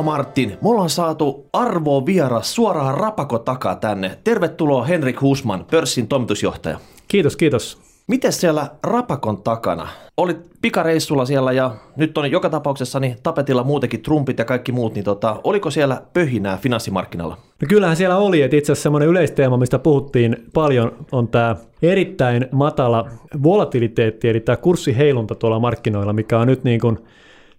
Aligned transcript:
Hienoa 0.00 0.16
Martin, 0.16 0.48
me 0.62 0.68
ollaan 0.68 0.90
saatu 0.90 1.46
arvoa 1.52 2.06
vieras 2.06 2.54
suoraan 2.54 2.98
rapako 2.98 3.38
takaa 3.38 3.76
tänne. 3.76 4.18
Tervetuloa 4.24 4.84
Henrik 4.84 5.20
Husman, 5.20 5.66
pörssin 5.70 6.08
toimitusjohtaja. 6.08 6.78
Kiitos, 7.08 7.36
kiitos. 7.36 7.78
Miten 8.06 8.32
siellä 8.32 8.66
rapakon 8.82 9.42
takana? 9.42 9.88
Olit 10.16 10.36
pikareissulla 10.62 11.24
siellä 11.24 11.52
ja 11.52 11.74
nyt 11.96 12.18
on 12.18 12.30
joka 12.30 12.50
tapauksessa 12.50 13.00
niin 13.00 13.16
tapetilla 13.22 13.64
muutenkin 13.64 14.02
Trumpit 14.02 14.38
ja 14.38 14.44
kaikki 14.44 14.72
muut, 14.72 14.94
niin 14.94 15.04
tota, 15.04 15.40
oliko 15.44 15.70
siellä 15.70 16.02
pöhinää 16.12 16.56
finanssimarkkinalla? 16.56 17.36
No 17.62 17.66
kyllähän 17.68 17.96
siellä 17.96 18.16
oli, 18.16 18.42
että 18.42 18.56
itse 18.56 18.72
asiassa 18.72 18.82
semmoinen 18.82 19.08
yleisteema, 19.08 19.56
mistä 19.56 19.78
puhuttiin 19.78 20.36
paljon, 20.54 20.92
on 21.12 21.28
tämä 21.28 21.56
erittäin 21.82 22.46
matala 22.52 23.08
volatiliteetti, 23.42 24.28
eli 24.28 24.40
tämä 24.40 24.56
kurssiheilunta 24.56 25.34
tuolla 25.34 25.58
markkinoilla, 25.58 26.12
mikä 26.12 26.38
on 26.38 26.46
nyt 26.46 26.64
niin 26.64 26.80
kuin 26.80 26.98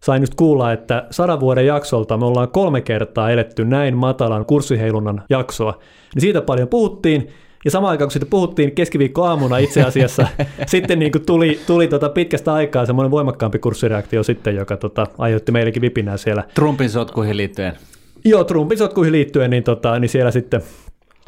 sain 0.04 0.22
just 0.22 0.36
kuulla, 0.36 0.72
että 0.72 1.08
sadan 1.12 1.40
vuoden 1.40 1.66
jaksolta 1.66 2.18
me 2.18 2.26
ollaan 2.26 2.52
kolme 2.52 2.82
kertaa 2.82 3.32
eletty 3.32 3.66
näin 3.66 3.98
matalan 3.98 4.46
kurssiheilunnan 4.46 5.24
jaksoa. 5.30 5.80
Niin 6.16 6.22
siitä 6.22 6.42
paljon 6.42 6.68
puhuttiin, 6.68 7.28
ja 7.66 7.72
samaan 7.72 7.92
aikaan 7.92 8.08
kun 8.08 8.12
siitä 8.12 8.26
puhuttiin 8.26 8.76
keskiviikkoaamuna 8.76 9.58
itse 9.58 9.84
asiassa, 9.84 10.28
sitten 10.66 11.00
niin 11.00 11.12
kuin 11.12 11.26
tuli, 11.26 11.60
tuli 11.68 11.88
tota 11.88 12.10
pitkästä 12.10 12.54
aikaa 12.54 12.86
semmoinen 12.86 13.12
voimakkaampi 13.12 13.60
kurssireaktio 13.60 14.24
sitten, 14.24 14.56
joka 14.56 14.78
tota, 14.78 15.08
aiheutti 15.18 15.52
meillekin 15.52 15.82
vipinää 15.82 16.18
siellä. 16.18 16.44
Trumpin 16.54 16.90
sotkuihin 16.90 17.38
liittyen. 17.38 17.78
Joo, 18.26 18.44
Trumpin 18.44 18.78
sotkuihin 18.78 19.12
liittyen, 19.12 19.50
niin, 19.50 19.64
tota, 19.64 20.00
niin 20.00 20.10
siellä 20.10 20.32
sitten 20.32 20.62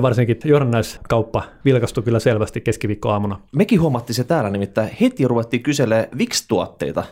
varsinkin 0.02 0.38
johdannaiskauppa 0.46 1.44
vilkastui 1.66 2.04
kyllä 2.04 2.20
selvästi 2.20 2.62
keskiviikkoaamuna. 2.62 3.40
Mekin 3.56 3.82
huomattiin 3.82 4.16
se 4.16 4.24
täällä 4.24 4.50
nimittäin. 4.50 4.90
Heti 5.02 5.28
ruvettiin 5.28 5.64
kyselemään 5.64 6.08
VIX-tuotteita 6.18 7.04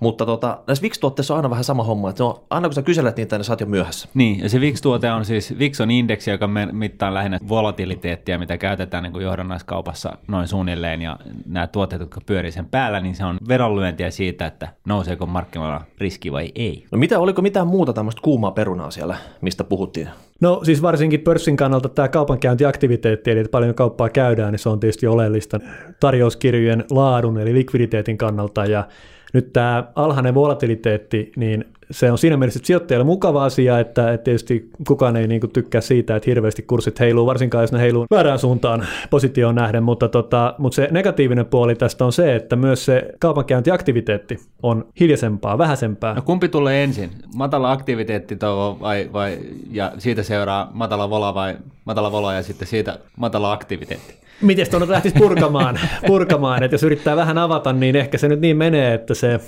mutta 0.00 0.26
tota, 0.26 0.58
näissä 0.66 0.82
VIX-tuotteissa 0.82 1.34
on 1.34 1.38
aina 1.38 1.50
vähän 1.50 1.64
sama 1.64 1.82
homma, 1.82 2.10
että 2.10 2.24
on, 2.24 2.40
aina 2.50 2.68
kun 2.68 2.74
sä 2.74 2.82
kyselet 2.82 3.16
niitä, 3.16 3.38
niin 3.38 3.44
sä 3.44 3.52
oot 3.52 3.60
jo 3.60 3.66
myöhässä. 3.66 4.08
Niin, 4.14 4.40
ja 4.40 4.48
se 4.48 4.60
VIX-tuote 4.60 5.10
on 5.10 5.24
siis, 5.24 5.58
VIX 5.58 5.80
on 5.80 5.90
indeksi, 5.90 6.30
joka 6.30 6.48
mittaa 6.72 7.14
lähinnä 7.14 7.38
volatiliteettia, 7.48 8.38
mitä 8.38 8.58
käytetään 8.58 9.02
niin 9.02 9.12
kuin 9.12 9.24
johdannaiskaupassa 9.24 10.18
noin 10.28 10.48
suunnilleen, 10.48 11.02
ja 11.02 11.18
nämä 11.46 11.66
tuotteet, 11.66 12.00
jotka 12.00 12.20
pyörii 12.26 12.50
sen 12.50 12.66
päällä, 12.66 13.00
niin 13.00 13.14
se 13.14 13.24
on 13.24 13.38
vedonlyöntiä 13.48 14.10
siitä, 14.10 14.46
että 14.46 14.68
nouseeko 14.84 15.26
markkinoilla 15.26 15.80
riski 15.98 16.32
vai 16.32 16.52
ei. 16.54 16.84
No 16.92 16.98
mitä, 16.98 17.18
oliko 17.18 17.42
mitään 17.42 17.66
muuta 17.66 17.92
tämmöistä 17.92 18.22
kuumaa 18.22 18.50
perunaa 18.50 18.90
siellä, 18.90 19.16
mistä 19.40 19.64
puhuttiin? 19.64 20.08
No 20.40 20.60
siis 20.64 20.82
varsinkin 20.82 21.20
pörssin 21.20 21.56
kannalta 21.56 21.88
tämä 21.88 22.08
kaupankäyntiaktiviteetti, 22.08 23.30
eli 23.30 23.40
että 23.40 23.50
paljon 23.50 23.74
kauppaa 23.74 24.08
käydään, 24.08 24.52
niin 24.52 24.58
se 24.58 24.68
on 24.68 24.80
tietysti 24.80 25.06
oleellista 25.06 25.60
tarjouskirjojen 26.00 26.84
laadun 26.90 27.38
eli 27.38 27.54
likviditeetin 27.54 28.18
kannalta, 28.18 28.64
ja 28.64 28.84
nyt 29.32 29.52
tämä 29.52 29.84
alhainen 29.94 30.34
volatiliteetti, 30.34 31.32
niin 31.36 31.64
se 31.90 32.12
on 32.12 32.18
siinä 32.18 32.36
mielessä 32.36 32.60
sijoittajalle 32.62 33.04
mukava 33.04 33.44
asia, 33.44 33.78
että, 33.78 34.12
että 34.12 34.24
tietysti 34.24 34.70
kukaan 34.86 35.16
ei 35.16 35.26
niin 35.26 35.40
kuin 35.40 35.50
tykkää 35.50 35.80
siitä, 35.80 36.16
että 36.16 36.30
hirveästi 36.30 36.62
kurssit 36.62 37.00
heiluu, 37.00 37.26
varsinkaan 37.26 37.62
jos 37.62 37.72
ne 37.72 37.80
heiluu 37.80 38.06
väärään 38.10 38.38
suuntaan 38.38 38.86
positioon 39.10 39.54
nähden, 39.54 39.82
mutta, 39.82 40.08
tota, 40.08 40.54
mutta 40.58 40.76
se 40.76 40.88
negatiivinen 40.90 41.46
puoli 41.46 41.74
tästä 41.74 42.04
on 42.04 42.12
se, 42.12 42.36
että 42.36 42.56
myös 42.56 42.84
se 42.84 43.12
kaupankäyntiaktiviteetti 43.18 44.38
on 44.62 44.86
hiljaisempaa, 45.00 45.58
vähäisempää. 45.58 46.14
No 46.14 46.22
kumpi 46.22 46.48
tulee 46.48 46.84
ensin? 46.84 47.10
Matala 47.34 47.72
aktiviteetti 47.72 48.38
vai, 48.80 49.10
vai, 49.12 49.38
ja 49.70 49.92
siitä 49.98 50.22
seuraa 50.22 50.70
matala 50.74 51.10
vola 51.10 51.34
vai 51.34 51.56
matala 51.84 52.12
vola 52.12 52.34
ja 52.34 52.42
sitten 52.42 52.68
siitä 52.68 52.98
matala 53.16 53.52
aktiviteetti? 53.52 54.20
Miten 54.40 54.70
tuonne 54.70 54.88
lähtisi 54.88 55.18
purkamaan, 55.18 55.80
purkamaan, 56.06 56.62
että 56.62 56.74
jos 56.74 56.82
yrittää 56.82 57.16
vähän 57.16 57.38
avata, 57.38 57.72
niin 57.72 57.96
ehkä 57.96 58.18
se 58.18 58.28
nyt 58.28 58.40
niin 58.40 58.56
menee, 58.56 58.94
että 58.94 59.14
se 59.14 59.40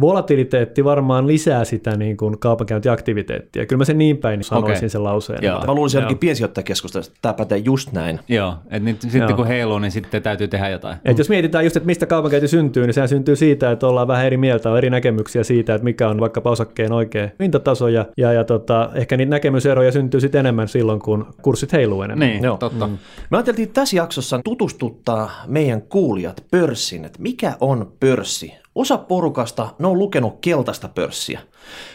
volatiliteetti 0.00 0.84
varmaan 0.84 1.26
lisää 1.26 1.64
sitä 1.64 1.96
niin 1.96 2.16
kuin 2.16 2.38
kaupankäyntiaktiviteettia. 2.38 3.66
Kyllä 3.66 3.78
mä 3.78 3.84
sen 3.84 3.98
niin 3.98 4.16
päin 4.16 4.44
sanoisin 4.44 4.76
okay. 4.76 4.88
sen 4.88 5.04
lauseen. 5.04 5.38
Joo. 5.42 5.64
Mä 5.66 5.74
luulisin 5.74 5.98
ainakin 5.98 6.18
piensijoittajakeskustelussa, 6.18 7.10
että 7.10 7.22
tämä 7.22 7.34
pätee 7.34 7.58
just 7.58 7.92
näin. 7.92 8.20
Joo, 8.28 8.54
että 8.64 8.78
nyt, 8.78 9.00
sitten 9.00 9.36
kun 9.36 9.46
heiluu, 9.46 9.78
niin 9.78 9.90
sitten 9.90 10.22
täytyy 10.22 10.48
tehdä 10.48 10.68
jotain. 10.68 10.96
Et 11.04 11.18
jos 11.18 11.28
mietitään 11.28 11.64
just, 11.64 11.76
että 11.76 11.86
mistä 11.86 12.06
kaupankäynti 12.06 12.48
syntyy, 12.48 12.86
niin 12.86 12.94
sehän 12.94 13.08
syntyy 13.08 13.36
siitä, 13.36 13.70
että 13.70 13.86
ollaan 13.86 14.08
vähän 14.08 14.26
eri 14.26 14.36
mieltä, 14.36 14.70
on 14.70 14.78
eri 14.78 14.90
näkemyksiä 14.90 15.44
siitä, 15.44 15.74
että 15.74 15.84
mikä 15.84 16.08
on 16.08 16.20
vaikka 16.20 16.40
osakkeen 16.44 16.92
oikea 16.92 17.28
hintataso, 17.42 17.88
ja, 17.88 18.06
ja, 18.16 18.32
ja 18.32 18.44
tota, 18.44 18.90
ehkä 18.94 19.16
niitä 19.16 19.30
näkemyseroja 19.30 19.92
syntyy 19.92 20.20
sitten 20.20 20.38
enemmän 20.38 20.68
silloin, 20.68 21.00
kun 21.00 21.26
kurssit 21.42 21.72
heiluu 21.72 22.02
enemmän. 22.02 22.28
Niin, 22.28 22.44
Joo. 22.44 22.56
totta. 22.56 22.86
Mm. 22.86 22.98
Me 23.30 23.36
ajateltiin 23.36 23.68
tässä 23.68 23.96
jaksossa 23.96 24.40
tutustuttaa 24.44 25.30
meidän 25.46 25.82
kuulijat 25.82 26.44
pörssin, 26.50 27.04
että 27.04 27.22
mikä 27.22 27.56
on 27.60 27.92
pörssi? 28.00 28.54
Osa 28.78 28.98
porukasta, 28.98 29.68
ne 29.78 29.86
on 29.86 29.98
lukenut 29.98 30.38
keltaista 30.40 30.88
pörssiä. 30.88 31.40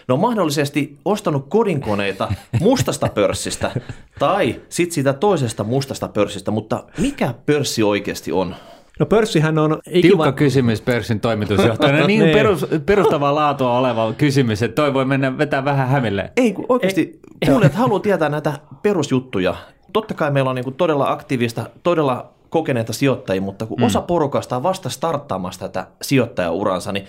Ne 0.07 0.13
on 0.13 0.19
mahdollisesti 0.19 0.97
ostanut 1.05 1.45
kodinkoneita 1.49 2.33
mustasta 2.61 3.09
pörssistä 3.09 3.71
tai 4.19 4.61
sitten 4.69 4.93
siitä 4.93 5.13
toisesta 5.13 5.63
mustasta 5.63 6.07
pörssistä, 6.07 6.51
mutta 6.51 6.83
mikä 6.97 7.33
pörssi 7.45 7.83
oikeasti 7.83 8.31
on? 8.31 8.55
No 8.99 9.05
pörssihän 9.05 9.57
on... 9.57 9.79
Ikiva... 9.87 10.01
Tiukka 10.01 10.31
kysymys 10.31 10.81
pörssin 10.81 11.19
toimitusjohtajana. 11.19 12.07
niin, 12.07 12.23
niin 12.23 12.33
perus, 12.37 12.65
perustavaa 12.85 13.35
laatua 13.35 13.77
oleva 13.77 14.13
kysymys, 14.13 14.63
että 14.63 14.75
toi 14.75 14.93
voi 14.93 15.05
mennä 15.05 15.37
vetää 15.37 15.65
vähän 15.65 15.87
hämille. 15.87 16.31
Ei, 16.37 16.55
oikeasti 16.69 17.19
kuulijat 17.45 17.73
haluaa 17.73 17.99
tietää 17.99 18.29
näitä 18.29 18.53
perusjuttuja. 18.81 19.55
Totta 19.93 20.13
kai 20.13 20.31
meillä 20.31 20.49
on 20.49 20.55
niin 20.55 20.73
todella 20.73 21.11
aktiivista, 21.11 21.69
todella 21.83 22.33
kokeneita 22.53 22.93
sijoittajia, 22.93 23.41
mutta 23.41 23.65
kun 23.65 23.79
mm. 23.79 23.83
osa 23.83 24.01
porukasta 24.01 24.55
on 24.55 24.63
vasta 24.63 24.89
starttaamassa 24.89 25.59
tätä 25.59 25.87
sijoittajauransa, 26.01 26.91
niin 26.91 27.05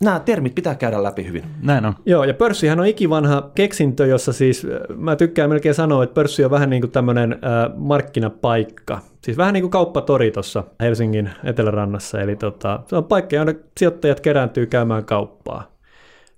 nämä 0.00 0.20
termit 0.20 0.54
pitää 0.54 0.74
käydä 0.74 1.02
läpi 1.02 1.26
hyvin. 1.26 1.44
Näin 1.62 1.86
on. 1.86 1.94
Joo, 2.06 2.24
ja 2.24 2.34
pörssihän 2.34 2.80
on 2.80 2.86
ikivanha 2.86 3.50
keksintö, 3.54 4.06
jossa 4.06 4.32
siis, 4.32 4.64
äh, 4.64 4.96
mä 4.96 5.16
tykkään 5.16 5.50
melkein 5.50 5.74
sanoa, 5.74 6.04
että 6.04 6.14
pörssi 6.14 6.44
on 6.44 6.50
vähän 6.50 6.70
niin 6.70 6.82
kuin 6.82 6.90
tämmöinen 6.90 7.32
äh, 7.32 7.72
markkinapaikka. 7.76 9.00
Siis 9.22 9.36
vähän 9.36 9.54
niin 9.54 9.62
kuin 9.62 9.70
kauppatori 9.70 10.30
tuossa 10.30 10.64
Helsingin 10.80 11.30
etelärannassa, 11.44 12.20
eli 12.20 12.36
tota, 12.36 12.80
se 12.86 12.96
on 12.96 13.04
paikka, 13.04 13.36
jonne 13.36 13.56
sijoittajat 13.78 14.20
kerääntyy 14.20 14.66
käymään 14.66 15.04
kauppaa. 15.04 15.74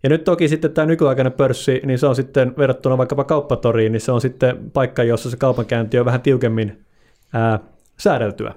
Ja 0.02 0.08
nyt 0.08 0.24
toki 0.24 0.48
sitten 0.48 0.72
tämä 0.72 0.86
nykyaikainen 0.86 1.32
pörssi, 1.32 1.80
niin 1.84 1.98
se 1.98 2.06
on 2.06 2.16
sitten 2.16 2.54
verrattuna 2.58 2.98
vaikkapa 2.98 3.24
kauppatoriin, 3.24 3.92
niin 3.92 4.00
se 4.00 4.12
on 4.12 4.20
sitten 4.20 4.70
paikka, 4.72 5.02
jossa 5.02 5.30
se 5.30 5.36
kaupankäynti 5.36 5.98
on 5.98 6.04
vähän 6.04 6.20
tiukemmin 6.20 6.84
ää, 7.32 7.58
säädeltyä. 7.98 8.54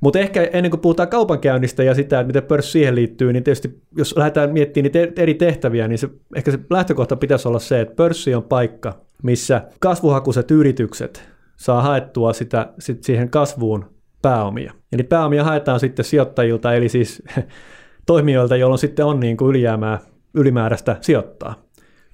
Mutta 0.00 0.18
ehkä 0.18 0.48
ennen 0.52 0.70
kuin 0.70 0.80
puhutaan 0.80 1.08
kaupankäynnistä 1.08 1.82
ja 1.82 1.94
sitä, 1.94 2.20
että 2.20 2.26
miten 2.26 2.42
pörssi 2.42 2.70
siihen 2.70 2.94
liittyy, 2.94 3.32
niin 3.32 3.44
tietysti 3.44 3.82
jos 3.96 4.16
lähdetään 4.16 4.52
miettimään 4.52 4.92
niitä 4.94 5.22
eri 5.22 5.34
tehtäviä, 5.34 5.88
niin 5.88 5.98
se, 5.98 6.08
ehkä 6.36 6.50
se 6.50 6.58
lähtökohta 6.70 7.16
pitäisi 7.16 7.48
olla 7.48 7.58
se, 7.58 7.80
että 7.80 7.94
pörssi 7.94 8.34
on 8.34 8.42
paikka, 8.42 9.00
missä 9.22 9.62
kasvuhakuiset 9.80 10.50
yritykset 10.50 11.28
saa 11.56 11.82
haettua 11.82 12.32
sitä, 12.32 12.72
sit 12.78 13.02
siihen 13.02 13.30
kasvuun 13.30 13.84
pääomia. 14.22 14.72
Eli 14.92 15.02
pääomia 15.02 15.44
haetaan 15.44 15.80
sitten 15.80 16.04
sijoittajilta, 16.04 16.74
eli 16.74 16.88
siis 16.88 17.22
toimijoilta, 18.06 18.56
jolloin 18.56 18.78
sitten 18.78 19.06
on 19.06 19.20
niin 19.20 19.36
kuin 19.36 19.50
ylijäämää, 19.50 19.98
ylimääräistä 20.34 20.96
sijoittaa. 21.00 21.54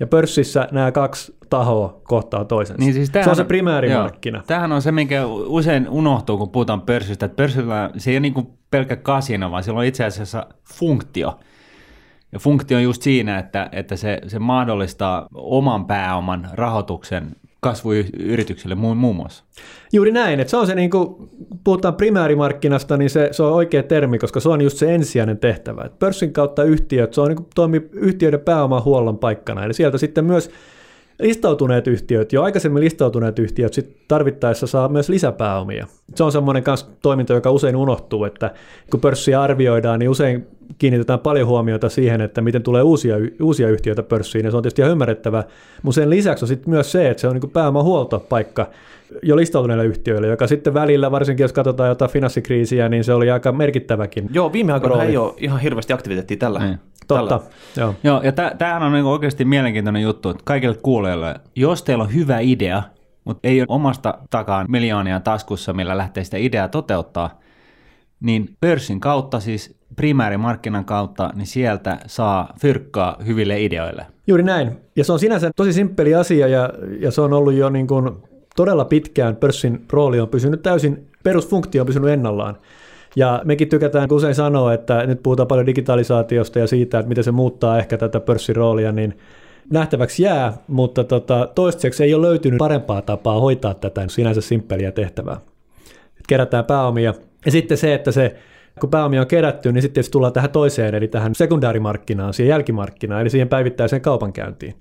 Ja 0.00 0.06
pörssissä 0.06 0.68
nämä 0.72 0.92
kaksi 0.92 1.36
tahoa 1.50 2.00
kohtaa 2.04 2.44
toisensa. 2.44 2.82
Niin 2.82 2.94
siis 2.94 3.10
se 3.24 3.30
on 3.30 3.36
se 3.36 3.44
primäärimarkkina. 3.44 4.38
Joo, 4.38 4.44
tämähän 4.46 4.72
on 4.72 4.82
se, 4.82 4.92
minkä 4.92 5.26
usein 5.26 5.88
unohtuu, 5.88 6.38
kun 6.38 6.50
puhutaan 6.50 6.80
pörssistä, 6.80 7.26
että 7.26 7.36
pörssillä 7.36 7.90
se 7.96 8.10
ei 8.10 8.16
ole 8.16 8.20
niin 8.20 8.58
pelkkä 8.70 8.96
kasino, 8.96 9.50
vaan 9.50 9.62
sillä 9.62 9.78
on 9.78 9.84
itse 9.84 10.04
asiassa 10.04 10.46
funktio. 10.74 11.40
Ja 12.32 12.38
funktio 12.38 12.76
on 12.76 12.82
just 12.82 13.02
siinä, 13.02 13.38
että, 13.38 13.68
että 13.72 13.96
se, 13.96 14.20
se 14.26 14.38
mahdollistaa 14.38 15.26
oman 15.34 15.86
pääoman 15.86 16.48
rahoituksen 16.52 17.36
kasvuyrityksille 17.60 18.74
muun, 18.74 18.96
muun 18.96 19.16
muassa. 19.16 19.44
Juuri 19.92 20.12
näin, 20.12 20.40
että 20.40 20.50
se 20.50 20.56
on 20.56 20.66
se, 20.66 20.74
niin 20.74 20.90
kuin 20.90 21.30
puhutaan 21.64 21.94
primäärimarkkinasta, 21.94 22.96
niin 22.96 23.10
se, 23.10 23.28
se 23.32 23.42
on 23.42 23.52
oikea 23.52 23.82
termi, 23.82 24.18
koska 24.18 24.40
se 24.40 24.48
on 24.48 24.60
just 24.60 24.78
se 24.78 24.94
ensisijainen 24.94 25.38
tehtävä. 25.38 25.82
Et 25.84 25.98
pörssin 25.98 26.32
kautta 26.32 26.64
yhtiöt, 26.64 27.14
se 27.14 27.20
on 27.20 27.28
niin 27.28 27.46
toimii 27.54 27.88
yhtiöiden 27.92 28.40
huollon 28.84 29.18
paikkana, 29.18 29.64
eli 29.64 29.74
sieltä 29.74 29.98
sitten 29.98 30.24
myös 30.24 30.50
listautuneet 31.20 31.86
yhtiöt, 31.86 32.32
jo 32.32 32.42
aikaisemmin 32.42 32.84
listautuneet 32.84 33.38
yhtiöt 33.38 33.74
sit 33.74 33.96
tarvittaessa 34.08 34.66
saa 34.66 34.88
myös 34.88 35.08
lisäpääomia. 35.08 35.86
Se 36.14 36.24
on 36.24 36.32
semmoinen 36.32 36.62
kans 36.62 36.90
toiminto, 37.02 37.34
joka 37.34 37.50
usein 37.50 37.76
unohtuu, 37.76 38.24
että 38.24 38.54
kun 38.90 39.00
pörssiä 39.00 39.42
arvioidaan, 39.42 39.98
niin 39.98 40.10
usein 40.10 40.46
kiinnitetään 40.78 41.18
paljon 41.18 41.48
huomiota 41.48 41.88
siihen, 41.88 42.20
että 42.20 42.40
miten 42.40 42.62
tulee 42.62 42.82
uusia, 42.82 43.16
uusia 43.42 43.68
yhtiöitä 43.68 44.02
pörssiin, 44.02 44.44
ja 44.44 44.50
se 44.50 44.56
on 44.56 44.62
tietysti 44.62 44.82
ihan 44.82 44.92
ymmärrettävä, 44.92 45.44
mutta 45.82 45.94
sen 45.94 46.10
lisäksi 46.10 46.44
on 46.44 46.48
sitten 46.48 46.70
myös 46.70 46.92
se, 46.92 47.10
että 47.10 47.20
se 47.20 47.28
on 47.28 47.36
niin 47.36 47.50
pääomahuoltopaikka 47.50 48.70
jo 49.22 49.36
listautuneille 49.36 49.84
yhtiöille, 49.84 50.26
joka 50.26 50.46
sitten 50.46 50.74
välillä, 50.74 51.10
varsinkin 51.10 51.44
jos 51.44 51.52
katsotaan 51.52 51.88
jotain 51.88 52.10
finanssikriisiä, 52.10 52.88
niin 52.88 53.04
se 53.04 53.14
oli 53.14 53.30
aika 53.30 53.52
merkittäväkin. 53.52 54.28
Joo, 54.32 54.52
viime 54.52 54.72
aikoina 54.72 55.04
ei 55.04 55.16
ole 55.16 55.34
ihan 55.36 55.60
hirveästi 55.60 55.92
aktiviteettia 55.92 56.36
tällä. 56.36 56.58
Niin. 56.58 56.78
Totta, 57.08 57.40
joo. 57.76 57.94
joo 58.04 58.22
ja 58.22 58.32
tämähän 58.32 58.82
on 58.82 58.92
niinku 58.92 59.10
oikeasti 59.10 59.44
mielenkiintoinen 59.44 60.02
juttu, 60.02 60.28
että 60.28 60.42
kaikille 60.44 60.76
kuulijoille, 60.82 61.34
jos 61.56 61.82
teillä 61.82 62.04
on 62.04 62.14
hyvä 62.14 62.38
idea, 62.38 62.82
mutta 63.24 63.48
ei 63.48 63.60
ole 63.60 63.66
omasta 63.68 64.18
takaan 64.30 64.66
miljoonia 64.68 65.20
taskussa, 65.20 65.72
millä 65.72 65.96
lähtee 65.96 66.24
sitä 66.24 66.36
ideaa 66.36 66.68
toteuttaa, 66.68 67.40
niin 68.20 68.56
pörssin 68.60 69.00
kautta 69.00 69.40
siis 69.40 69.78
primäärimarkkinan 69.96 70.84
kautta, 70.84 71.30
niin 71.34 71.46
sieltä 71.46 71.98
saa 72.06 72.54
fyrkkaa 72.60 73.16
hyville 73.26 73.62
ideoille. 73.62 74.06
Juuri 74.26 74.42
näin. 74.42 74.76
Ja 74.96 75.04
se 75.04 75.12
on 75.12 75.18
sinänsä 75.18 75.50
tosi 75.56 75.72
simppeli 75.72 76.14
asia 76.14 76.48
ja, 76.48 76.70
ja 77.00 77.10
se 77.10 77.20
on 77.20 77.32
ollut 77.32 77.54
jo 77.54 77.70
niin 77.70 77.86
kuin 77.86 78.10
todella 78.56 78.84
pitkään 78.84 79.36
pörssin 79.36 79.84
rooli 79.92 80.20
on 80.20 80.28
pysynyt 80.28 80.62
täysin, 80.62 81.06
perusfunktio 81.22 81.82
on 81.82 81.86
pysynyt 81.86 82.10
ennallaan. 82.10 82.56
Ja 83.16 83.42
mekin 83.44 83.68
tykätään 83.68 84.12
usein 84.12 84.34
sanoa, 84.34 84.74
että 84.74 85.06
nyt 85.06 85.22
puhutaan 85.22 85.46
paljon 85.46 85.66
digitalisaatiosta 85.66 86.58
ja 86.58 86.66
siitä, 86.66 86.98
että 86.98 87.08
miten 87.08 87.24
se 87.24 87.30
muuttaa 87.30 87.78
ehkä 87.78 87.98
tätä 87.98 88.20
pörssin 88.20 88.56
roolia, 88.56 88.92
niin 88.92 89.18
nähtäväksi 89.70 90.22
jää, 90.22 90.52
mutta 90.68 91.04
tota, 91.04 91.48
toistaiseksi 91.54 92.04
ei 92.04 92.14
ole 92.14 92.26
löytynyt 92.26 92.58
parempaa 92.58 93.02
tapaa 93.02 93.40
hoitaa 93.40 93.74
tätä 93.74 94.04
sinänsä 94.08 94.40
simppeliä 94.40 94.92
tehtävää. 94.92 95.40
Kerätään 96.28 96.64
pääomia. 96.64 97.14
Ja 97.44 97.52
sitten 97.52 97.78
se, 97.78 97.94
että 97.94 98.12
se 98.12 98.36
kun 98.80 98.90
pääomia 98.90 99.20
on 99.20 99.26
kerätty, 99.26 99.72
niin 99.72 99.82
sitten 99.82 100.04
tullaan 100.12 100.32
tähän 100.32 100.50
toiseen, 100.50 100.94
eli 100.94 101.08
tähän 101.08 101.34
sekundäärimarkkinaan, 101.34 102.34
siihen 102.34 102.50
jälkimarkkinaan, 102.50 103.20
eli 103.20 103.30
siihen 103.30 103.48
päivittäiseen 103.48 104.02
kaupankäyntiin. 104.02 104.74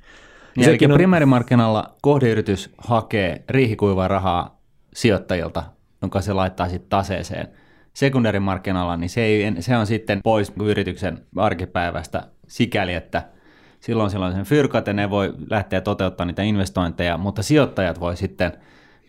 Ja 0.57 0.69
eli 0.69 0.77
on... 0.85 0.93
primäärimarkkinalla 0.93 1.95
kohdeyritys 2.01 2.73
hakee 2.77 3.43
riihikuivaa 3.49 4.07
rahaa 4.07 4.61
sijoittajilta, 4.93 5.63
jonka 6.01 6.21
se 6.21 6.33
laittaa 6.33 6.69
sitten 6.69 6.89
taseeseen. 6.89 7.47
Sekundäärimarkkinalla, 7.93 8.97
niin 8.97 9.09
se, 9.09 9.21
ei, 9.21 9.55
se 9.59 9.77
on 9.77 9.87
sitten 9.87 10.21
pois 10.23 10.53
yrityksen 10.63 11.25
arkipäivästä 11.37 12.23
sikäli, 12.47 12.93
että 12.93 13.23
silloin 13.79 14.09
silloin 14.09 14.33
sen 14.33 14.45
fyrkat 14.45 14.87
ja 14.87 14.93
ne 14.93 15.09
voi 15.09 15.33
lähteä 15.49 15.81
toteuttamaan 15.81 16.27
niitä 16.27 16.43
investointeja, 16.43 17.17
mutta 17.17 17.43
sijoittajat 17.43 17.99
voi 17.99 18.17
sitten 18.17 18.51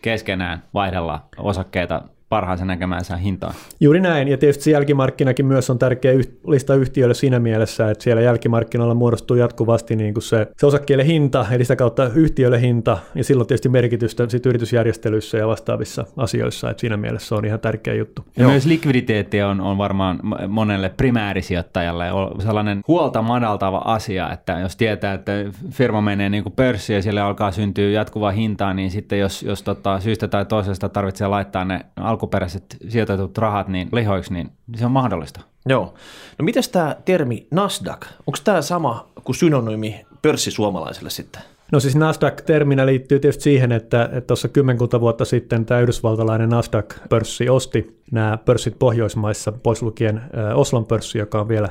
keskenään 0.01 0.63
vaihdella 0.73 1.25
osakkeita 1.37 2.01
parhaansa 2.29 2.65
näkemänsä 2.65 3.17
hintaan. 3.17 3.53
Juuri 3.79 4.01
näin, 4.01 4.27
ja 4.27 4.37
tietysti 4.37 4.63
se 4.63 4.71
jälkimarkkinakin 4.71 5.45
myös 5.45 5.69
on 5.69 5.79
tärkeä 5.79 6.13
lista 6.47 6.75
yhtiöille 6.75 7.13
siinä 7.13 7.39
mielessä, 7.39 7.91
että 7.91 8.03
siellä 8.03 8.21
jälkimarkkinoilla 8.21 8.93
muodostuu 8.95 9.37
jatkuvasti 9.37 9.95
niin 9.95 10.13
kuin 10.13 10.23
se, 10.23 10.47
se 10.57 10.65
osakkeelle 10.65 11.05
hinta, 11.05 11.45
eli 11.51 11.63
sitä 11.63 11.75
kautta 11.75 12.05
yhtiölle 12.15 12.61
hinta, 12.61 12.97
ja 13.15 13.23
silloin 13.23 13.47
tietysti 13.47 13.69
merkitystä 13.69 14.29
sit 14.29 14.45
yritysjärjestelyissä 14.45 15.37
ja 15.37 15.47
vastaavissa 15.47 16.05
asioissa, 16.17 16.69
että 16.69 16.81
siinä 16.81 16.97
mielessä 16.97 17.27
se 17.27 17.35
on 17.35 17.45
ihan 17.45 17.59
tärkeä 17.59 17.93
juttu. 17.93 18.25
Ja 18.37 18.43
Joo. 18.43 18.51
myös 18.51 18.65
likviditeetti 18.65 19.41
on, 19.41 19.61
on 19.61 19.77
varmaan 19.77 20.19
monelle 20.47 20.89
primäärisijoittajalle 20.89 22.05
sellainen 22.39 22.81
huolta 22.87 23.21
madaltava 23.21 23.81
asia, 23.85 24.31
että 24.31 24.59
jos 24.59 24.75
tietää, 24.75 25.13
että 25.13 25.31
firma 25.71 26.01
menee 26.01 26.29
niin 26.29 26.43
kuin 26.43 26.53
pörssiin 26.53 26.95
ja 26.95 27.01
siellä 27.01 27.25
alkaa 27.25 27.51
syntyä 27.51 27.89
jatkuvaa 27.89 28.31
hintaa, 28.31 28.73
niin 28.73 28.91
sitten 28.91 29.19
jos, 29.19 29.43
jos 29.43 29.63
tota, 29.63 29.99
syystä 29.99 30.27
tai 30.27 30.45
toisesta 30.45 30.89
tarvitsee 30.89 31.27
laittaa 31.27 31.65
ne 31.65 31.85
alkuperäiset 32.17 32.77
sijoitetut 32.89 33.37
rahat 33.37 33.67
niin 33.67 33.89
lihoiksi, 33.91 34.33
niin 34.33 34.51
se 34.75 34.85
on 34.85 34.91
mahdollista. 34.91 35.41
Joo. 35.65 35.93
No 36.39 36.45
miten 36.45 36.63
tämä 36.71 36.95
termi 37.05 37.47
Nasdaq, 37.51 38.05
onko 38.19 38.37
tämä 38.43 38.61
sama 38.61 39.07
kuin 39.23 39.35
synonyymi 39.35 40.05
pörssi 40.21 40.51
suomalaiselle 40.51 41.09
sitten? 41.09 41.41
No 41.71 41.79
siis 41.79 41.95
Nasdaq-terminä 41.95 42.85
liittyy 42.85 43.19
tietysti 43.19 43.43
siihen, 43.43 43.71
että 43.71 44.09
tuossa 44.27 44.47
kymmenkunta 44.47 45.01
vuotta 45.01 45.25
sitten 45.25 45.65
tämä 45.65 45.79
yhdysvaltalainen 45.79 46.49
Nasdaq-pörssi 46.49 47.49
osti 47.49 48.01
nämä 48.11 48.37
pörssit 48.45 48.79
Pohjoismaissa, 48.79 49.51
pois 49.51 49.81
lukien 49.81 50.21
Oslon 50.55 50.85
pörssi, 50.85 51.17
joka 51.17 51.39
on 51.39 51.47
vielä 51.47 51.69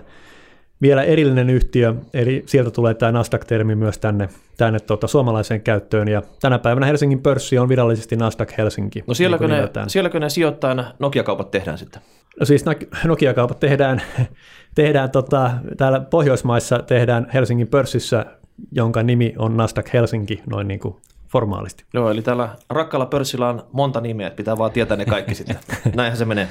vielä 0.83 1.03
erillinen 1.03 1.51
yhtiö, 1.51 1.95
eli 2.15 2.43
sieltä 2.47 2.71
tulee 2.71 2.95
tämä 2.95 3.13
Nasdaq-termi 3.13 3.75
myös 3.75 3.99
tänne, 3.99 4.29
tänne 4.57 4.81
tuota, 4.81 5.07
suomalaiseen 5.07 5.61
käyttöön, 5.61 6.09
ja 6.09 6.23
tänä 6.41 6.59
päivänä 6.59 6.87
Helsingin 6.87 7.23
pörssi 7.23 7.59
on 7.59 7.69
virallisesti 7.69 8.17
Nasdaq 8.17 8.53
Helsinki. 8.59 9.05
No 9.07 9.15
sielläkö, 9.15 9.49
niin 9.49 9.63
ne, 9.63 9.85
sielläkö 9.87 10.21
ne 10.21 10.31
sijoittajana 10.31 10.95
Nokia-kaupat 10.99 11.51
tehdään 11.51 11.79
sitten? 11.79 12.03
No 12.41 12.47
siis 12.47 12.65
Nokia-kaupat 13.05 13.61
tehdään, 13.61 14.03
tehdään 14.75 15.11
tota, 15.11 15.51
täällä 15.77 16.01
Pohjoismaissa 16.01 16.79
tehdään 16.79 17.27
Helsingin 17.35 17.69
pörssissä, 17.69 18.27
jonka 18.73 19.03
nimi 19.03 19.35
on 19.39 19.57
Nasdaq 19.57 19.93
Helsinki, 19.93 20.43
noin 20.51 20.69
niin 20.69 20.81
kuin 20.81 20.97
formaalisti. 21.29 21.85
Joo, 21.95 22.11
eli 22.11 22.23
täällä 22.23 22.49
rakkalla 22.71 23.07
pörssillä 23.07 23.49
on 23.49 23.67
monta 23.73 24.01
nimeä, 24.01 24.27
että 24.27 24.37
pitää 24.37 24.59
vaan 24.59 24.71
tietää 24.71 24.97
ne 24.97 25.05
kaikki 25.05 25.35
sitten. 25.45 25.57
Näinhän 25.95 26.19
se 26.19 26.25
menee. 26.25 26.49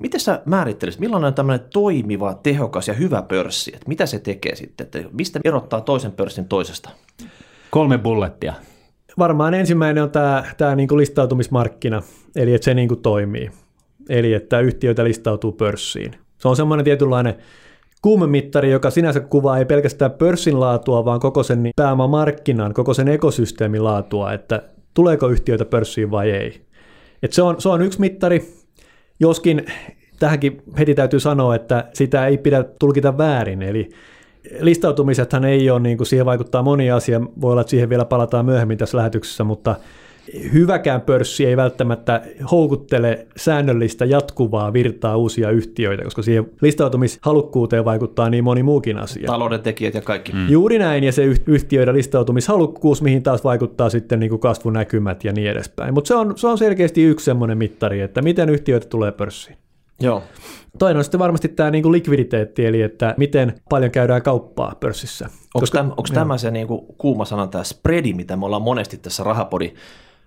Miten 0.00 0.20
sä 0.20 0.42
määrittelisit, 0.44 1.00
millainen 1.00 1.28
on 1.28 1.34
tämmöinen 1.34 1.66
toimiva, 1.72 2.34
tehokas 2.34 2.88
ja 2.88 2.94
hyvä 2.94 3.22
pörssi? 3.22 3.70
Että 3.74 3.88
mitä 3.88 4.06
se 4.06 4.18
tekee 4.18 4.56
sitten? 4.56 4.84
Että 4.84 4.98
mistä 5.12 5.40
erottaa 5.44 5.80
toisen 5.80 6.12
pörssin 6.12 6.48
toisesta? 6.48 6.90
Kolme 7.70 7.98
bullettia. 7.98 8.54
Varmaan 9.18 9.54
ensimmäinen 9.54 10.02
on 10.02 10.10
tämä, 10.10 10.44
tämä 10.56 10.74
niin 10.74 10.88
kuin 10.88 10.98
listautumismarkkina, 10.98 12.02
eli 12.36 12.54
että 12.54 12.64
se 12.64 12.74
niin 12.74 12.88
kuin 12.88 13.02
toimii. 13.02 13.50
Eli 14.08 14.32
että 14.32 14.60
yhtiöitä 14.60 15.04
listautuu 15.04 15.52
pörssiin. 15.52 16.14
Se 16.38 16.48
on 16.48 16.56
semmoinen 16.56 16.84
tietynlainen 16.84 17.34
kuumemittari, 18.02 18.70
joka 18.70 18.90
sinänsä 18.90 19.20
kuvaa 19.20 19.58
ei 19.58 19.64
pelkästään 19.64 20.10
pörssin 20.10 20.60
laatua, 20.60 21.04
vaan 21.04 21.20
koko 21.20 21.42
sen 21.42 21.70
pääomamarkkinan, 21.76 22.74
koko 22.74 22.94
sen 22.94 23.08
ekosysteemin 23.08 23.84
laatua, 23.84 24.32
että 24.32 24.62
tuleeko 24.94 25.28
yhtiöitä 25.28 25.64
pörssiin 25.64 26.10
vai 26.10 26.30
ei. 26.30 26.60
Et 27.22 27.32
se, 27.32 27.42
on, 27.42 27.60
se 27.60 27.68
on 27.68 27.82
yksi 27.82 28.00
mittari, 28.00 28.54
joskin 29.20 29.66
tähänkin 30.18 30.62
heti 30.78 30.94
täytyy 30.94 31.20
sanoa, 31.20 31.54
että 31.54 31.84
sitä 31.92 32.26
ei 32.26 32.38
pidä 32.38 32.64
tulkita 32.78 33.18
väärin, 33.18 33.62
eli 33.62 33.90
listautumisethan 34.60 35.44
ei 35.44 35.70
ole, 35.70 35.80
niin 35.80 35.96
kuin 35.96 36.06
siihen 36.06 36.26
vaikuttaa 36.26 36.62
moni 36.62 36.90
asia, 36.90 37.20
voi 37.40 37.52
olla, 37.52 37.60
että 37.60 37.70
siihen 37.70 37.88
vielä 37.88 38.04
palataan 38.04 38.44
myöhemmin 38.44 38.78
tässä 38.78 38.98
lähetyksessä, 38.98 39.44
mutta 39.44 39.76
hyväkään 40.52 41.00
pörssi 41.00 41.46
ei 41.46 41.56
välttämättä 41.56 42.22
houkuttele 42.50 43.26
säännöllistä 43.36 44.04
jatkuvaa 44.04 44.72
virtaa 44.72 45.16
uusia 45.16 45.50
yhtiöitä, 45.50 46.04
koska 46.04 46.22
siihen 46.22 46.50
listautumishalukkuuteen 46.60 47.84
vaikuttaa 47.84 48.30
niin 48.30 48.44
moni 48.44 48.62
muukin 48.62 48.98
asia. 48.98 49.26
Talouden 49.26 49.60
tekijät 49.60 49.94
ja 49.94 50.00
kaikki. 50.00 50.32
Mm. 50.32 50.48
Juuri 50.48 50.78
näin, 50.78 51.04
ja 51.04 51.12
se 51.12 51.24
yhtiöiden 51.46 51.94
listautumishalukkuus, 51.94 53.02
mihin 53.02 53.22
taas 53.22 53.44
vaikuttaa 53.44 53.90
sitten 53.90 54.20
niin 54.20 54.30
kuin 54.30 54.40
kasvunäkymät 54.40 55.24
ja 55.24 55.32
niin 55.32 55.50
edespäin. 55.50 55.94
Mutta 55.94 56.08
se 56.08 56.14
on, 56.14 56.38
se 56.38 56.46
on 56.46 56.58
selkeästi 56.58 57.02
yksi 57.02 57.24
semmoinen 57.24 57.58
mittari, 57.58 58.00
että 58.00 58.22
miten 58.22 58.48
yhtiöitä 58.48 58.86
tulee 58.86 59.12
pörssiin. 59.12 59.56
Joo. 60.00 60.22
Toinen 60.78 60.96
on 60.96 61.04
sitten 61.04 61.20
varmasti 61.20 61.48
tämä 61.48 61.70
niin 61.70 61.82
kuin 61.82 61.92
likviditeetti, 61.92 62.66
eli 62.66 62.82
että 62.82 63.14
miten 63.16 63.54
paljon 63.68 63.90
käydään 63.90 64.22
kauppaa 64.22 64.74
pörssissä. 64.80 65.24
Onko 65.24 65.60
Koska, 65.60 65.78
tämä, 65.78 65.90
onko 65.90 66.08
tämä 66.14 66.38
se 66.38 66.50
niin 66.50 66.66
kuin 66.66 66.86
kuuma 66.98 67.24
sana, 67.24 67.46
tämä 67.46 67.64
spreadi, 67.64 68.12
mitä 68.12 68.36
me 68.36 68.46
ollaan 68.46 68.62
monesti 68.62 68.96
tässä 68.96 69.24
rahapodi 69.24 69.74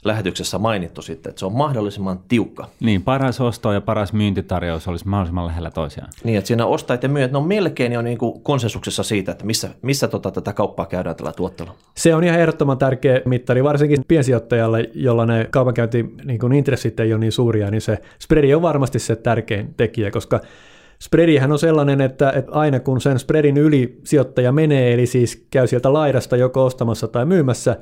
lähetyksessä 0.05 0.57
mainittu 0.57 1.01
sitten, 1.01 1.29
että 1.29 1.39
se 1.39 1.45
on 1.45 1.53
mahdollisimman 1.53 2.19
tiukka. 2.27 2.69
Niin, 2.79 3.03
paras 3.03 3.41
osto 3.41 3.71
ja 3.71 3.81
paras 3.81 4.13
myyntitarjous 4.13 4.87
olisi 4.87 5.07
mahdollisimman 5.07 5.47
lähellä 5.47 5.71
toisiaan. 5.71 6.09
Niin, 6.23 6.37
että 6.37 6.47
siinä 6.47 6.65
ostajat 6.65 7.03
ja 7.03 7.09
myyjät, 7.09 7.31
ne 7.31 7.37
on 7.37 7.47
melkein 7.47 7.91
jo 7.91 8.01
niin 8.01 8.17
kuin 8.17 8.41
konsensuksessa 8.41 9.03
siitä, 9.03 9.31
että 9.31 9.45
missä, 9.45 9.69
missä 9.81 10.07
tota, 10.07 10.31
tätä 10.31 10.53
kauppaa 10.53 10.85
käydään 10.85 11.15
tällä 11.15 11.31
tuotteella. 11.31 11.73
Se 11.95 12.15
on 12.15 12.23
ihan 12.23 12.39
ehdottoman 12.39 12.77
tärkeä 12.77 13.21
mittari, 13.25 13.63
varsinkin 13.63 14.05
piensijoittajalle, 14.07 14.89
jolla 14.93 15.25
ne 15.25 15.47
kaupankäynti 15.51 16.05
niin 16.25 16.39
kuin 16.39 16.53
intressit 16.53 16.99
ei 16.99 17.13
ole 17.13 17.19
niin 17.19 17.31
suuria, 17.31 17.71
niin 17.71 17.81
se 17.81 17.97
spreadi 18.19 18.53
on 18.53 18.61
varmasti 18.61 18.99
se 18.99 19.15
tärkein 19.15 19.73
tekijä, 19.77 20.11
koska 20.11 20.39
Spreadihän 20.99 21.51
on 21.51 21.59
sellainen, 21.59 22.01
että, 22.01 22.31
että 22.31 22.51
aina 22.51 22.79
kun 22.79 23.01
sen 23.01 23.19
spreadin 23.19 23.57
yli 23.57 23.99
sijoittaja 24.03 24.51
menee, 24.51 24.93
eli 24.93 25.05
siis 25.05 25.45
käy 25.51 25.67
sieltä 25.67 25.93
laidasta 25.93 26.37
joko 26.37 26.65
ostamassa 26.65 27.07
tai 27.07 27.25
myymässä, 27.25 27.77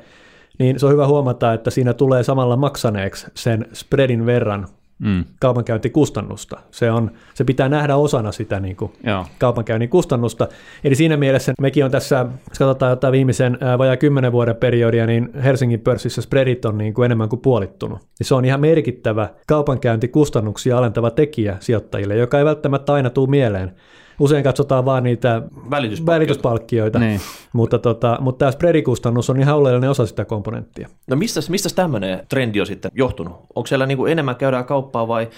niin 0.59 0.79
se 0.79 0.85
on 0.85 0.91
hyvä 0.91 1.07
huomata, 1.07 1.53
että 1.53 1.69
siinä 1.69 1.93
tulee 1.93 2.23
samalla 2.23 2.57
maksaneeksi 2.57 3.27
sen 3.33 3.65
spreadin 3.73 4.25
verran 4.25 4.67
mm. 4.99 5.23
kaupankäyntikustannusta. 5.39 6.59
Se, 6.71 6.91
on, 6.91 7.11
se 7.33 7.43
pitää 7.43 7.69
nähdä 7.69 7.95
osana 7.95 8.31
sitä 8.31 8.59
niin 8.59 8.75
kuin 8.75 8.91
kaupankäynnin 9.37 9.89
kustannusta. 9.89 10.47
Eli 10.83 10.95
siinä 10.95 11.17
mielessä 11.17 11.53
mekin 11.61 11.85
on 11.85 11.91
tässä, 11.91 12.25
jos 12.49 12.59
katsotaan 12.59 12.89
jotain 12.89 13.11
viimeisen 13.11 13.57
vajaa 13.77 13.97
kymmenen 13.97 14.31
vuoden 14.31 14.55
periodia, 14.55 15.05
niin 15.05 15.29
Helsingin 15.43 15.79
pörssissä 15.79 16.21
spreadit 16.21 16.65
on 16.65 16.77
niin 16.77 16.93
kuin 16.93 17.05
enemmän 17.05 17.29
kuin 17.29 17.41
puolittunut. 17.41 17.99
Ja 18.19 18.25
se 18.25 18.35
on 18.35 18.45
ihan 18.45 18.61
merkittävä 18.61 19.29
kaupankäyntikustannuksia 19.47 20.77
alentava 20.77 21.11
tekijä 21.11 21.57
sijoittajille, 21.59 22.15
joka 22.15 22.39
ei 22.39 22.45
välttämättä 22.45 22.93
aina 22.93 23.09
tule 23.09 23.29
mieleen 23.29 23.75
usein 24.19 24.43
katsotaan 24.43 24.85
vaan 24.85 25.03
niitä 25.03 25.41
välityspalkkioita, 25.69 26.11
välityspalkkioita. 26.11 26.99
Niin. 26.99 27.21
mutta, 27.53 27.79
tota, 27.79 28.17
mutta 28.21 28.39
tämä 28.39 28.51
spreadikustannus 28.51 29.29
on 29.29 29.39
ihan 29.39 29.55
oleellinen 29.55 29.89
osa 29.89 30.05
sitä 30.05 30.25
komponenttia. 30.25 30.89
No 31.07 31.15
mistä, 31.15 31.39
mistä 31.49 31.69
tämmöinen 31.75 32.25
trendi 32.29 32.59
on 32.59 32.65
sitten 32.65 32.91
johtunut? 32.95 33.33
Onko 33.55 33.67
siellä 33.67 33.85
niin 33.85 33.97
kuin 33.97 34.11
enemmän 34.11 34.35
käydään 34.35 34.65
kauppaa 34.65 35.07
vai 35.07 35.29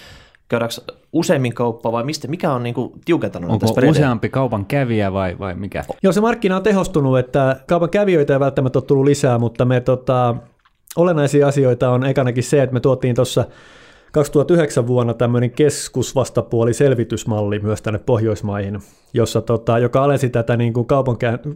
käydäänkö 0.48 0.74
useammin 1.12 1.54
kauppaa 1.54 1.92
vai 1.92 2.04
mistä, 2.04 2.28
mikä 2.28 2.52
on 2.52 2.62
niin 2.62 2.74
kuin 2.74 2.92
tiukentanut 3.04 3.50
Onko 3.50 3.66
näitä 3.66 3.90
useampi 3.90 4.28
kaupan 4.28 4.64
kävijä 4.64 5.12
vai, 5.12 5.38
vai 5.38 5.54
mikä? 5.54 5.84
Joo, 6.02 6.12
se 6.12 6.20
markkina 6.20 6.56
on 6.56 6.62
tehostunut, 6.62 7.18
että 7.18 7.56
kaupan 7.66 7.90
kävijöitä 7.90 8.32
ei 8.32 8.40
välttämättä 8.40 8.78
ole 8.78 8.84
tullut 8.84 9.04
lisää, 9.04 9.38
mutta 9.38 9.64
me 9.64 9.80
tota, 9.80 10.36
olennaisia 10.96 11.48
asioita 11.48 11.90
on 11.90 12.04
ekanakin 12.04 12.42
se, 12.42 12.62
että 12.62 12.74
me 12.74 12.80
tuotiin 12.80 13.14
tuossa 13.14 13.44
2009 14.16 14.86
vuonna 14.86 15.14
tämmöinen 15.14 15.50
keskusvastapuoli 15.50 16.74
selvitysmalli 16.74 17.58
myös 17.58 17.82
tänne 17.82 18.00
Pohjoismaihin, 18.06 18.78
jossa, 19.14 19.42
tota, 19.42 19.78
joka 19.78 20.04
alensi 20.04 20.30
tätä 20.30 20.56
niin 20.56 20.72
kuin 20.72 20.86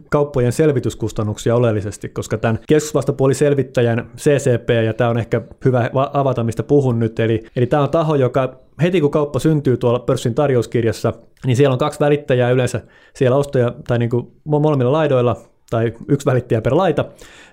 kauppojen 0.09 0.51
selvityskustannuksia 0.51 1.55
oleellisesti, 1.55 2.09
koska 2.09 2.37
tämän 2.37 2.59
keskusvastapuoli 2.67 3.33
selvittäjän 3.33 4.09
CCP, 4.17 4.69
ja 4.85 4.93
tämä 4.93 5.09
on 5.09 5.17
ehkä 5.17 5.41
hyvä 5.65 5.89
avata, 5.93 6.43
mistä 6.43 6.63
puhun 6.63 6.99
nyt, 6.99 7.19
eli, 7.19 7.43
eli 7.55 7.65
tämä 7.65 7.83
on 7.83 7.89
taho, 7.89 8.15
joka 8.15 8.59
heti 8.81 9.01
kun 9.01 9.11
kauppa 9.11 9.39
syntyy 9.39 9.77
tuolla 9.77 9.99
pörssin 9.99 10.35
tarjouskirjassa, 10.35 11.13
niin 11.45 11.55
siellä 11.55 11.73
on 11.73 11.79
kaksi 11.79 11.99
välittäjää 11.99 12.51
yleensä. 12.51 12.81
Siellä 13.13 13.37
ostaja 13.37 13.73
tai 13.87 13.99
niin 13.99 14.09
kuin 14.09 14.31
molemmilla 14.45 14.91
laidoilla, 14.91 15.35
tai 15.69 15.93
yksi 16.07 16.25
välittäjä 16.25 16.61
per 16.61 16.77
laita, 16.77 17.05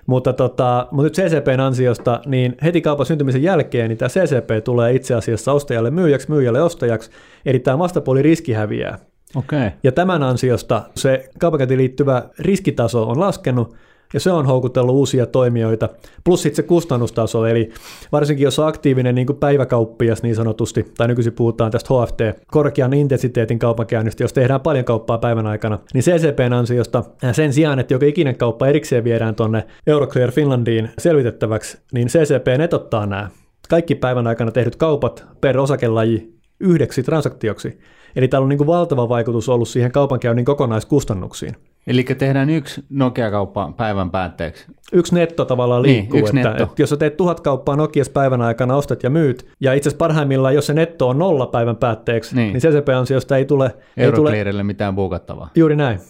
mutta, 0.08 0.32
tota, 0.32 0.86
mutta 0.90 1.02
nyt 1.04 1.30
CCPn 1.30 1.60
ansiosta, 1.60 2.20
niin 2.26 2.56
heti 2.62 2.80
kaupan 2.80 3.06
syntymisen 3.06 3.42
jälkeen, 3.42 3.88
niin 3.88 3.98
tämä 3.98 4.08
CCP 4.08 4.64
tulee 4.64 4.92
itse 4.94 5.14
asiassa 5.14 5.52
ostajalle 5.52 5.90
myyjäksi, 5.90 6.30
myyjälle 6.30 6.62
ostajaksi, 6.62 7.10
eli 7.46 7.58
tämä 7.58 7.78
vastapuoli 7.78 8.22
riski 8.22 8.52
häviää. 8.52 8.98
Okay. 9.36 9.70
Ja 9.82 9.92
tämän 9.92 10.22
ansiosta 10.22 10.82
se 10.94 11.30
kaupankäyntiin 11.38 11.78
liittyvä 11.78 12.22
riskitaso 12.38 13.08
on 13.08 13.20
laskenut, 13.20 13.76
ja 14.14 14.20
se 14.20 14.30
on 14.30 14.46
houkutellut 14.46 14.94
uusia 14.94 15.26
toimijoita, 15.26 15.88
plus 16.24 16.42
sitten 16.42 16.56
se 16.56 16.62
kustannustaso, 16.62 17.46
eli 17.46 17.70
varsinkin 18.12 18.44
jos 18.44 18.58
on 18.58 18.66
aktiivinen 18.68 19.14
niin 19.14 19.26
kuin 19.26 19.38
päiväkauppias 19.38 20.22
niin 20.22 20.34
sanotusti, 20.34 20.92
tai 20.96 21.08
nykyisin 21.08 21.32
puhutaan 21.32 21.70
tästä 21.70 21.94
HFT, 21.94 22.46
korkean 22.46 22.94
intensiteetin 22.94 23.58
kaupankäynnistä, 23.58 24.24
jos 24.24 24.32
tehdään 24.32 24.60
paljon 24.60 24.84
kauppaa 24.84 25.18
päivän 25.18 25.46
aikana, 25.46 25.78
niin 25.94 26.04
CCPn 26.04 26.52
ansiosta 26.52 27.04
sen 27.32 27.52
sijaan, 27.52 27.78
että 27.78 27.94
joka 27.94 28.06
ikinen 28.06 28.38
kauppa 28.38 28.66
erikseen 28.66 29.04
viedään 29.04 29.34
tuonne 29.34 29.66
Euroclear 29.86 30.30
Finlandiin 30.30 30.90
selvitettäväksi, 30.98 31.78
niin 31.92 32.08
CCP 32.08 32.58
netottaa 32.58 33.06
nämä 33.06 33.30
kaikki 33.68 33.94
päivän 33.94 34.26
aikana 34.26 34.50
tehdyt 34.50 34.76
kaupat 34.76 35.24
per 35.40 35.58
osakelaji 35.58 36.38
yhdeksi 36.60 37.02
transaktioksi. 37.02 37.78
Eli 38.16 38.28
täällä 38.28 38.44
on 38.44 38.48
niin 38.48 38.58
kuin 38.58 38.66
valtava 38.66 39.08
vaikutus 39.08 39.48
ollut 39.48 39.68
siihen 39.68 39.92
kaupankäynnin 39.92 40.44
kokonaiskustannuksiin. 40.44 41.56
Eli 41.88 42.04
tehdään 42.04 42.50
yksi 42.50 42.84
Nokia-kauppa 42.90 43.72
päivän 43.76 44.10
päätteeksi. 44.10 44.64
Yksi 44.92 45.14
netto 45.14 45.44
tavallaan 45.44 45.82
Niin, 45.82 45.96
liikkuu, 45.96 46.20
yksi 46.20 46.38
että, 46.38 46.48
netto. 46.48 46.64
että 46.64 46.82
jos 46.82 46.90
sä 46.90 46.96
teet 46.96 47.16
tuhat 47.16 47.40
kauppaa 47.40 47.76
Nokias 47.76 48.08
päivän 48.08 48.42
aikana, 48.42 48.76
ostat 48.76 49.02
ja 49.02 49.10
myyt, 49.10 49.46
ja 49.60 49.72
itse 49.74 49.88
asiassa 49.88 49.98
parhaimmillaan, 49.98 50.54
jos 50.54 50.66
se 50.66 50.74
netto 50.74 51.08
on 51.08 51.18
nolla 51.18 51.46
päivän 51.46 51.76
päätteeksi, 51.76 52.34
niin, 52.36 52.52
Niin. 52.52 52.62
niin 52.62 52.74
CCP-ansiosta 52.74 53.36
ei 53.36 53.44
tule, 53.44 53.64
ei 53.66 53.72
tule 53.96 54.04
Euroclearille 54.06 54.62
mitään 54.62 54.94
buukattavaa. 54.94 55.50
juuri 55.54 55.76
näin. 55.76 56.00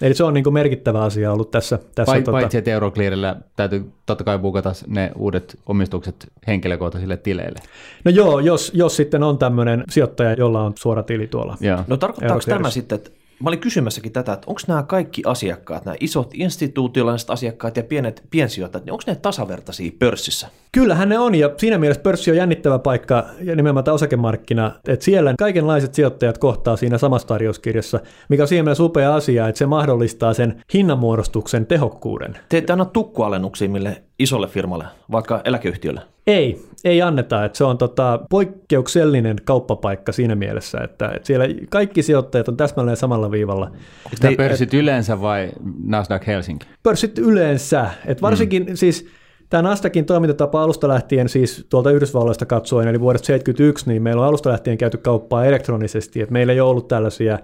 Eli 0.00 0.14
se 0.14 0.24
on 0.24 0.34
niin 0.34 0.44
kuin 0.44 0.54
merkittävä 0.54 1.02
asia 1.02 1.32
ollut 1.32 1.50
tässä. 1.50 1.78
tässä 1.94 2.12
Vai, 2.12 2.22
tota, 2.22 2.32
Paitsi, 2.38 2.58
että 2.58 2.70
Euroclearille 2.70 3.36
täytyy 3.56 3.84
totta 4.06 4.24
kai 4.24 4.38
buukata 4.38 4.72
ne 4.86 5.10
uudet 5.16 5.58
omistukset 5.66 6.28
henkilökohtaisille 6.46 7.16
tileille. 7.16 7.58
No 8.04 8.10
joo, 8.10 8.40
jos, 8.40 8.70
jos 8.74 8.96
sitten 8.96 9.22
on 9.22 9.38
tämmöinen 9.38 9.84
sijoittaja, 9.90 10.32
jolla 10.32 10.62
on 10.62 10.72
suora 10.78 11.02
tili 11.02 11.26
tuolla. 11.26 11.56
Joo. 11.60 11.78
No 11.86 11.96
tarkoittaako 11.96 12.40
tämä 12.48 12.70
sitten, 12.70 12.96
että 12.96 13.10
mä 13.44 13.50
olin 13.50 13.60
kysymässäkin 13.60 14.12
tätä, 14.12 14.32
että 14.32 14.44
onko 14.46 14.60
nämä 14.68 14.82
kaikki 14.82 15.22
asiakkaat, 15.26 15.84
nämä 15.84 15.96
isot 16.00 16.30
instituutiolaiset 16.34 17.30
asiakkaat 17.30 17.76
ja 17.76 17.82
pienet 17.82 18.22
piensijoittajat, 18.30 18.84
niin 18.84 18.92
onko 18.92 19.04
ne 19.06 19.14
tasavertaisia 19.14 19.92
pörssissä? 19.98 20.48
Kyllähän 20.72 21.08
ne 21.08 21.18
on, 21.18 21.34
ja 21.34 21.50
siinä 21.56 21.78
mielessä 21.78 22.02
pörssi 22.02 22.30
on 22.30 22.36
jännittävä 22.36 22.78
paikka, 22.78 23.26
ja 23.40 23.56
nimenomaan 23.56 23.84
tämä 23.84 23.94
osakemarkkina, 23.94 24.72
että 24.88 25.04
siellä 25.04 25.34
kaikenlaiset 25.38 25.94
sijoittajat 25.94 26.38
kohtaa 26.38 26.76
siinä 26.76 26.98
samassa 26.98 27.28
tarjouskirjassa, 27.28 28.00
mikä 28.28 28.42
on 28.42 28.48
siinä 28.48 28.62
mielessä 28.62 28.84
upea 28.84 29.14
asia, 29.14 29.48
että 29.48 29.58
se 29.58 29.66
mahdollistaa 29.66 30.34
sen 30.34 30.62
hinnanmuodostuksen 30.74 31.66
tehokkuuden. 31.66 32.38
Te 32.48 32.58
ette 32.58 32.72
anna 32.72 32.84
tukkualennuksia 32.84 33.68
mille 33.68 34.02
isolle 34.18 34.48
firmalle, 34.48 34.84
vaikka 35.10 35.40
eläkeyhtiölle. 35.44 36.00
Ei, 36.26 36.62
ei 36.84 37.02
anneta. 37.02 37.44
Että 37.44 37.58
se 37.58 37.64
on 37.64 37.78
tota, 37.78 38.20
poikkeuksellinen 38.30 39.36
kauppapaikka 39.44 40.12
siinä 40.12 40.34
mielessä, 40.34 40.78
että, 40.78 41.08
että 41.08 41.26
siellä 41.26 41.44
kaikki 41.68 42.02
sijoittajat 42.02 42.48
on 42.48 42.56
täsmälleen 42.56 42.96
samalla 42.96 43.30
viivalla. 43.30 43.66
Onko 43.66 44.16
tämä 44.20 44.30
Ei- 44.30 44.36
pörssit 44.36 44.74
yleensä 44.74 45.20
vai 45.20 45.52
Nasdaq 45.84 46.26
Helsinki? 46.26 46.66
Pörssit 46.82 47.18
yleensä, 47.18 47.90
että 48.06 48.22
varsinkin 48.22 48.66
mm. 48.68 48.76
siis 48.76 49.08
tämä 49.50 49.62
Nasdaqin 49.62 50.04
toimintatapa 50.04 50.62
alusta 50.62 50.88
lähtien, 50.88 51.28
siis 51.28 51.66
tuolta 51.68 51.90
Yhdysvalloista 51.90 52.46
katsoen, 52.46 52.88
eli 52.88 53.00
vuodesta 53.00 53.26
1971, 53.26 53.90
niin 53.90 54.02
meillä 54.02 54.22
on 54.22 54.28
alusta 54.28 54.50
lähtien 54.50 54.78
käyty 54.78 54.98
kauppaa 54.98 55.44
elektronisesti, 55.44 56.20
että 56.20 56.32
meillä 56.32 56.52
ei 56.52 56.60
ole 56.60 56.70
ollut 56.70 56.88
tällaisia 56.88 57.38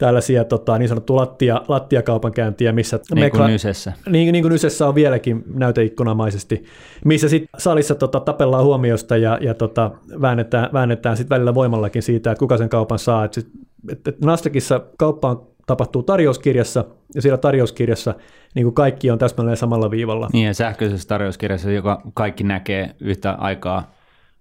tällaisia 0.00 0.44
tota, 0.44 0.78
niin 0.78 0.88
sanottu 0.88 1.16
lattia, 1.16 1.60
lattiakaupankäyntiä, 1.68 2.72
missä 2.72 3.00
Niin 3.14 3.30
kuin 3.30 3.42
kla- 3.42 3.46
Nysessä. 3.46 3.92
niin, 4.08 4.32
niin 4.32 4.42
kuin 4.42 4.52
Ysessä 4.52 4.88
on 4.88 4.94
vieläkin 4.94 5.44
näyteikkunamaisesti, 5.54 6.64
missä 7.04 7.28
sitten 7.28 7.48
salissa 7.58 7.94
tota, 7.94 8.20
tapellaan 8.20 8.64
huomiosta 8.64 9.16
ja, 9.16 9.38
ja 9.40 9.54
tota, 9.54 9.90
väännetään, 10.20 10.68
väännetään 10.72 11.16
sitten 11.16 11.34
välillä 11.34 11.54
voimallakin 11.54 12.02
siitä, 12.02 12.30
että 12.30 12.38
kuka 12.38 12.56
sen 12.56 12.68
kaupan 12.68 12.98
saa. 12.98 13.24
Et 13.24 13.32
sit, 13.34 13.48
et, 13.92 14.08
et 14.08 14.20
Nasdaqissa 14.24 14.80
kauppa 14.98 15.30
on- 15.30 15.46
tapahtuu 15.66 16.02
tarjouskirjassa 16.02 16.84
ja 17.14 17.22
siellä 17.22 17.38
tarjouskirjassa 17.38 18.14
niin 18.54 18.64
kuin 18.64 18.74
kaikki 18.74 19.10
on 19.10 19.18
täsmälleen 19.18 19.56
samalla 19.56 19.90
viivalla. 19.90 20.28
Niin 20.32 20.46
ja 20.46 20.54
sähköisessä 20.54 21.08
tarjouskirjassa, 21.08 21.70
joka 21.70 22.02
kaikki 22.14 22.44
näkee 22.44 22.94
yhtä 23.00 23.32
aikaa 23.32 23.90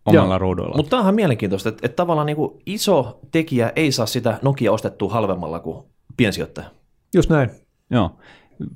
omalla 0.05 0.33
Joo. 0.33 0.39
ruudulla. 0.39 0.77
Mutta 0.77 0.89
tämä 0.89 1.09
on 1.09 1.15
mielenkiintoista, 1.15 1.69
että, 1.69 1.85
että 1.85 1.95
tavallaan 1.95 2.25
niin 2.25 2.37
kuin 2.37 2.61
iso 2.65 3.19
tekijä 3.31 3.73
ei 3.75 3.91
saa 3.91 4.05
sitä 4.05 4.39
Nokia 4.41 4.71
ostettua 4.71 5.13
halvemmalla 5.13 5.59
kuin 5.59 5.83
piensijoittaja. 6.17 6.67
Just 7.15 7.29
näin. 7.29 7.49
Joo. 7.89 8.11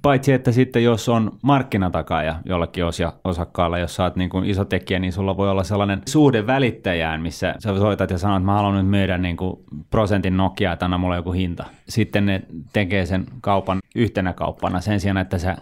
Paitsi, 0.01 0.33
että 0.33 0.51
sitten 0.51 0.83
jos 0.83 1.09
on 1.09 1.31
markkinatakaaja 1.41 2.35
jollekin 2.45 2.85
osia, 2.85 3.13
osakkaalla, 3.23 3.79
jos 3.79 3.95
sä 3.95 4.03
oot 4.03 4.15
niin 4.15 4.29
kuin 4.29 4.45
iso 4.45 4.65
tekijä, 4.65 4.99
niin 4.99 5.13
sulla 5.13 5.37
voi 5.37 5.49
olla 5.49 5.63
sellainen 5.63 6.01
suhde 6.07 6.47
välittäjään, 6.47 7.21
missä 7.21 7.55
sä 7.59 7.77
soitat 7.77 8.11
ja 8.11 8.17
sanot, 8.17 8.37
että 8.37 8.45
mä 8.45 8.53
haluan 8.53 8.75
nyt 8.75 8.87
myydä 8.87 9.17
niin 9.17 9.37
kuin 9.37 9.59
prosentin 9.89 10.37
Nokia, 10.37 10.71
että 10.71 10.85
anna 10.85 10.97
mulle 10.97 11.15
joku 11.15 11.31
hinta. 11.31 11.65
Sitten 11.89 12.25
ne 12.25 12.41
tekee 12.73 13.05
sen 13.05 13.25
kaupan 13.41 13.79
yhtenä 13.95 14.33
kauppana 14.33 14.81
sen 14.81 14.99
sijaan, 14.99 15.17
että 15.17 15.37
sä 15.37 15.57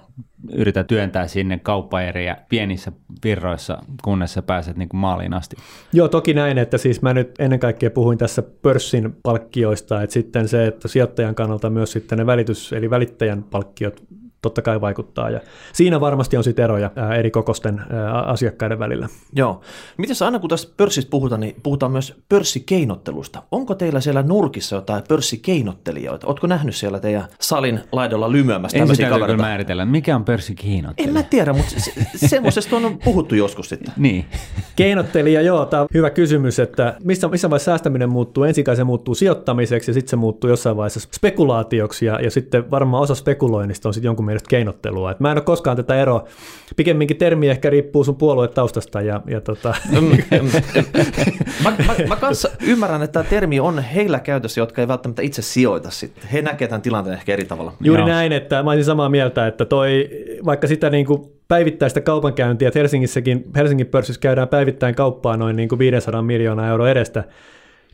yrität 0.54 0.88
työntää 0.88 1.28
sinne 1.28 1.60
kauppaeriä 1.60 2.38
pienissä 2.50 2.92
virroissa, 3.24 3.78
kunnes 4.04 4.34
sä 4.34 4.42
pääset 4.42 4.78
niin 4.78 4.90
kuin 4.90 5.00
maaliin 5.00 5.34
asti. 5.34 5.56
Joo, 5.94 6.08
toki 6.08 6.34
näin, 6.34 6.58
että 6.58 6.78
siis 6.78 7.02
mä 7.02 7.14
nyt 7.14 7.32
ennen 7.40 7.60
kaikkea 7.60 7.92
puhuin 7.92 8.18
tässä 8.18 8.44
pörssin 8.62 9.16
palkkioista, 9.24 10.02
että 10.02 10.14
sitten 10.14 10.48
se, 10.48 10.68
että 10.68 10.88
sijoittajan 10.88 11.36
kannalta 11.36 11.70
myös 11.70 11.92
sitten 11.92 12.18
ne 12.18 12.26
välitys, 12.26 12.74
eli 12.74 12.90
välittäjän 12.90 13.44
palkkiot 13.44 14.04
totta 14.42 14.62
kai 14.62 14.82
vaikuttaa, 14.82 15.30
ja 15.30 15.40
siinä 15.74 16.00
varmasti 16.00 16.38
on 16.38 16.44
sitten 16.44 16.64
eroja 16.64 16.92
eri 17.18 17.32
kokosten 17.32 17.82
asiakkaiden 18.26 18.80
välillä. 18.80 19.10
Joo. 19.36 19.62
Miten 19.98 20.16
aina 20.26 20.40
kun 20.40 20.50
tästä 20.50 20.74
pörssistä 20.78 21.10
puhutaan, 21.10 21.42
niin 21.42 21.56
puhutaan 21.64 21.92
myös 21.92 22.16
pörssikeinottelusta. 22.30 23.44
Onko 23.52 23.76
teillä 23.76 24.02
siellä 24.02 24.24
nurkissa 24.24 24.76
jotain 24.76 25.04
pörssikeinottelijoita? 25.08 26.28
Oletko 26.28 26.48
nähnyt 26.48 26.76
siellä 26.76 27.00
teidän 27.00 27.24
salin 27.40 27.80
laidolla 27.92 28.32
lymyämässä 28.32 28.78
Ensin 28.78 28.88
tämmöisiä 28.88 29.06
kyllä 29.06 29.20
kavereita? 29.20 29.44
määritellä, 29.44 29.86
mikä 29.86 30.16
on 30.16 30.26
pörssikiinottelu. 30.26 31.08
En 31.08 31.14
mä 31.14 31.24
tiedä, 31.24 31.54
mutta 31.54 31.70
se, 31.78 31.92
semmoisesta 32.28 32.76
on 32.76 33.00
puhuttu 33.04 33.36
joskus 33.36 33.70
sitten. 33.70 33.94
Niin. 33.98 34.26
Keinottelija, 34.76 35.42
joo, 35.42 35.66
tämä 35.66 35.82
on 35.82 35.88
hyvä 35.94 36.10
kysymys, 36.10 36.60
että 36.60 36.96
missä, 37.04 37.28
missä 37.28 37.50
vaiheessa 37.50 37.72
säästäminen 37.72 38.10
muuttuu? 38.10 38.44
Ensin 38.44 38.64
kai 38.64 38.76
se 38.76 38.84
muuttuu 38.84 39.16
sijoittamiseksi 39.16 39.92
ja 39.92 39.94
sitten 39.94 40.10
se 40.10 40.16
muuttuu 40.16 40.50
jossain 40.50 40.78
vaiheessa 40.78 41.00
spekulaatioksi 41.16 42.06
ja, 42.06 42.22
ja 42.22 42.32
sitten 42.32 42.72
varmaan 42.72 43.04
osa 43.04 43.16
spekuloinnista 43.16 43.90
on 43.90 43.94
sitten 43.94 44.08
jonkun 44.08 44.26
mielestä 44.32 44.50
keinottelua. 44.50 45.12
Et 45.12 45.20
mä 45.20 45.32
en 45.32 45.38
ole 45.38 45.44
koskaan 45.44 45.78
tätä 45.78 46.02
eroa. 46.02 46.28
Pikemminkin 46.76 47.18
termi 47.18 47.50
ehkä 47.50 47.70
riippuu 47.70 48.04
sun 48.04 48.16
puoluetaustasta 48.16 49.02
ja, 49.02 49.22
ja 49.28 49.42
tota, 49.42 49.76
Mä, 51.64 51.74
mä, 51.88 51.96
mä 52.08 52.16
kanssa 52.16 52.50
ymmärrän, 52.62 53.02
että 53.02 53.14
tämä 53.14 53.30
termi 53.30 53.60
on 53.60 53.80
heillä 53.80 54.20
käytössä, 54.20 54.62
jotka 54.62 54.82
ei 54.82 54.88
välttämättä 54.88 55.22
itse 55.22 55.42
sijoita 55.42 55.92
sitten. 55.92 56.30
He 56.30 56.42
näkevät 56.42 56.70
tämän 56.70 56.82
tilanteen 56.82 57.18
ehkä 57.18 57.34
eri 57.34 57.46
tavalla. 57.46 57.74
Juuri 57.82 58.02
Joo. 58.02 58.10
näin, 58.10 58.32
että 58.32 58.64
mä 58.64 58.70
olisin 58.70 58.86
samaa 58.86 59.10
mieltä, 59.10 59.48
että 59.48 59.66
toi, 59.66 60.10
vaikka 60.46 60.68
sitä 60.68 60.90
niin 60.90 61.06
kuin 61.06 61.22
päivittäistä 61.48 62.02
kaupankäyntiä, 62.02 62.68
että 62.68 62.80
Helsingissäkin, 62.80 63.44
Helsingin 63.56 63.88
pörssissä 63.88 64.22
käydään 64.22 64.48
päivittäin 64.48 64.96
kauppaa 64.96 65.38
noin 65.38 65.56
niin 65.56 65.70
kuin 65.70 65.80
500 65.80 66.22
miljoonaa 66.22 66.68
euroa 66.68 66.90
edestä, 66.90 67.24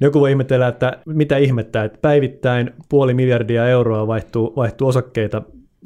joku 0.01 0.19
voi 0.19 0.31
ihmetellä, 0.31 0.67
että 0.67 0.97
mitä 1.05 1.37
ihmettä, 1.37 1.83
että 1.83 1.99
päivittäin 2.01 2.73
puoli 2.89 3.13
miljardia 3.13 3.67
euroa 3.67 4.07
vaihtuu, 4.07 4.53
vaihtuu 4.55 4.87
osakkeita 4.87 5.41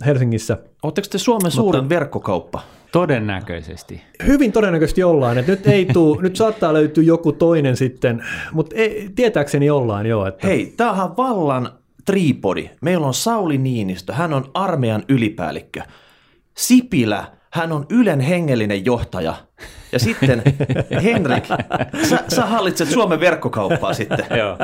Helsingissä. 0.05 0.57
Oletteko 0.83 1.07
te 1.11 1.17
Suomen 1.17 1.51
suurin 1.51 1.89
verkkokauppa? 1.89 2.61
Todennäköisesti. 2.91 4.01
Hyvin 4.25 4.51
todennäköisesti 4.51 5.03
ollaan, 5.03 5.37
että 5.37 5.51
nyt 5.51 5.67
ei 5.67 5.85
tuu, 5.85 6.19
nyt 6.21 6.35
saattaa 6.35 6.73
löytyä 6.73 7.03
joku 7.03 7.31
toinen 7.31 7.77
sitten, 7.77 8.23
mutta 8.51 8.75
ei, 8.75 9.09
tietääkseni 9.15 9.69
ollaan 9.69 10.05
jo. 10.05 10.25
Että 10.25 10.47
Hei, 10.47 10.73
tämähän 10.77 11.09
on 11.09 11.17
vallan 11.17 11.69
tripodi. 12.05 12.69
Meillä 12.81 13.07
on 13.07 13.13
Sauli 13.13 13.57
Niinistö, 13.57 14.13
hän 14.13 14.33
on 14.33 14.51
armeijan 14.53 15.03
ylipäällikkö. 15.09 15.81
Sipilä, 16.57 17.25
hän 17.53 17.71
on 17.71 17.85
Ylen 17.89 18.19
hengellinen 18.19 18.85
johtaja. 18.85 19.35
Ja 19.91 19.99
sitten 19.99 20.41
Henrik, 21.03 21.43
sä, 22.09 22.23
sä 22.27 22.45
hallitset 22.45 22.89
Suomen 22.89 23.19
verkkokauppaa 23.19 23.93
sitten. 23.93 24.25
Joo. 24.39 24.57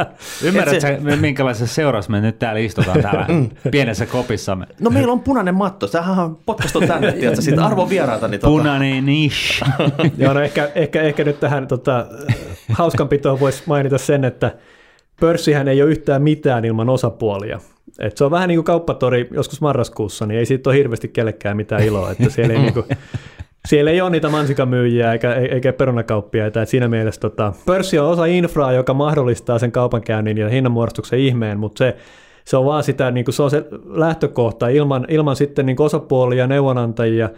Ymmärrätkö, 0.44 0.82
sä, 0.82 1.16
minkälaisessa 1.16 1.76
seurassa 1.76 2.12
me 2.12 2.22
nyt 2.22 2.40
täällä 2.40 2.60
istutaan 2.60 3.02
täällä 3.02 3.28
pienessä 3.72 4.06
kopissamme? 4.06 4.66
No 4.80 4.90
meillä 4.90 5.14
on 5.14 5.20
punainen 5.20 5.56
matto, 5.56 5.88
sähän 5.88 6.20
on 6.20 6.36
potkastu 6.46 6.82
tänne, 6.82 7.12
tiedätkö, 7.12 7.42
siitä 7.42 7.66
arvon 7.66 7.90
vieraata. 7.90 8.28
Niin 8.28 8.40
tota, 8.40 8.52
Punainen 8.52 9.06
niche. 9.06 9.66
Joo, 10.18 10.34
no 10.34 10.42
ehkä, 10.42 10.70
ehkä, 10.76 11.02
ehkä 11.02 11.24
nyt 11.24 11.40
tähän 11.40 11.68
tota, 11.68 12.06
hauskanpitoon 12.72 13.40
voisi 13.40 13.64
mainita 13.66 13.98
sen, 13.98 14.26
että 14.26 14.52
pörssihän 15.20 15.68
ei 15.68 15.82
ole 15.82 15.92
yhtään 15.92 16.22
mitään 16.22 16.66
ilman 16.66 16.90
osapuolia. 16.90 17.60
Et 18.00 18.18
se 18.18 18.24
on 18.24 18.32
vähän 18.32 18.48
niin 18.48 18.58
kuin 18.58 18.66
kauppatori 18.66 19.28
joskus 19.32 19.62
marraskuussa, 19.62 20.26
niin 20.26 20.40
ei 20.40 20.46
siitä 20.46 20.70
ole 20.70 20.78
hirveästi 20.78 21.08
kellekään 21.08 21.58
mitään 21.58 21.84
iloa, 21.84 22.12
että 22.12 22.30
siellä 22.30 22.54
ei, 22.54 22.60
niin 22.68 22.74
kuin, 22.74 22.86
siellä 23.68 23.92
ei 23.92 24.02
ole 24.02 24.10
niitä 24.10 24.30
mansikamyyjiä 24.30 25.14
eikä, 25.14 25.34
eikä 25.34 25.74
perunakauppiaita. 25.74 26.62
Et 26.62 26.70
siinä 26.70 26.88
mielessä 26.88 27.22
tota, 27.22 27.54
pörssi 27.66 28.00
on 28.00 28.10
osa 28.10 28.26
infraa, 28.26 28.72
joka 28.72 28.94
mahdollistaa 28.94 29.60
sen 29.60 29.72
kaupankäynnin 29.72 30.38
ja 30.38 30.50
hinnanmuodostuksen 30.50 31.20
ihmeen, 31.20 31.60
mutta 31.60 31.78
se, 31.78 31.98
se 32.46 32.58
on 32.58 32.66
vaan 32.66 32.84
sitä, 32.84 33.12
niin 33.12 33.26
kuin 33.26 33.34
se 33.34 33.44
on 33.44 33.52
se 33.52 33.66
lähtökohta 33.86 34.68
ilman, 34.68 35.06
ilman 35.10 35.36
sitten 35.36 35.66
niin 35.66 35.82
osapuolia, 35.82 36.48
neuvonantajia, 36.48 37.30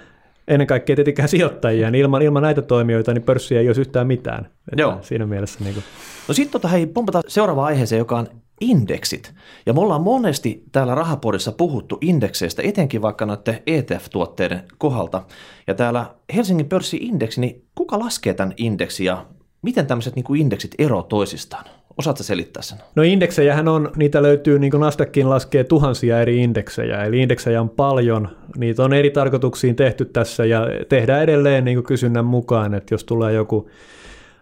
ennen 0.48 0.68
kaikkea 0.68 0.96
tietenkään 0.96 1.30
sijoittajia, 1.30 1.92
niin 1.92 2.02
ilman, 2.02 2.22
ilman 2.22 2.44
näitä 2.44 2.62
toimijoita 2.62 3.14
niin 3.14 3.24
pörssi 3.24 3.58
ei 3.58 3.68
olisi 3.68 3.82
yhtään 3.82 4.08
mitään. 4.08 4.46
Että 4.46 4.82
Joo. 4.82 4.98
Siinä 5.02 5.26
mielessä. 5.26 5.64
Niin 5.64 5.74
kuin. 5.74 5.84
No 6.30 6.34
sitten 6.34 6.52
tota, 6.52 6.68
hei, 6.68 6.88
pompataan 6.88 7.24
seuraavaan 7.28 7.68
aiheeseen, 7.68 8.00
joka 8.00 8.18
on 8.18 8.28
indeksit. 8.62 9.34
Ja 9.66 9.74
me 9.74 9.80
ollaan 9.80 10.02
monesti 10.02 10.64
täällä 10.72 10.96
Rahapodissa 10.96 11.52
puhuttu 11.52 11.98
indekseistä, 12.02 12.62
etenkin 12.66 13.02
vaikka 13.02 13.26
noiden 13.26 13.60
ETF-tuotteiden 13.68 14.60
kohdalta. 14.78 15.24
Ja 15.68 15.74
täällä 15.74 16.06
Helsingin 16.36 16.66
pörssi-indeksi, 16.66 17.42
niin 17.42 17.64
kuka 17.76 18.00
laskee 18.00 18.34
tämän 18.34 18.54
indeksi 18.58 19.06
ja 19.06 19.26
miten 19.62 19.88
tämmöiset 19.88 20.16
niin 20.16 20.36
indeksit 20.36 20.76
eroavat 20.78 21.08
toisistaan? 21.08 21.66
Osaatko 21.98 22.24
selittää 22.24 22.64
sen? 22.64 22.78
No 22.96 23.04
indeksejähän 23.04 23.68
on, 23.68 23.92
niitä 23.96 24.22
löytyy, 24.22 24.60
niin 24.60 24.72
kuin 24.72 24.82
Nasdaqin 24.82 25.30
laskee 25.30 25.64
tuhansia 25.64 26.22
eri 26.22 26.44
indeksejä, 26.44 27.04
eli 27.04 27.22
indeksejä 27.22 27.62
on 27.62 27.70
paljon, 27.70 28.30
niitä 28.58 28.84
on 28.84 28.94
eri 28.94 29.10
tarkoituksiin 29.10 29.76
tehty 29.76 30.06
tässä 30.06 30.46
ja 30.46 30.68
tehdään 30.90 31.24
edelleen 31.24 31.66
niin 31.66 31.76
kuin 31.76 31.86
kysynnän 31.86 32.26
mukaan, 32.26 32.74
että 32.74 32.94
jos 32.94 33.04
tulee 33.04 33.34
joku, 33.34 33.70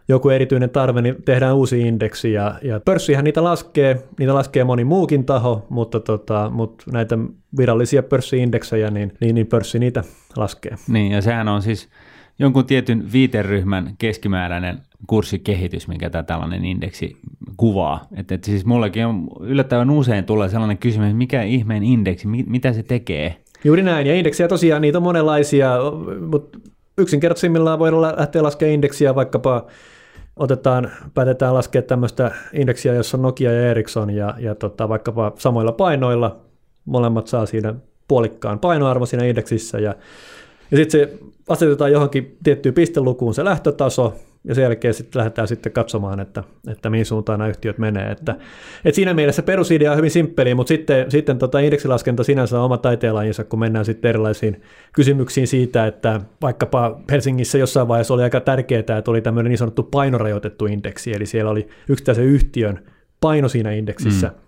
joku 0.08 0.30
erityinen 0.30 0.70
tarve, 0.70 1.02
niin 1.02 1.16
tehdään 1.26 1.56
uusi 1.56 1.82
indeksi 1.82 2.34
ja, 2.34 2.56
ja 2.62 2.80
pörssihän 2.80 3.24
niitä 3.24 3.44
laskee, 3.44 4.04
niitä 4.20 4.34
laskee 4.34 4.64
moni 4.64 4.84
muukin 4.84 5.26
taho, 5.26 5.66
mutta, 5.70 6.00
tota, 6.00 6.50
mutta 6.54 6.84
näitä 6.92 7.18
virallisia 7.58 8.04
pörssiindeksejä, 8.04 8.92
niin, 8.92 9.14
niin, 9.22 9.36
niin 9.36 9.48
pörssi 9.48 9.80
niitä 9.80 10.04
laskee. 10.36 10.76
Niin, 10.88 11.12
ja 11.12 11.22
sehän 11.22 11.48
on 11.48 11.62
siis 11.62 11.90
jonkun 12.40 12.66
tietyn 12.66 13.12
viiteryhmän 13.12 13.96
keskimääräinen 13.98 14.78
kurssikehitys, 15.08 15.88
minkä 15.88 16.10
tämä 16.10 16.24
tällainen 16.24 16.66
indeksi 16.66 17.18
kuvaa. 17.58 18.08
Että 18.16 18.36
et 18.36 18.44
siis 18.44 18.66
mullekin 18.66 19.06
on 19.06 19.28
yllättävän 19.40 19.90
usein 19.90 20.26
tulee 20.26 20.50
sellainen 20.50 20.78
kysymys, 20.78 21.06
että 21.06 21.18
mikä 21.18 21.44
ihmeen 21.44 21.84
indeksi, 21.84 22.28
mi- 22.28 22.46
mitä 22.48 22.74
se 22.74 22.84
tekee? 22.84 23.36
Juuri 23.64 23.84
näin, 23.84 24.08
ja 24.08 24.16
indeksejä 24.16 24.48
tosiaan 24.48 24.82
niitä 24.82 24.98
on 24.98 25.04
monenlaisia, 25.04 25.78
mutta 26.30 26.60
yksinkertaisimmillaan 26.98 27.80
voidaan 27.80 28.02
lähteä 28.02 28.44
laskemaan 28.44 28.74
indeksiä 28.74 29.16
vaikkapa 29.16 29.66
otetaan, 30.39 30.91
päätetään 31.13 31.53
laskea 31.53 31.82
tämmöistä 31.82 32.32
indeksiä, 32.53 32.94
jossa 32.94 33.17
on 33.17 33.22
Nokia 33.22 33.51
ja 33.51 33.70
Ericsson 33.70 34.10
ja, 34.10 34.36
ja 34.39 34.56
tota, 34.56 34.89
vaikkapa 34.89 35.32
samoilla 35.38 35.72
painoilla, 35.72 36.39
molemmat 36.86 37.27
saa 37.27 37.46
siinä 37.46 37.75
puolikkaan 38.08 38.60
painoarvo 38.60 39.06
siinä 39.06 39.25
indeksissä 39.25 39.79
ja, 39.79 39.96
ja 40.72 40.77
sitten 40.77 41.00
se 41.00 41.17
asetetaan 41.50 41.91
johonkin 41.91 42.38
tiettyyn 42.44 42.75
pistelukuun 42.75 43.34
se 43.34 43.46
lähtötaso, 43.46 44.13
ja 44.44 44.56
sen 44.56 44.62
jälkeen 44.62 44.94
sitten 44.94 45.20
lähdetään 45.20 45.48
sitten 45.48 45.72
katsomaan, 45.72 46.20
että, 46.20 46.44
että 46.67 46.89
mihin 46.89 47.06
suuntaan 47.06 47.39
nämä 47.39 47.50
yhtiöt 47.50 47.77
menee. 47.77 48.12
Että, 48.12 48.36
että 48.86 48.96
siinä 48.96 49.13
mielessä 49.13 49.44
perusidea 49.44 49.91
on 49.91 49.98
hyvin 49.98 50.12
simppeli, 50.12 50.56
mutta 50.56 50.67
sitten, 50.67 51.12
sitten 51.12 51.38
tota 51.38 51.60
indeksilaskenta 51.60 52.24
sinänsä 52.24 52.60
on 52.60 52.65
oma 52.65 52.77
taiteenlajinsa, 52.77 53.44
kun 53.44 53.60
mennään 53.60 53.86
sitten 53.86 54.10
erilaisiin 54.10 54.62
kysymyksiin 54.94 55.48
siitä, 55.48 55.88
että 55.88 56.22
vaikkapa 56.41 57.00
Helsingissä 57.12 57.58
jossain 57.58 57.88
vaiheessa 57.88 58.13
oli 58.13 58.24
aika 58.24 58.39
tärkeää, 58.39 58.79
että 58.79 59.12
oli 59.12 59.22
tämmöinen 59.22 59.50
niin 59.50 59.58
sanottu 59.58 59.84
painorajoitettu 59.84 60.65
indeksi, 60.65 61.13
eli 61.13 61.25
siellä 61.25 61.51
oli 61.51 61.67
yksittäisen 61.89 62.25
yhtiön 62.25 62.79
paino 63.22 63.48
siinä 63.48 63.72
indeksissä, 63.72 64.27
mm 64.27 64.47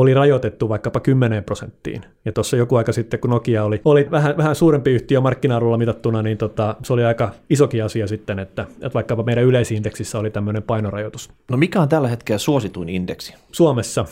oli 0.00 0.14
rajoitettu 0.14 0.68
vaikkapa 0.68 1.00
10 1.00 1.44
prosenttiin. 1.44 2.02
Ja 2.24 2.32
tuossa 2.32 2.56
joku 2.56 2.76
aika 2.76 2.92
sitten, 2.92 3.20
kun 3.20 3.30
Nokia 3.30 3.64
oli, 3.64 3.80
oli 3.84 4.10
vähän, 4.10 4.36
vähän 4.36 4.54
suurempi 4.54 4.90
yhtiö 4.90 5.20
markkina 5.20 5.76
mitattuna, 5.76 6.22
niin 6.22 6.38
tota, 6.38 6.76
se 6.82 6.92
oli 6.92 7.04
aika 7.04 7.32
isokin 7.50 7.84
asia 7.84 8.06
sitten, 8.06 8.38
että, 8.38 8.62
että 8.62 8.94
vaikkapa 8.94 9.22
meidän 9.22 9.44
yleisindeksissä 9.44 10.18
oli 10.18 10.30
tämmöinen 10.30 10.62
painorajoitus. 10.62 11.30
No 11.50 11.56
mikä 11.56 11.80
on 11.80 11.88
tällä 11.88 12.08
hetkellä 12.08 12.38
suosituin 12.38 12.88
indeksi? 12.88 13.34
Suomessa. 13.52 14.04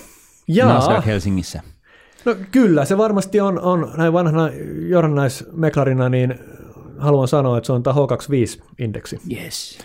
Jaa. 0.48 0.74
Nasdaq 0.74 1.06
Helsingissä. 1.06 1.62
No 2.24 2.34
kyllä, 2.52 2.84
se 2.84 2.98
varmasti 2.98 3.40
on, 3.40 3.60
on 3.60 3.92
näin 3.96 4.12
vanhana 4.12 4.50
johdannaismeklarina, 4.88 6.08
niin 6.08 6.38
haluan 6.98 7.28
sanoa, 7.28 7.58
että 7.58 7.66
se 7.66 7.72
on 7.72 7.82
tämä 7.82 7.94
H25-indeksi. 7.94 9.20
Yes. 9.36 9.78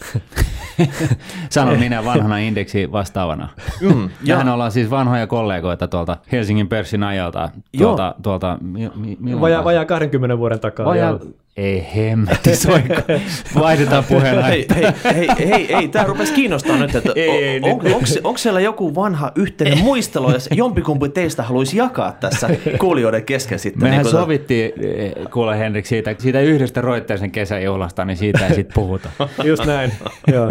Sanon 1.50 1.80
minä 1.80 2.06
vanhana 2.06 2.38
indeksi 2.38 2.92
vastaavana. 2.92 3.50
Mm, 3.82 4.10
Mehän 4.28 4.50
ollaan 4.50 4.72
siis 4.72 4.90
vanhoja 4.90 5.28
kollegoita 5.28 5.88
tuolta 5.88 6.18
Helsingin 6.32 6.68
pörssin 6.68 7.04
ajalta. 7.04 7.50
Tuolta, 7.78 8.16
tuolta, 8.24 8.58
mi, 8.62 9.42
vajaa, 9.42 9.64
vajaa 9.64 9.86
20 9.86 10.38
vuoden 10.38 10.60
takaa. 10.60 10.86
Vajaa, 10.86 11.20
ei 11.58 11.88
hemmetti 11.96 12.56
soiko. 12.56 12.94
Vaihdetaan 13.60 14.04
puheena. 14.04 14.42
hei, 14.42 14.68
hei, 14.76 14.86
hei, 15.04 15.28
hei, 15.50 15.68
hei, 15.74 15.88
tämä 15.88 16.06
rupesi 16.06 16.34
kiinnostaa 16.34 16.78
nyt, 16.78 16.96
että 16.96 17.12
on, 17.64 17.72
on, 17.72 17.94
onko, 17.94 18.06
onko 18.24 18.38
siellä 18.38 18.60
joku 18.60 18.96
vanha 18.96 19.32
yhteinen 19.36 19.78
muistelu, 19.78 20.32
jos 20.32 20.50
jompikumpi 20.52 21.10
teistä 21.10 21.44
haluaisi 21.44 21.78
jakaa 21.78 22.12
tässä 22.12 22.50
kuulijoiden 22.80 23.24
kesken 23.24 23.60
sitten? 23.60 23.84
Mehän 23.84 24.04
niin 24.04 24.12
sovittiin, 24.12 24.72
eh, 24.82 25.14
kuule 25.34 25.60
Henrik, 25.60 25.86
siitä, 25.86 26.16
siitä 26.20 26.42
yhdestä 26.42 26.82
Roitteisen 26.82 27.32
kesäjuhlasta, 27.32 28.06
niin 28.06 28.18
siitä 28.18 28.48
ei 28.48 28.56
sitten 28.56 28.74
puhuta. 28.74 29.10
Just 29.44 29.66
näin, 29.66 29.92
joo. 30.28 30.50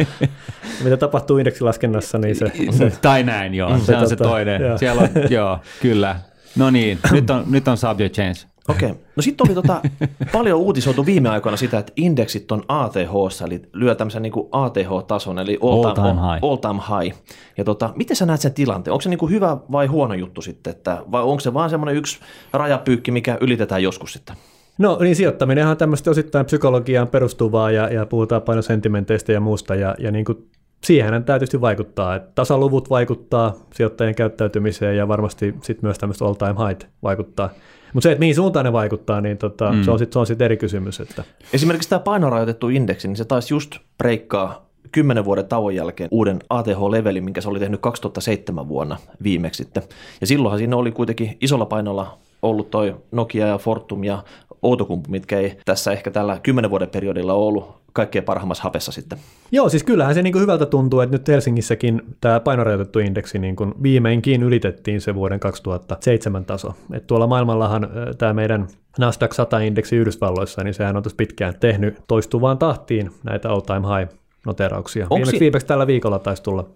Mitä 0.84 0.96
tapahtuu 0.96 1.38
indeksilaskennassa, 1.38 2.18
niin 2.18 2.36
se... 2.36 2.52
se 2.70 2.92
tai 3.02 3.22
näin, 3.22 3.54
joo, 3.54 3.78
se, 3.78 3.84
se 3.84 3.92
on 3.92 3.98
tota, 3.98 4.08
se 4.08 4.16
toinen. 4.16 4.62
Joo. 4.62 4.78
Siellä 4.78 5.02
on, 5.02 5.08
joo, 5.30 5.58
kyllä. 5.82 6.16
No 6.56 6.70
niin, 6.70 6.98
nyt 7.10 7.30
on, 7.30 7.44
nyt 7.50 7.68
on 7.68 7.76
subject 7.76 8.14
change. 8.14 8.50
Okei. 8.70 8.90
Okay. 8.90 9.02
No 9.16 9.22
sitten 9.22 9.46
oli 9.48 9.54
tota, 9.54 9.80
paljon 10.32 10.58
uutisoitu 10.58 11.06
viime 11.06 11.28
aikoina 11.28 11.56
sitä, 11.56 11.78
että 11.78 11.92
indeksit 11.96 12.52
on 12.52 12.62
ATH, 12.68 13.44
eli 13.46 13.62
lyö 13.72 13.94
tämmöisen 13.94 14.22
niin 14.22 14.32
ATH-tason, 14.52 15.38
eli 15.38 15.58
all, 15.62 15.84
all, 15.84 15.94
time, 15.94 16.08
time, 16.08 16.20
high. 16.20 16.44
all 16.44 16.56
time 16.56 16.80
high. 16.88 17.18
Ja 17.58 17.64
tota, 17.64 17.92
miten 17.96 18.16
sä 18.16 18.26
näet 18.26 18.40
sen 18.40 18.54
tilanteen? 18.54 18.92
Onko 18.92 19.02
se 19.02 19.08
niin 19.08 19.18
kuin 19.18 19.32
hyvä 19.32 19.56
vai 19.72 19.86
huono 19.86 20.14
juttu 20.14 20.42
sitten, 20.42 20.70
että, 20.70 21.02
vai 21.12 21.22
onko 21.22 21.40
se 21.40 21.54
vaan 21.54 21.70
semmoinen 21.70 21.96
yksi 21.96 22.18
rajapyykki, 22.52 23.10
mikä 23.10 23.38
ylitetään 23.40 23.82
joskus 23.82 24.12
sitten? 24.12 24.36
No 24.78 24.98
niin, 25.00 25.16
sijoittaminen 25.16 25.66
on 25.66 25.76
tämmöistä 25.76 26.10
osittain 26.10 26.46
psykologiaan 26.46 27.08
perustuvaa 27.08 27.70
ja, 27.70 27.88
ja 27.92 28.06
puhutaan 28.06 28.42
paljon 28.42 28.62
sentimenteistä 28.62 29.32
ja 29.32 29.40
muusta 29.40 29.74
ja, 29.74 29.94
ja 29.98 30.10
niin 30.10 30.24
kuin 30.24 30.50
siihen 30.84 31.24
tietysti 31.24 31.60
vaikuttaa, 31.60 32.14
että 32.14 32.30
tasaluvut 32.34 32.90
vaikuttaa 32.90 33.54
sijoittajien 33.74 34.14
käyttäytymiseen 34.14 34.96
ja 34.96 35.08
varmasti 35.08 35.54
sitten 35.62 35.86
myös 35.86 35.98
tämmöistä 35.98 36.24
all 36.24 36.34
time 36.34 36.54
high 36.68 36.86
vaikuttaa. 37.02 37.50
Mutta 37.92 38.02
se, 38.02 38.12
että 38.12 38.20
mihin 38.20 38.34
suuntaan 38.34 38.64
ne 38.64 38.72
vaikuttaa, 38.72 39.20
niin 39.20 39.38
tota, 39.38 39.72
mm. 39.72 39.82
se 39.82 39.90
on 39.90 39.98
sitten 39.98 40.26
sit 40.26 40.40
eri 40.40 40.56
kysymys. 40.56 41.00
Että. 41.00 41.24
Esimerkiksi 41.52 41.88
tämä 41.88 42.00
painorajoitettu 42.00 42.68
indeksi, 42.68 43.08
niin 43.08 43.16
se 43.16 43.24
taisi 43.24 43.54
just 43.54 43.76
breikkaa 43.98 44.70
kymmenen 44.92 45.24
vuoden 45.24 45.46
tauon 45.46 45.74
jälkeen 45.74 46.08
uuden 46.12 46.38
ATH-levelin, 46.50 47.24
minkä 47.24 47.40
se 47.40 47.48
oli 47.48 47.58
tehnyt 47.58 47.80
2007 47.80 48.68
vuonna 48.68 48.96
viimeksi 49.22 49.64
sitten. 49.64 49.82
Ja 50.20 50.26
silloinhan 50.26 50.58
siinä 50.58 50.76
oli 50.76 50.92
kuitenkin 50.92 51.36
isolla 51.40 51.66
painolla 51.66 52.18
ollut 52.42 52.70
toi 52.70 52.96
Nokia 53.12 53.46
ja 53.46 53.58
Fortum 53.58 54.04
ja 54.04 54.22
Outokumpu, 54.62 55.10
mitkä 55.10 55.38
ei 55.38 55.58
tässä 55.64 55.92
ehkä 55.92 56.10
tällä 56.10 56.40
kymmenen 56.42 56.70
vuoden 56.70 56.88
periodilla 56.88 57.34
ollut 57.34 57.80
kaikkein 57.92 58.24
parhaimmassa 58.24 58.62
hapessa 58.64 58.92
sitten. 58.92 59.18
Joo, 59.52 59.68
siis 59.68 59.82
kyllähän 59.82 60.14
se 60.14 60.22
niin 60.22 60.32
kuin 60.32 60.42
hyvältä 60.42 60.66
tuntuu, 60.66 61.00
että 61.00 61.16
nyt 61.16 61.28
Helsingissäkin 61.28 62.02
tämä 62.20 62.40
painorajoitettu 62.40 62.98
indeksi 62.98 63.38
niin 63.38 63.56
kuin 63.56 63.74
viimeinkin 63.82 64.42
ylitettiin 64.42 65.00
se 65.00 65.14
vuoden 65.14 65.40
2007 65.40 66.44
taso. 66.44 66.74
Et 66.92 67.06
tuolla 67.06 67.26
maailmallahan 67.26 67.88
tämä 68.18 68.32
meidän 68.32 68.68
Nasdaq 68.98 69.32
100-indeksi 69.32 69.96
Yhdysvalloissa, 69.96 70.64
niin 70.64 70.74
sehän 70.74 70.96
on 70.96 71.02
tässä 71.02 71.16
pitkään 71.16 71.54
tehnyt 71.60 71.96
toistuvaan 72.08 72.58
tahtiin 72.58 73.10
näitä 73.24 73.50
all 73.50 73.60
time 73.60 73.98
high 73.98 74.14
noterauksia. 74.46 75.06
Viimeksi, 75.10 75.30
si- 75.30 75.40
viimeksi 75.40 75.66
tällä 75.66 75.86
viikolla 75.86 76.18
taisi 76.18 76.42
tulla. 76.42 76.70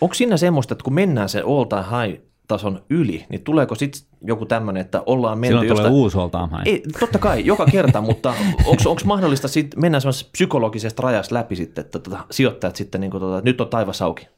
Onko 0.00 0.14
siinä 0.14 0.36
semmoista, 0.36 0.74
että 0.74 0.84
kun 0.84 0.94
mennään 0.94 1.28
se 1.28 1.40
all 1.40 1.64
time 1.64 2.06
high 2.06 2.31
tason 2.52 2.82
yli, 2.90 3.24
niin 3.28 3.44
tuleeko 3.44 3.74
sitten 3.74 4.02
joku 4.24 4.46
tämmöinen, 4.46 4.80
että 4.80 5.02
ollaan 5.06 5.38
menty 5.38 5.58
Silloin 5.58 5.78
tulee 5.78 5.90
uusi 5.90 6.18
oltaan 6.18 6.50
Ei, 6.64 6.82
totta 7.00 7.18
kai, 7.18 7.46
joka 7.46 7.66
kerta, 7.66 8.00
mutta 8.00 8.34
onko 8.66 9.02
mahdollista 9.04 9.48
sit 9.48 9.76
mennä 9.76 10.00
semmoisesta 10.00 10.30
psykologisesta 10.32 11.02
rajasta 11.02 11.34
läpi 11.34 11.56
sitten, 11.56 11.84
että 11.84 11.98
tota, 11.98 12.18
sijoittajat 12.30 12.76
sitten, 12.76 13.00
niin 13.00 13.10
kuin, 13.10 13.20
tota, 13.20 13.40
nyt 13.44 13.60
on 13.60 13.68
taivas 13.68 14.02
auki? 14.02 14.28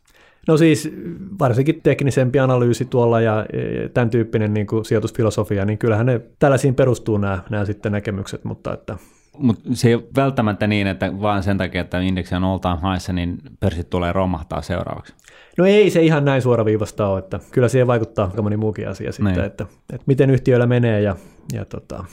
No 0.48 0.56
siis 0.56 0.92
varsinkin 1.38 1.80
teknisempi 1.82 2.38
analyysi 2.38 2.84
tuolla 2.84 3.20
ja 3.20 3.46
tämän 3.94 4.10
tyyppinen 4.10 4.54
niin 4.54 4.66
kuin 4.66 4.84
sijoitusfilosofia, 4.84 5.64
niin 5.64 5.78
kyllähän 5.78 6.06
ne 6.06 6.20
tällaisiin 6.38 6.74
perustuu 6.74 7.18
nämä, 7.18 7.38
nämä 7.50 7.64
sitten 7.64 7.92
näkemykset, 7.92 8.44
mutta 8.44 8.74
että 8.74 8.96
mutta 9.38 9.62
se 9.72 9.88
ei 9.88 9.94
ole 9.94 10.04
välttämättä 10.16 10.66
niin, 10.66 10.86
että 10.86 11.20
vaan 11.20 11.42
sen 11.42 11.58
takia, 11.58 11.80
että 11.80 12.00
indeksi 12.00 12.34
on 12.34 12.44
all 12.44 12.58
time 12.58 12.78
highissa, 12.82 13.12
niin 13.12 13.38
pörssit 13.60 13.90
tulee 13.90 14.12
romahtaa 14.12 14.62
seuraavaksi. 14.62 15.14
No 15.58 15.66
ei 15.66 15.90
se 15.90 16.02
ihan 16.02 16.24
näin 16.24 16.42
suoraviivasta 16.42 17.08
ole, 17.08 17.18
että 17.18 17.40
kyllä 17.50 17.68
siihen 17.68 17.86
vaikuttaa 17.86 18.24
aika 18.24 18.42
moni 18.42 18.56
muukin 18.56 18.88
asia 18.88 19.12
sitten, 19.12 19.34
niin. 19.34 19.44
että, 19.44 19.66
että 19.92 20.04
miten 20.06 20.30
yhtiöillä 20.30 20.66
menee 20.66 21.00
ja 21.00 21.16
ja 21.52 21.64
tota, 21.64 22.04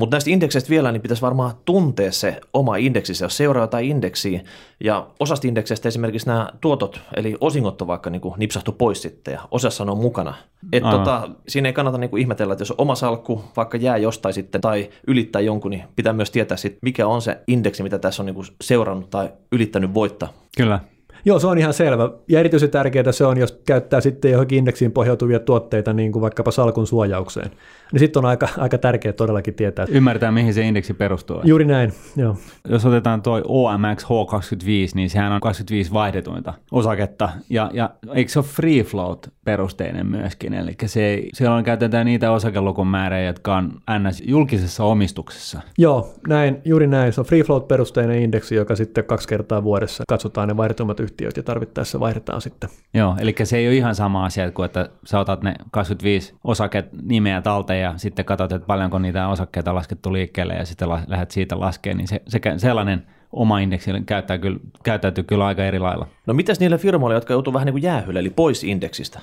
Mutta 0.00 0.14
näistä 0.14 0.30
indekseistä 0.30 0.70
vielä, 0.70 0.92
niin 0.92 1.02
pitäisi 1.02 1.22
varmaan 1.22 1.50
tuntea 1.64 2.12
se 2.12 2.40
oma 2.52 2.76
indeksi, 2.76 3.24
jos 3.24 3.36
seuraa 3.36 3.62
jotain 3.62 3.86
indeksiä. 3.86 4.40
Ja 4.84 5.06
osasta 5.20 5.48
indekseistä 5.48 5.88
esimerkiksi 5.88 6.26
nämä 6.26 6.48
tuotot, 6.60 7.00
eli 7.16 7.36
osingot 7.40 7.82
on 7.82 7.88
vaikka 7.88 8.10
niin 8.10 8.20
kuin 8.20 8.34
nipsahtu 8.36 8.72
pois 8.72 9.02
sitten 9.02 9.32
ja 9.32 9.40
osassa 9.50 9.84
on 9.84 9.98
mukana. 9.98 10.34
Et 10.72 10.84
Aivan. 10.84 10.98
tota, 10.98 11.30
siinä 11.48 11.68
ei 11.68 11.72
kannata 11.72 11.98
niin 11.98 12.10
kuin 12.10 12.20
ihmetellä, 12.20 12.52
että 12.52 12.62
jos 12.62 12.74
oma 12.78 12.94
salkku 12.94 13.44
vaikka 13.56 13.76
jää 13.76 13.96
jostain 13.96 14.34
sitten 14.34 14.60
tai 14.60 14.90
ylittää 15.06 15.42
jonkun, 15.42 15.70
niin 15.70 15.84
pitää 15.96 16.12
myös 16.12 16.30
tietää 16.30 16.56
sitten, 16.56 16.78
mikä 16.82 17.06
on 17.06 17.22
se 17.22 17.38
indeksi, 17.46 17.82
mitä 17.82 17.98
tässä 17.98 18.22
on 18.22 18.26
niin 18.26 18.34
kuin 18.34 18.46
seurannut 18.60 19.10
tai 19.10 19.28
ylittänyt 19.52 19.94
voittaa. 19.94 20.32
Kyllä. 20.56 20.80
Joo, 21.26 21.38
se 21.38 21.46
on 21.46 21.58
ihan 21.58 21.74
selvä. 21.74 22.10
Ja 22.28 22.40
erityisen 22.40 22.70
tärkeää 22.70 23.12
se 23.12 23.26
on, 23.26 23.38
jos 23.38 23.60
käyttää 23.66 24.00
sitten 24.00 24.30
johonkin 24.30 24.58
indeksiin 24.58 24.92
pohjautuvia 24.92 25.38
tuotteita, 25.38 25.92
niin 25.92 26.12
kuin 26.12 26.20
vaikkapa 26.20 26.50
salkun 26.50 26.86
suojaukseen. 26.86 27.50
Niin 27.92 28.00
sitten 28.00 28.20
on 28.20 28.26
aika, 28.26 28.48
aika 28.56 28.78
tärkeää 28.78 29.12
todellakin 29.12 29.54
tietää. 29.54 29.86
Ymmärtää, 29.88 30.32
mihin 30.32 30.54
se 30.54 30.62
indeksi 30.62 30.94
perustuu. 30.94 31.40
Juuri 31.44 31.64
näin, 31.64 31.92
joo. 32.16 32.36
Jos 32.68 32.86
otetaan 32.86 33.22
tuo 33.22 33.42
OMX 33.48 34.04
H25, 34.04 34.90
niin 34.94 35.10
sehän 35.10 35.32
on 35.32 35.40
25 35.40 35.92
vaihdetuinta 35.92 36.54
osaketta. 36.72 37.28
Ja, 37.50 37.70
ja 37.72 37.90
eikö 38.14 38.32
se 38.32 38.38
ole 38.38 38.46
free 38.46 38.82
float 38.82 39.32
perusteinen 39.44 40.06
myöskin? 40.06 40.54
Eli 40.54 40.74
se, 40.86 41.22
siellä 41.34 41.56
on 41.56 41.64
käytetään 41.64 42.06
niitä 42.06 42.32
osakelukumäärejä, 42.32 43.26
jotka 43.26 43.56
on 43.56 43.72
NS 43.98 44.22
julkisessa 44.26 44.84
omistuksessa. 44.84 45.60
Joo, 45.78 46.14
näin, 46.28 46.58
juuri 46.64 46.86
näin. 46.86 47.12
Se 47.12 47.20
on 47.20 47.26
free 47.26 47.42
float-perusteinen 47.42 48.22
indeksi, 48.22 48.54
joka 48.54 48.76
sitten 48.76 49.04
kaksi 49.04 49.28
kertaa 49.28 49.64
vuodessa 49.64 50.04
katsotaan 50.08 50.48
ne 50.48 50.56
vaihdetummat 50.56 51.00
yhtiöt 51.16 51.36
ja 51.36 51.42
tarvittaessa 51.42 52.00
vaihdetaan 52.00 52.40
sitten. 52.40 52.70
Joo, 52.94 53.16
eli 53.20 53.34
se 53.44 53.56
ei 53.56 53.66
ole 53.66 53.74
ihan 53.74 53.94
sama 53.94 54.24
asia 54.24 54.50
kuin, 54.50 54.66
että 54.66 54.88
sä 55.04 55.20
otat 55.20 55.42
ne 55.42 55.54
25 55.70 56.34
osaket 56.44 56.86
nimeä 57.02 57.42
talteen 57.42 57.82
ja 57.82 57.94
sitten 57.96 58.24
katsot, 58.24 58.52
että 58.52 58.66
paljonko 58.66 58.98
niitä 58.98 59.28
osakkeita 59.28 59.70
on 59.70 59.74
laskettu 59.74 60.12
liikkeelle 60.12 60.54
ja 60.54 60.66
sitten 60.66 60.88
la- 60.88 61.02
lähdet 61.06 61.30
siitä 61.30 61.60
laskemaan, 61.60 61.96
niin 61.96 62.08
se, 62.08 62.22
se, 62.28 62.40
sellainen 62.56 63.06
oma 63.32 63.58
indeksi 63.58 63.90
käyttää 64.06 64.38
kyllä, 64.38 64.58
käyttäytyy 64.82 65.24
kyllä 65.24 65.46
aika 65.46 65.64
eri 65.64 65.78
lailla. 65.78 66.06
No 66.26 66.34
mitäs 66.34 66.60
niille 66.60 66.78
firmoille, 66.78 67.16
jotka 67.16 67.34
joutuu 67.34 67.52
vähän 67.52 67.66
niin 67.66 67.74
kuin 67.74 67.82
jäähylle, 67.82 68.18
eli 68.18 68.30
pois 68.30 68.64
indeksistä? 68.64 69.20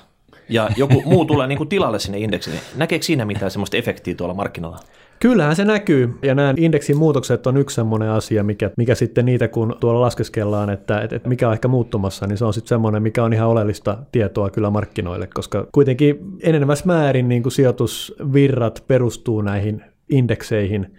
Ja 0.48 0.68
joku 0.76 1.02
muu 1.06 1.24
tulee 1.24 1.46
niin 1.46 1.58
kuin 1.58 1.68
tilalle 1.68 1.98
sinne 1.98 2.18
indeksiin, 2.18 2.54
niin 2.54 2.64
näkeekö 2.76 3.04
siinä 3.04 3.24
mitään 3.24 3.50
semmoista 3.50 3.76
efektiä 3.76 4.14
tuolla 4.14 4.34
markkinoilla? 4.34 4.78
Kyllähän 5.24 5.56
se 5.56 5.64
näkyy, 5.64 6.14
ja 6.22 6.34
nämä 6.34 6.54
indeksin 6.56 6.96
muutokset 6.96 7.46
on 7.46 7.56
yksi 7.56 7.74
semmoinen 7.74 8.08
asia, 8.08 8.44
mikä, 8.44 8.70
mikä 8.76 8.94
sitten 8.94 9.24
niitä, 9.26 9.48
kun 9.48 9.76
tuolla 9.80 10.00
laskeskellaan, 10.00 10.70
että, 10.70 11.00
että, 11.00 11.28
mikä 11.28 11.48
on 11.48 11.52
ehkä 11.52 11.68
muuttumassa, 11.68 12.26
niin 12.26 12.38
se 12.38 12.44
on 12.44 12.54
sitten 12.54 12.68
semmoinen, 12.68 13.02
mikä 13.02 13.24
on 13.24 13.32
ihan 13.32 13.48
oleellista 13.48 13.98
tietoa 14.12 14.50
kyllä 14.50 14.70
markkinoille, 14.70 15.28
koska 15.34 15.66
kuitenkin 15.72 16.18
enenevässä 16.42 16.86
määrin 16.86 17.28
niin 17.28 17.42
kuin 17.42 17.52
sijoitusvirrat 17.52 18.84
perustuu 18.86 19.40
näihin 19.40 19.84
indekseihin, 20.08 20.94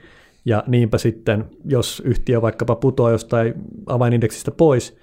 ja 0.46 0.64
niinpä 0.68 0.98
sitten, 0.98 1.46
jos 1.66 2.02
yhtiö 2.06 2.42
vaikkapa 2.42 2.76
putoaa 2.76 3.12
jostain 3.12 3.54
avainindeksistä 3.86 4.52
pois, 4.52 4.98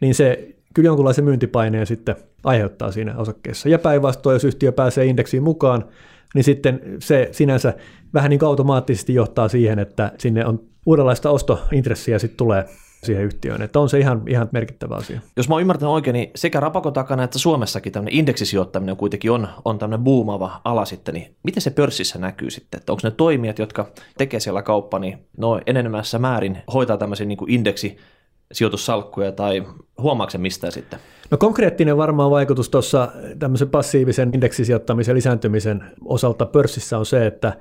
niin 0.00 0.14
se 0.14 0.48
kyllä 0.74 0.86
jonkunlaisen 0.86 1.24
myyntipaineen 1.24 1.86
sitten 1.86 2.16
aiheuttaa 2.44 2.92
siinä 2.92 3.16
osakkeessa. 3.16 3.68
Ja 3.68 3.78
päinvastoin, 3.78 4.34
jos 4.34 4.44
yhtiö 4.44 4.72
pääsee 4.72 5.04
indeksiin 5.04 5.42
mukaan, 5.42 5.84
niin 6.34 6.44
sitten 6.44 6.80
se 6.98 7.28
sinänsä 7.32 7.74
vähän 8.14 8.30
niin 8.30 8.38
kuin 8.38 8.46
automaattisesti 8.46 9.14
johtaa 9.14 9.48
siihen, 9.48 9.78
että 9.78 10.12
sinne 10.18 10.46
on 10.46 10.60
uudenlaista 10.86 11.30
ostointressiä 11.30 12.18
sitten 12.18 12.36
tulee 12.36 12.64
siihen 13.02 13.24
yhtiöön. 13.24 13.62
Että 13.62 13.80
on 13.80 13.88
se 13.88 13.98
ihan, 13.98 14.22
ihan 14.28 14.48
merkittävä 14.52 14.94
asia. 14.94 15.20
Jos 15.36 15.48
mä 15.48 15.54
oon 15.54 15.84
oikein, 15.84 16.14
niin 16.14 16.30
sekä 16.34 16.60
Rapakon 16.60 16.92
takana 16.92 17.24
että 17.24 17.38
Suomessakin 17.38 17.92
tämmöinen 17.92 18.18
indeksisijoittaminen 18.18 18.96
kuitenkin 18.96 19.30
on, 19.30 19.48
on 19.64 19.78
tämmöinen 19.78 20.04
buumaava 20.04 20.60
ala 20.64 20.84
sitten, 20.84 21.14
niin 21.14 21.36
miten 21.42 21.62
se 21.62 21.70
pörssissä 21.70 22.18
näkyy 22.18 22.50
sitten? 22.50 22.78
Että 22.78 22.92
onko 22.92 23.00
ne 23.04 23.10
toimijat, 23.10 23.58
jotka 23.58 23.86
tekee 24.18 24.40
siellä 24.40 24.62
kauppa, 24.62 24.98
niin 24.98 25.18
no 25.36 25.60
enenemässä 25.66 26.18
määrin 26.18 26.58
hoitaa 26.72 26.96
tämmöisiä 26.96 27.26
niin 27.26 27.38
kuin 27.38 27.50
indeksisijoitussalkkuja 27.50 29.32
tai 29.32 29.62
huomaako 29.98 30.30
se 30.30 30.38
mistään 30.38 30.72
sitten? 30.72 30.98
No 31.32 31.38
konkreettinen 31.38 31.96
varmaan 31.96 32.30
vaikutus 32.30 32.70
tuossa 32.70 33.08
tämmöisen 33.38 33.68
passiivisen 33.68 34.30
indeksisijoittamisen 34.34 35.14
lisääntymisen 35.16 35.84
osalta 36.04 36.46
pörssissä 36.46 36.98
on 36.98 37.06
se, 37.06 37.26
että 37.26 37.52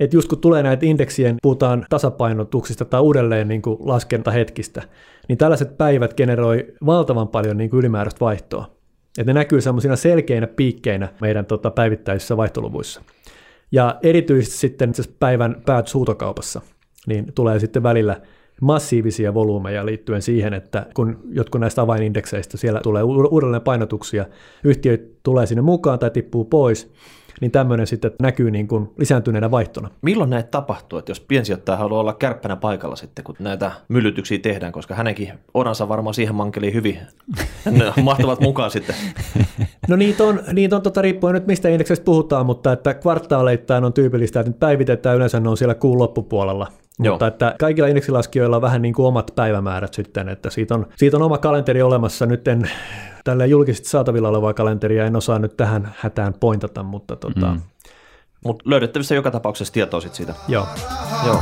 että 0.00 0.16
just 0.16 0.28
kun 0.28 0.40
tulee 0.40 0.62
näitä 0.62 0.86
indeksien, 0.86 1.36
puhutaan 1.42 1.86
tasapainotuksista 1.90 2.84
tai 2.84 3.00
uudelleen 3.00 3.48
niin 3.48 3.62
kuin 3.62 3.76
laskentahetkistä, 3.80 4.82
niin 5.28 5.38
tällaiset 5.38 5.78
päivät 5.78 6.14
generoi 6.14 6.66
valtavan 6.86 7.28
paljon 7.28 7.56
niin 7.56 7.70
kuin 7.70 7.80
ylimääräistä 7.80 8.20
vaihtoa. 8.20 8.70
Että 9.18 9.32
ne 9.32 9.38
näkyy 9.38 9.60
semmoisina 9.60 9.96
selkeinä 9.96 10.46
piikkeinä 10.46 11.08
meidän 11.20 11.46
tota, 11.46 11.70
päivittäisissä 11.70 12.36
vaihtoluvuissa. 12.36 13.02
Ja 13.72 13.98
erityisesti 14.02 14.56
sitten 14.56 14.92
päivän 15.18 15.62
päät 15.66 15.88
suutokaupassa, 15.88 16.60
niin 17.06 17.32
tulee 17.34 17.58
sitten 17.58 17.82
välillä 17.82 18.20
massiivisia 18.60 19.34
volyymeja 19.34 19.86
liittyen 19.86 20.22
siihen, 20.22 20.54
että 20.54 20.86
kun 20.94 21.18
jotkut 21.30 21.60
näistä 21.60 21.82
avainindekseistä 21.82 22.56
siellä 22.56 22.80
tulee 22.82 23.02
uudelleen 23.02 23.62
painotuksia, 23.62 24.26
yhtiöt 24.64 25.22
tulee 25.22 25.46
sinne 25.46 25.62
mukaan 25.62 25.98
tai 25.98 26.10
tippuu 26.10 26.44
pois, 26.44 26.92
niin 27.40 27.50
tämmöinen 27.50 27.86
sitten 27.86 28.10
näkyy 28.22 28.50
niin 28.50 28.68
kuin 28.68 28.90
lisääntyneenä 28.98 29.50
vaihtona. 29.50 29.90
Milloin 30.02 30.30
näitä 30.30 30.48
tapahtuu, 30.50 30.98
että 30.98 31.10
jos 31.10 31.20
piensijoittaja 31.20 31.78
haluaa 31.78 32.00
olla 32.00 32.14
kärppänä 32.14 32.56
paikalla 32.56 32.96
sitten, 32.96 33.24
kun 33.24 33.36
näitä 33.38 33.72
myllytyksiä 33.88 34.38
tehdään, 34.38 34.72
koska 34.72 34.94
hänenkin 34.94 35.32
oransa 35.54 35.88
varmaan 35.88 36.14
siihen 36.14 36.34
mankeliin 36.34 36.74
hyvin 36.74 36.98
mahtavat 38.02 38.40
mukaan 38.40 38.70
sitten. 38.70 38.96
No 39.88 39.96
niitä 39.96 40.24
on, 40.24 40.40
niitä 40.52 40.76
on 40.76 40.82
tota, 40.82 41.02
riippuen 41.02 41.34
nyt 41.34 41.46
mistä 41.46 41.68
indekseistä 41.68 42.04
puhutaan, 42.04 42.46
mutta 42.46 42.72
että 42.72 42.94
kvartaaleittain 42.94 43.84
on 43.84 43.92
tyypillistä, 43.92 44.40
että 44.40 44.50
nyt 44.50 44.60
päivitetään 44.60 45.16
yleensä 45.16 45.40
ne 45.40 45.48
on 45.48 45.56
siellä 45.56 45.74
kuun 45.74 45.98
loppupuolella. 45.98 46.66
Joo. 46.98 47.14
Mutta 47.14 47.26
että 47.26 47.54
kaikilla 47.58 47.88
indeksilaskijoilla 47.88 48.56
on 48.56 48.62
vähän 48.62 48.82
niin 48.82 48.94
kuin 48.94 49.06
omat 49.06 49.30
päivämäärät 49.34 49.94
sitten, 49.94 50.28
että 50.28 50.50
siitä 50.50 50.74
on, 50.74 50.86
siitä 50.96 51.16
on 51.16 51.22
oma 51.22 51.38
kalenteri 51.38 51.82
olemassa. 51.82 52.26
Nyt 52.26 52.48
en 52.48 52.70
tällä 53.24 53.46
julkisesti 53.46 53.88
saatavilla 53.88 54.28
olevaa 54.28 54.54
kalenteria 54.54 55.06
en 55.06 55.16
osaa 55.16 55.38
nyt 55.38 55.56
tähän 55.56 55.94
hätään 55.98 56.34
pointata, 56.34 56.82
mutta 56.82 57.16
tota, 57.16 57.46
mm. 57.46 57.60
Mutta 58.44 58.70
löydettävissä 58.70 59.14
joka 59.14 59.30
tapauksessa 59.30 59.74
tietoa 59.74 60.00
sitten 60.00 60.16
siitä. 60.16 60.34
joo. 60.48 60.66
Joo. 61.26 61.40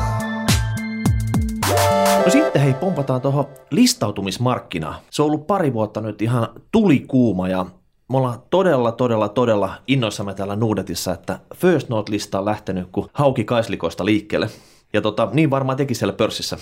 No 2.25 2.31
sitten 2.31 2.63
hei, 2.63 2.75
pompataan 2.75 3.21
tuohon 3.21 3.45
listautumismarkkinaan. 3.71 4.95
Se 5.11 5.23
on 5.23 5.27
ollut 5.27 5.47
pari 5.47 5.73
vuotta 5.73 6.01
nyt 6.01 6.23
ihan 6.23 6.49
tulikuuma 6.73 7.49
ja 7.49 7.67
me 8.11 8.17
ollaan 8.17 8.39
todella, 8.51 8.93
todella, 8.93 9.29
todella 9.29 9.75
innoissamme 9.87 10.35
täällä 10.35 10.57
Nuudetissa, 10.57 11.13
että 11.13 11.39
First 11.55 11.89
Note-lista 11.89 12.39
on 12.39 12.45
lähtenyt 12.45 12.89
kuin 12.93 13.07
hauki 13.13 13.45
kaislikoista 13.45 14.05
liikkeelle. 14.05 14.49
Ja 14.95 15.01
tota, 15.01 15.29
niin 15.33 15.51
varmaan 15.51 15.77
teki 15.77 15.95
siellä 15.95 16.13
pörssissä. 16.13 16.57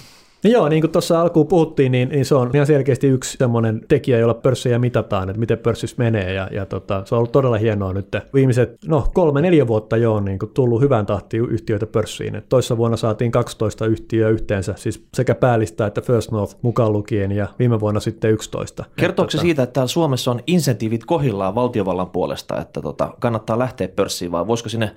No 0.44 0.50
joo, 0.50 0.68
niin 0.68 0.80
kuin 0.82 0.90
tuossa 0.90 1.20
alkuun 1.20 1.46
puhuttiin, 1.46 1.92
niin, 1.92 2.08
niin 2.08 2.24
se 2.24 2.34
on 2.34 2.50
ihan 2.54 2.66
selkeästi 2.66 3.06
yksi 3.06 3.36
semmoinen 3.38 3.80
tekijä, 3.88 4.18
jolla 4.18 4.34
pörssejä 4.34 4.78
mitataan, 4.78 5.30
että 5.30 5.40
miten 5.40 5.58
pörssissä 5.58 5.96
menee, 5.98 6.32
ja, 6.32 6.48
ja 6.52 6.66
tota, 6.66 7.02
se 7.04 7.14
on 7.14 7.16
ollut 7.18 7.32
todella 7.32 7.56
hienoa 7.56 7.92
nyt. 7.92 8.08
Viimeiset, 8.34 8.76
no 8.86 9.06
kolme, 9.14 9.42
neljä 9.42 9.66
vuotta 9.66 9.96
jo 9.96 10.14
on 10.14 10.24
niin 10.24 10.38
kuin 10.38 10.50
tullut 10.54 10.80
hyvän 10.80 11.06
tahtiin 11.06 11.48
yhtiöitä 11.48 11.86
pörssiin. 11.86 12.34
Et 12.34 12.48
toissa 12.48 12.76
vuonna 12.76 12.96
saatiin 12.96 13.30
12 13.30 13.86
yhtiöä 13.86 14.28
yhteensä, 14.28 14.74
siis 14.76 15.04
sekä 15.14 15.34
päällistä 15.34 15.86
että 15.86 16.00
First 16.00 16.30
North 16.30 16.56
mukaan 16.62 16.92
lukien, 16.92 17.32
ja 17.32 17.48
viime 17.58 17.80
vuonna 17.80 18.00
sitten 18.00 18.30
11. 18.30 18.84
Kertooko 18.96 19.30
se 19.30 19.38
siitä, 19.38 19.62
että 19.62 19.72
täällä 19.72 19.88
Suomessa 19.88 20.30
on 20.30 20.40
insentiivit 20.46 21.04
kohillaan 21.04 21.54
valtiovallan 21.54 22.10
puolesta, 22.10 22.60
että 22.60 22.82
tota, 22.82 23.14
kannattaa 23.20 23.58
lähteä 23.58 23.88
pörssiin, 23.88 24.32
vai 24.32 24.46
voisiko 24.46 24.68
sinne 24.68 24.90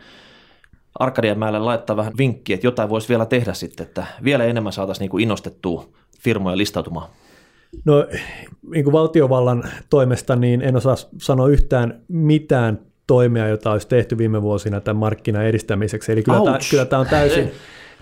Arkadianmäelle 0.99 1.59
laittaa 1.59 1.95
vähän 1.97 2.13
vinkkiä, 2.17 2.53
että 2.53 2.67
jotain 2.67 2.89
voisi 2.89 3.09
vielä 3.09 3.25
tehdä 3.25 3.53
sitten, 3.53 3.85
että 3.85 4.05
vielä 4.23 4.43
enemmän 4.43 4.73
saataisiin 4.73 5.03
niin 5.03 5.09
kuin 5.09 5.23
innostettua 5.23 5.89
firmoja 6.19 6.57
listautumaan? 6.57 7.09
No 7.85 8.07
niin 8.71 8.83
kuin 8.83 8.93
valtiovallan 8.93 9.63
toimesta 9.89 10.35
niin 10.35 10.61
en 10.61 10.75
osaa 10.75 10.95
sanoa 11.21 11.47
yhtään 11.47 12.01
mitään 12.07 12.79
toimia, 13.07 13.47
jota 13.47 13.71
olisi 13.71 13.87
tehty 13.87 14.17
viime 14.17 14.41
vuosina 14.41 14.81
tämän 14.81 14.99
markkinan 14.99 15.45
edistämiseksi. 15.45 16.11
Eli 16.11 16.23
kyllä, 16.23 16.41
tämä, 16.45 16.59
kyllä 16.69 16.85
tämä 16.85 16.99
on 16.99 17.07
täysin, 17.07 17.51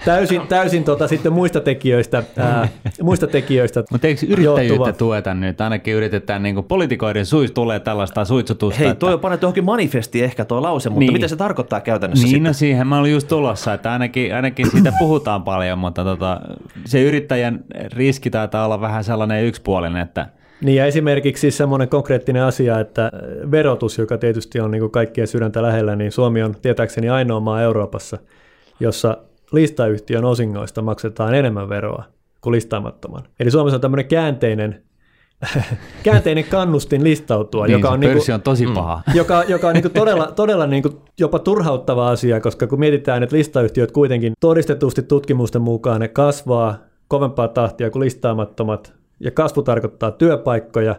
täysin, 0.05 0.41
täysin 0.47 0.83
tota, 0.83 1.07
sitten 1.07 1.33
muista 1.33 1.59
tekijöistä, 1.59 2.23
ää, 2.37 2.67
muista 3.01 3.27
tekijöistä 3.27 3.83
Mutta 3.91 4.07
eikö 4.07 4.25
yrittäjyyttä 4.25 4.63
johtuva. 4.63 4.93
tueta 4.97 5.33
nyt? 5.33 5.61
Ainakin 5.61 5.93
yritetään, 5.93 6.43
niin 6.43 6.55
kuin 6.55 6.65
politikoiden 6.65 7.25
suis 7.25 7.51
tulee 7.51 7.79
tällaista 7.79 8.25
suitsutusta. 8.25 8.79
Hei, 8.79 8.87
että- 8.87 8.99
toi 8.99 9.13
on 9.13 9.19
panettu 9.19 9.45
johonkin 9.45 9.63
manifestiin 9.65 10.23
ehkä 10.25 10.45
tuo 10.45 10.61
lause, 10.61 10.89
mutta 10.89 10.99
Niin. 10.99 11.13
mitä 11.13 11.27
se 11.27 11.35
tarkoittaa 11.35 11.81
käytännössä 11.81 12.23
Niin, 12.23 12.29
sitten? 12.29 12.43
no 12.49 12.53
siihen 12.53 12.87
mä 12.87 12.97
olin 12.99 13.11
just 13.11 13.27
tulossa, 13.27 13.73
että 13.73 13.91
ainakin, 13.91 14.35
ainakin 14.35 14.71
siitä 14.71 14.93
puhutaan 14.99 15.43
paljon, 15.43 15.79
mutta 15.79 16.03
tota, 16.03 16.41
se 16.85 17.01
yrittäjän 17.01 17.63
riski 17.93 18.29
taitaa 18.29 18.65
olla 18.65 18.81
vähän 18.81 19.03
sellainen 19.03 19.43
yksipuolinen, 19.45 20.01
että 20.01 20.27
Niin 20.61 20.75
ja 20.77 20.85
esimerkiksi 20.85 21.41
siis 21.41 21.57
semmoinen 21.57 21.89
konkreettinen 21.89 22.43
asia, 22.43 22.79
että 22.79 23.11
verotus, 23.51 23.97
joka 23.97 24.17
tietysti 24.17 24.59
on 24.59 24.71
niin 24.71 24.91
kaikkien 24.91 25.27
sydäntä 25.27 25.61
lähellä, 25.61 25.95
niin 25.95 26.11
Suomi 26.11 26.43
on 26.43 26.55
tietääkseni 26.61 27.09
ainoa 27.09 27.39
maa 27.39 27.61
Euroopassa, 27.61 28.17
jossa 28.79 29.17
listayhtiön 29.53 30.25
osingoista 30.25 30.81
maksetaan 30.81 31.33
enemmän 31.33 31.69
veroa 31.69 32.03
kuin 32.41 32.51
listaamattoman. 32.51 33.23
Eli 33.39 33.51
Suomessa 33.51 33.75
on 33.77 33.81
tämmöinen 33.81 34.07
käänteinen 34.07 34.83
käänteinen 36.03 36.43
kannustin 36.43 37.03
listautua, 37.03 37.67
Niin, 37.67 37.71
joka 37.71 37.89
on, 37.89 37.99
niinku, 37.99 38.33
on 38.33 38.41
tosi 38.41 38.67
paha. 38.67 39.01
joka, 39.13 39.43
joka 39.47 39.67
on 39.67 39.73
niinku 39.73 39.89
todella, 39.89 40.31
todella 40.31 40.67
niinku 40.67 41.01
jopa 41.19 41.39
turhauttava 41.39 42.09
asia, 42.09 42.41
koska 42.41 42.67
kun 42.67 42.79
mietitään, 42.79 43.23
että 43.23 43.35
listayhtiöt 43.35 43.91
kuitenkin 43.91 44.33
todistetusti 44.39 45.01
tutkimusten 45.01 45.61
mukaan 45.61 46.01
ne 46.01 46.07
kasvaa 46.07 46.77
kovempaa 47.07 47.47
tahtia 47.47 47.89
kuin 47.89 48.03
listaamattomat, 48.03 48.93
ja 49.19 49.31
kasvu 49.31 49.63
tarkoittaa 49.63 50.11
työpaikkoja. 50.11 50.95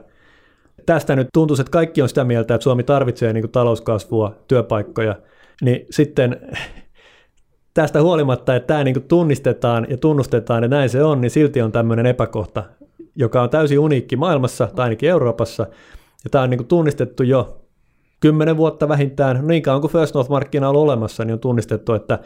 Tästä 0.87 1.17
nyt 1.17 1.29
tuntuu, 1.33 1.57
että 1.61 1.71
kaikki 1.71 2.03
on 2.03 2.09
sitä 2.09 2.25
mieltä, 2.25 2.55
että 2.55 2.64
Suomi 2.64 2.83
tarvitsee 2.83 3.33
niinku 3.33 3.49
talouskasvua, 3.49 4.35
työpaikkoja, 4.49 5.17
niin 5.62 5.87
sitten 5.90 6.40
tästä 7.74 8.02
huolimatta, 8.02 8.56
että 8.56 8.66
tämä 8.66 8.84
niinku 8.84 9.00
tunnistetaan 9.00 9.87
ja 9.90 9.96
tunnustetaan 9.96 10.62
ja 10.62 10.68
näin 10.68 10.88
se 10.88 11.02
on, 11.02 11.20
niin 11.20 11.30
silti 11.30 11.62
on 11.62 11.72
tämmöinen 11.72 12.06
epäkohta, 12.06 12.64
joka 13.16 13.42
on 13.42 13.50
täysin 13.50 13.78
uniikki 13.78 14.16
maailmassa 14.16 14.68
tai 14.76 14.84
ainakin 14.84 15.10
Euroopassa. 15.10 15.66
Ja 16.24 16.30
tämä 16.30 16.44
on 16.44 16.50
niinku 16.50 16.64
tunnistettu 16.64 17.22
jo 17.22 17.60
kymmenen 18.20 18.56
vuotta 18.56 18.88
vähintään, 18.88 19.37
no 19.37 19.46
niin 19.46 19.62
kauan 19.62 19.80
kuin 19.80 19.92
First 19.92 20.14
North-markkina 20.14 20.68
on 20.68 20.70
ollut 20.70 20.82
olemassa, 20.82 21.24
niin 21.24 21.32
on 21.32 21.40
tunnistettu, 21.40 21.92
että 21.92 22.18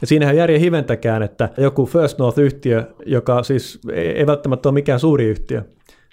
ja 0.00 0.06
siinähän 0.06 0.36
järjen 0.36 0.60
hiventäkään, 0.60 1.22
että 1.22 1.48
joku 1.56 1.86
First 1.86 2.18
North-yhtiö, 2.18 2.84
joka 3.06 3.42
siis 3.42 3.80
ei 3.92 4.26
välttämättä 4.26 4.68
ole 4.68 4.74
mikään 4.74 5.00
suuri 5.00 5.24
yhtiö, 5.24 5.62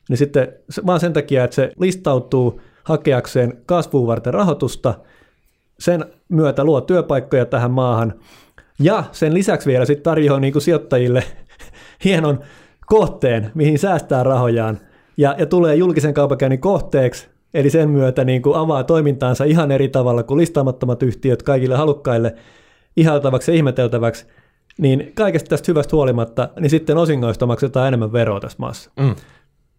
niin 0.10 0.18
sitten 0.18 0.54
vaan 0.86 1.00
sen 1.00 1.14
takia, 1.14 1.44
että 1.44 1.56
se 1.56 1.72
listautuu 1.80 2.62
hakeakseen 2.84 3.58
kasvuun 3.66 4.08
varten 4.08 4.34
rahoitusta, 4.34 4.94
sen 5.80 6.06
myötä 6.30 6.64
luo 6.64 6.82
työpaikkoja 6.82 7.46
tähän 7.46 7.72
maahan, 7.72 8.14
ja 8.82 9.04
sen 9.12 9.34
lisäksi 9.34 9.70
vielä 9.70 9.86
sitten 9.86 10.04
tarjoaa 10.04 10.40
niin 10.40 10.54
kuin 10.54 10.62
sijoittajille 10.62 11.24
hienon 12.06 12.40
kohteen, 12.86 13.52
mihin 13.54 13.80
säästää 13.80 14.24
rahojaan, 14.24 14.80
ja, 15.18 15.36
ja 15.38 15.46
tulee 15.46 15.76
julkisen 15.76 16.14
kaupankäynnin 16.14 16.60
kohteeksi, 16.60 17.28
eli 17.54 17.70
sen 17.70 17.90
myötä 17.90 18.24
niin 18.24 18.42
kuin 18.42 18.56
avaa 18.56 18.84
toimintaansa 18.84 19.44
ihan 19.44 19.72
eri 19.72 19.88
tavalla 19.90 20.24
kuin 20.24 20.38
listaamattomat 20.38 21.04
yhtiöt 21.04 21.44
kaikille 21.44 21.76
halukkaille 21.76 22.36
ihailtavaksi 22.98 23.52
ja 23.52 23.56
ihmeteltäväksi, 23.56 24.26
niin 24.78 25.12
kaikesta 25.16 25.50
tästä 25.50 25.72
hyvästä 25.72 25.96
huolimatta, 25.96 26.50
niin 26.60 26.70
sitten 26.70 26.98
osingoista 26.98 27.46
maksetaan 27.46 27.88
enemmän 27.88 28.14
veroa 28.14 28.40
tässä 28.40 28.58
maassa. 28.60 28.92
Mm. 29.00 29.16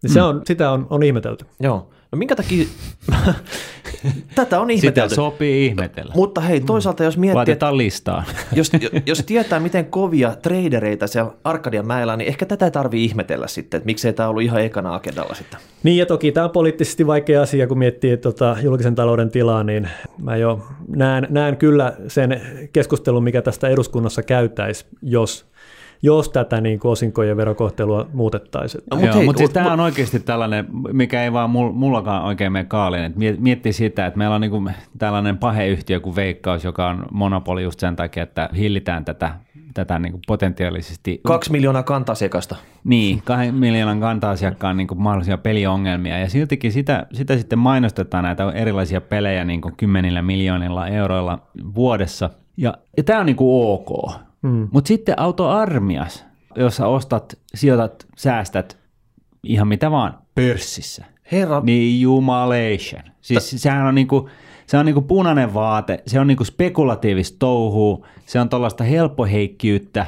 Niin 0.03 0.13
se 0.13 0.21
on, 0.21 0.41
sitä 0.45 0.71
on, 0.71 0.87
on 0.89 1.03
ihmetelty. 1.03 1.45
Joo. 1.59 1.89
No 2.13 2.17
minkä 2.17 2.35
takia... 2.35 2.65
Tätä 4.35 4.59
on 4.59 4.67
Sitä 4.67 4.73
ihmetelty. 4.73 5.15
sopii 5.15 5.65
ihmetellä. 5.65 6.13
Mutta 6.15 6.41
hei, 6.41 6.61
toisaalta 6.61 7.03
jos 7.03 7.17
miettii, 7.17 7.31
että 7.31 7.37
Laitetaan 7.37 7.77
listaan. 7.77 8.23
jos, 8.55 8.71
jos 9.05 9.23
tietää, 9.27 9.59
miten 9.59 9.85
kovia 9.85 10.35
tradereita 10.41 11.07
siellä 11.07 11.31
Arkadian 11.43 11.87
mäellä, 11.87 12.17
niin 12.17 12.27
ehkä 12.27 12.45
tätä 12.45 12.71
tarvii 12.71 13.05
ihmetellä 13.05 13.47
sitten, 13.47 13.77
että 13.77 13.85
miksei 13.85 14.13
tämä 14.13 14.29
ollut 14.29 14.43
ihan 14.43 14.61
ekana 14.61 14.95
agendalla 14.95 15.33
sitten. 15.33 15.59
Niin 15.83 15.97
ja 15.97 16.05
toki 16.05 16.31
tämä 16.31 16.43
on 16.43 16.51
poliittisesti 16.51 17.07
vaikea 17.07 17.41
asia, 17.41 17.67
kun 17.67 17.77
miettii 17.77 18.17
tota 18.17 18.57
julkisen 18.61 18.95
talouden 18.95 19.31
tilaa, 19.31 19.63
niin 19.63 19.89
mä 20.21 20.37
jo 20.37 20.67
näen, 20.87 21.27
näen 21.29 21.57
kyllä 21.57 21.93
sen 22.07 22.41
keskustelun, 22.73 23.23
mikä 23.23 23.41
tästä 23.41 23.67
eduskunnassa 23.69 24.23
käytäisi, 24.23 24.85
jos, 25.01 25.45
jos 26.05 26.29
tätä 26.29 26.61
niin 26.61 26.79
kuin 26.79 26.91
osinkojen 26.91 27.37
verokohtelua 27.37 28.07
muutettaisiin. 28.13 28.83
No, 28.91 28.97
Mut 28.97 29.05
mut 29.05 29.15
Joo, 29.15 29.23
mutta 29.25 29.37
siis 29.37 29.49
mut- 29.49 29.53
tämä 29.53 29.73
on 29.73 29.79
oikeasti 29.79 30.19
tällainen, 30.19 30.65
mikä 30.93 31.23
ei 31.23 31.33
vaan 31.33 31.49
mul- 31.49 31.71
mullakaan 31.73 32.23
oikein 32.23 32.51
mene 32.51 32.65
kaaliin. 32.65 33.03
että 33.03 33.19
miet- 33.19 33.39
Miettii 33.39 33.73
sitä, 33.73 34.05
että 34.05 34.17
meillä 34.17 34.35
on 34.35 34.41
niinku 34.41 34.69
tällainen 34.97 35.37
paheyhtiö 35.37 35.99
kuin 35.99 36.15
Veikkaus, 36.15 36.63
joka 36.63 36.87
on 36.89 37.05
monopoli 37.11 37.63
just 37.63 37.79
sen 37.79 37.95
takia, 37.95 38.23
että 38.23 38.49
hillitään 38.57 39.05
tätä, 39.05 39.31
tätä 39.73 39.99
niinku 39.99 40.19
potentiaalisesti 40.27 41.21
Kaksi 41.23 41.51
miljoonaa 41.51 41.83
kanta-asiakasta. 41.83 42.55
Niin, 42.83 43.21
kahden 43.25 43.55
miljoonan 43.55 43.99
kanta-asiakkaan 43.99 44.77
niin 44.77 44.87
mahdollisia 44.95 45.37
peliongelmia, 45.37 46.19
ja 46.19 46.29
siltikin 46.29 46.71
sitä, 46.71 47.05
sitä 47.13 47.37
sitten 47.37 47.59
mainostetaan 47.59 48.23
näitä 48.23 48.51
erilaisia 48.51 49.01
pelejä 49.01 49.45
niin 49.45 49.61
kuin 49.61 49.75
kymmenillä 49.77 50.21
miljoonilla 50.21 50.87
euroilla 50.87 51.39
vuodessa, 51.75 52.29
ja, 52.57 52.73
ja 52.97 53.03
tämä 53.03 53.19
on 53.19 53.25
niin 53.25 53.35
kuin 53.35 53.73
ok. 53.73 54.11
Mm. 54.43 54.67
Mutta 54.71 54.87
sitten 54.87 55.19
autoarmias, 55.19 56.25
jossa 56.55 56.87
ostat, 56.87 57.39
sijoitat, 57.55 58.07
säästät 58.17 58.77
ihan 59.43 59.67
mitä 59.67 59.91
vaan 59.91 60.19
pörssissä, 60.35 61.05
Herra, 61.31 61.61
niin 61.61 62.01
jumalation. 62.01 63.03
Siis 63.21 63.49
sehän 63.57 63.87
on 63.87 63.95
niinku, 63.95 64.29
se 64.67 64.77
on 64.77 64.85
niinku 64.85 65.01
punainen 65.01 65.53
vaate, 65.53 66.03
se 66.07 66.19
on 66.19 66.27
niinku 66.27 66.43
spekulatiivista 66.43 67.35
touhua, 67.39 68.05
se 68.25 68.39
on 68.39 68.49
tuollaista 68.49 68.83
helppoheikkiyttä, 68.83 70.05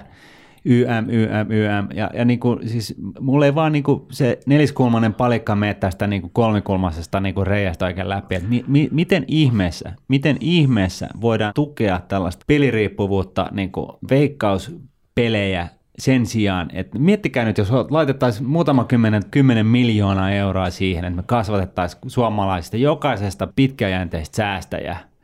YM, 0.65 1.10
YM, 1.10 1.51
YM. 1.51 1.88
Ja, 1.93 2.10
ja 2.13 2.25
niinku, 2.25 2.60
siis 2.65 2.95
mulla 3.19 3.45
ei 3.45 3.56
vaan 3.56 3.71
niinku 3.71 4.08
se 4.12 4.39
neliskulmainen 4.45 5.13
palikka 5.13 5.56
mene 5.56 5.73
tästä 5.73 6.08
niinku 6.08 6.30
kolmikulmaisesta 6.34 7.19
niinku 7.19 7.43
reiästä 7.43 7.86
oikein 7.86 8.10
läpi. 8.10 8.36
Et 8.36 8.49
mi, 8.49 8.65
mi, 8.67 8.89
miten 8.91 9.25
ihmeessä, 9.28 9.93
miten 10.08 10.38
ihmeessä 10.39 11.10
voidaan 11.21 11.54
tukea 11.56 12.01
tällaista 12.08 12.45
peliriippuvuutta, 12.47 13.49
niinku 13.51 13.97
veikkauspelejä 14.10 15.67
sen 15.99 16.25
sijaan, 16.25 16.69
että 16.73 16.99
miettikää 16.99 17.45
nyt, 17.45 17.58
jos 17.58 17.71
laitettaisiin 17.89 18.49
muutama 18.49 18.84
kymmenen, 18.84 19.21
kymmenen 19.32 19.65
miljoonaa 19.65 20.32
euroa 20.32 20.69
siihen, 20.69 21.06
että 21.06 21.15
me 21.15 21.23
kasvatettaisiin 21.25 22.01
suomalaisista 22.08 22.78
jokaisesta 22.78 23.47
pitkäjänteistä 23.56 24.36
säästäjää. 24.36 25.14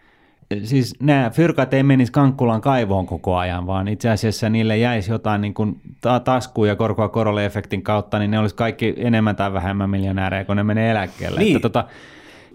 Siis 0.63 0.95
nämä 0.99 1.29
fyrkat 1.29 1.73
ei 1.73 1.83
menisi 1.83 2.11
Kankkulan 2.11 2.61
kaivoon 2.61 3.05
koko 3.05 3.35
ajan, 3.35 3.67
vaan 3.67 3.87
itse 3.87 4.09
asiassa 4.09 4.49
niille 4.49 4.77
jäisi 4.77 5.11
jotain 5.11 5.41
niin 5.41 5.53
kuin 5.53 5.81
ta- 6.01 6.19
taskuun 6.19 6.67
ja 6.67 6.75
korkoa 6.75 7.09
korolle 7.09 7.45
efektin 7.45 7.81
kautta, 7.81 8.19
niin 8.19 8.31
ne 8.31 8.39
olisi 8.39 8.55
kaikki 8.55 8.93
enemmän 8.97 9.35
tai 9.35 9.53
vähemmän 9.53 9.89
miljonäärejä, 9.89 10.45
kun 10.45 10.57
ne 10.57 10.63
menee 10.63 10.91
eläkkeelle. 10.91 11.39
Niin. 11.39 11.55
Että 11.55 11.69
tota, 11.69 11.85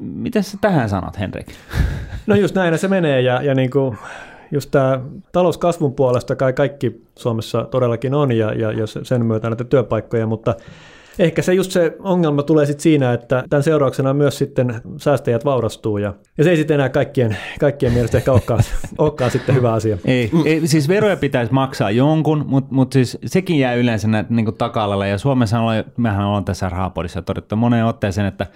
mitä 0.01 0.43
sä 0.43 0.59
tähän 0.61 0.89
sanot, 0.89 1.19
Henrik? 1.19 1.47
No 2.27 2.35
just 2.35 2.55
näin 2.55 2.79
se 2.79 2.89
menee 2.89 3.21
ja, 3.21 3.43
ja 3.43 3.55
niin 3.55 3.71
kuin 3.71 3.99
just 4.51 4.71
tämä 4.71 5.01
talouskasvun 5.33 5.95
puolesta 5.95 6.37
kai 6.37 6.53
kaikki 6.53 7.03
Suomessa 7.19 7.65
todellakin 7.65 8.15
on 8.15 8.33
ja, 8.33 8.53
ja, 8.53 8.73
ja 8.73 8.87
sen 8.87 9.27
myötä 9.27 9.51
näitä 9.51 9.65
työpaikkoja, 9.65 10.27
mutta 10.27 10.55
ehkä 11.19 11.43
se 11.43 11.55
just 11.55 11.71
se 11.71 11.97
ongelma 11.99 12.43
tulee 12.43 12.67
sitten 12.67 12.83
siinä, 12.83 13.13
että 13.13 13.45
tämän 13.51 13.63
seurauksena 13.63 14.15
myös 14.15 14.39
sitten 14.39 14.81
säästäjät 14.97 15.45
vaurastuu 15.45 15.99
ja, 15.99 16.15
ja 16.39 16.45
se 16.45 16.51
ei 16.51 16.57
sitten 16.57 16.75
enää 16.75 16.89
kaikkien, 16.89 17.37
kaikkien 17.61 17.93
mielestä 17.93 18.19
ehkä 18.19 18.33
olekaan, 18.33 18.61
olekaan 18.99 19.31
sitten 19.31 19.55
hyvä 19.55 19.73
asia. 19.73 19.99
Ei, 20.05 20.31
ei, 20.45 20.67
siis 20.67 20.89
veroja 20.89 21.17
pitäisi 21.17 21.53
maksaa 21.53 21.91
jonkun, 21.91 22.45
mutta 22.47 22.75
mut 22.75 22.93
siis 22.93 23.19
sekin 23.27 23.59
jää 23.59 23.75
yleensä 23.75 24.09
niin 24.29 24.55
taka 24.59 25.07
Ja 25.09 25.19
Suomessa 25.19 25.61
on, 25.61 25.85
mehän 25.97 26.27
ollaan 26.27 26.45
tässä 26.45 26.69
Rahapodissa 26.69 27.23
todettu 27.23 27.57
moneen 27.57 27.87
otteeseen, 27.87 28.27
että 28.27 28.47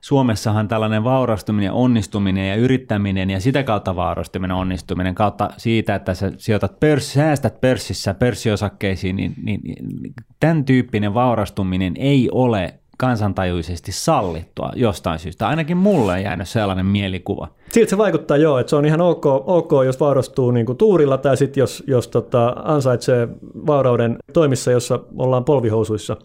Suomessahan 0.00 0.68
tällainen 0.68 1.04
vaurastuminen, 1.04 1.72
onnistuminen 1.72 2.48
ja 2.48 2.54
yrittäminen 2.54 3.30
ja 3.30 3.40
sitä 3.40 3.62
kautta 3.62 3.96
vaurastuminen, 3.96 4.56
onnistuminen 4.56 5.14
kautta 5.14 5.50
siitä, 5.56 5.94
että 5.94 6.14
sä 6.14 6.32
sijoitat 6.36 6.80
pörs, 6.80 7.12
säästät 7.12 7.60
pörssissä 7.60 8.14
pörssiosakkeisiin, 8.14 9.16
niin, 9.16 9.34
niin, 9.42 9.60
niin 9.64 10.14
tämän 10.40 10.64
tyyppinen 10.64 11.14
vaurastuminen 11.14 11.94
ei 11.96 12.28
ole 12.32 12.74
kansantajuisesti 13.00 13.92
sallittua 13.92 14.72
jostain 14.76 15.18
syystä. 15.18 15.48
Ainakin 15.48 15.76
mulle 15.76 16.12
on 16.12 16.22
jäänyt 16.22 16.48
sellainen 16.48 16.86
mielikuva. 16.86 17.48
Siltä 17.72 17.90
se 17.90 17.98
vaikuttaa 17.98 18.36
joo, 18.36 18.58
että 18.58 18.70
se 18.70 18.76
on 18.76 18.84
ihan 18.84 19.00
ok, 19.00 19.26
ok 19.26 19.70
jos 19.84 20.00
vaurastuu 20.00 20.50
niin 20.50 20.66
kuin 20.66 20.78
tuurilla 20.78 21.18
tai 21.18 21.36
sitten 21.36 21.60
jos, 21.60 21.84
jos 21.86 22.08
tota, 22.08 22.56
ansaitsee 22.64 23.28
vaurauden 23.66 24.16
toimissa, 24.32 24.70
jossa 24.70 25.00
ollaan 25.16 25.44
polvihousuissa. 25.44 26.16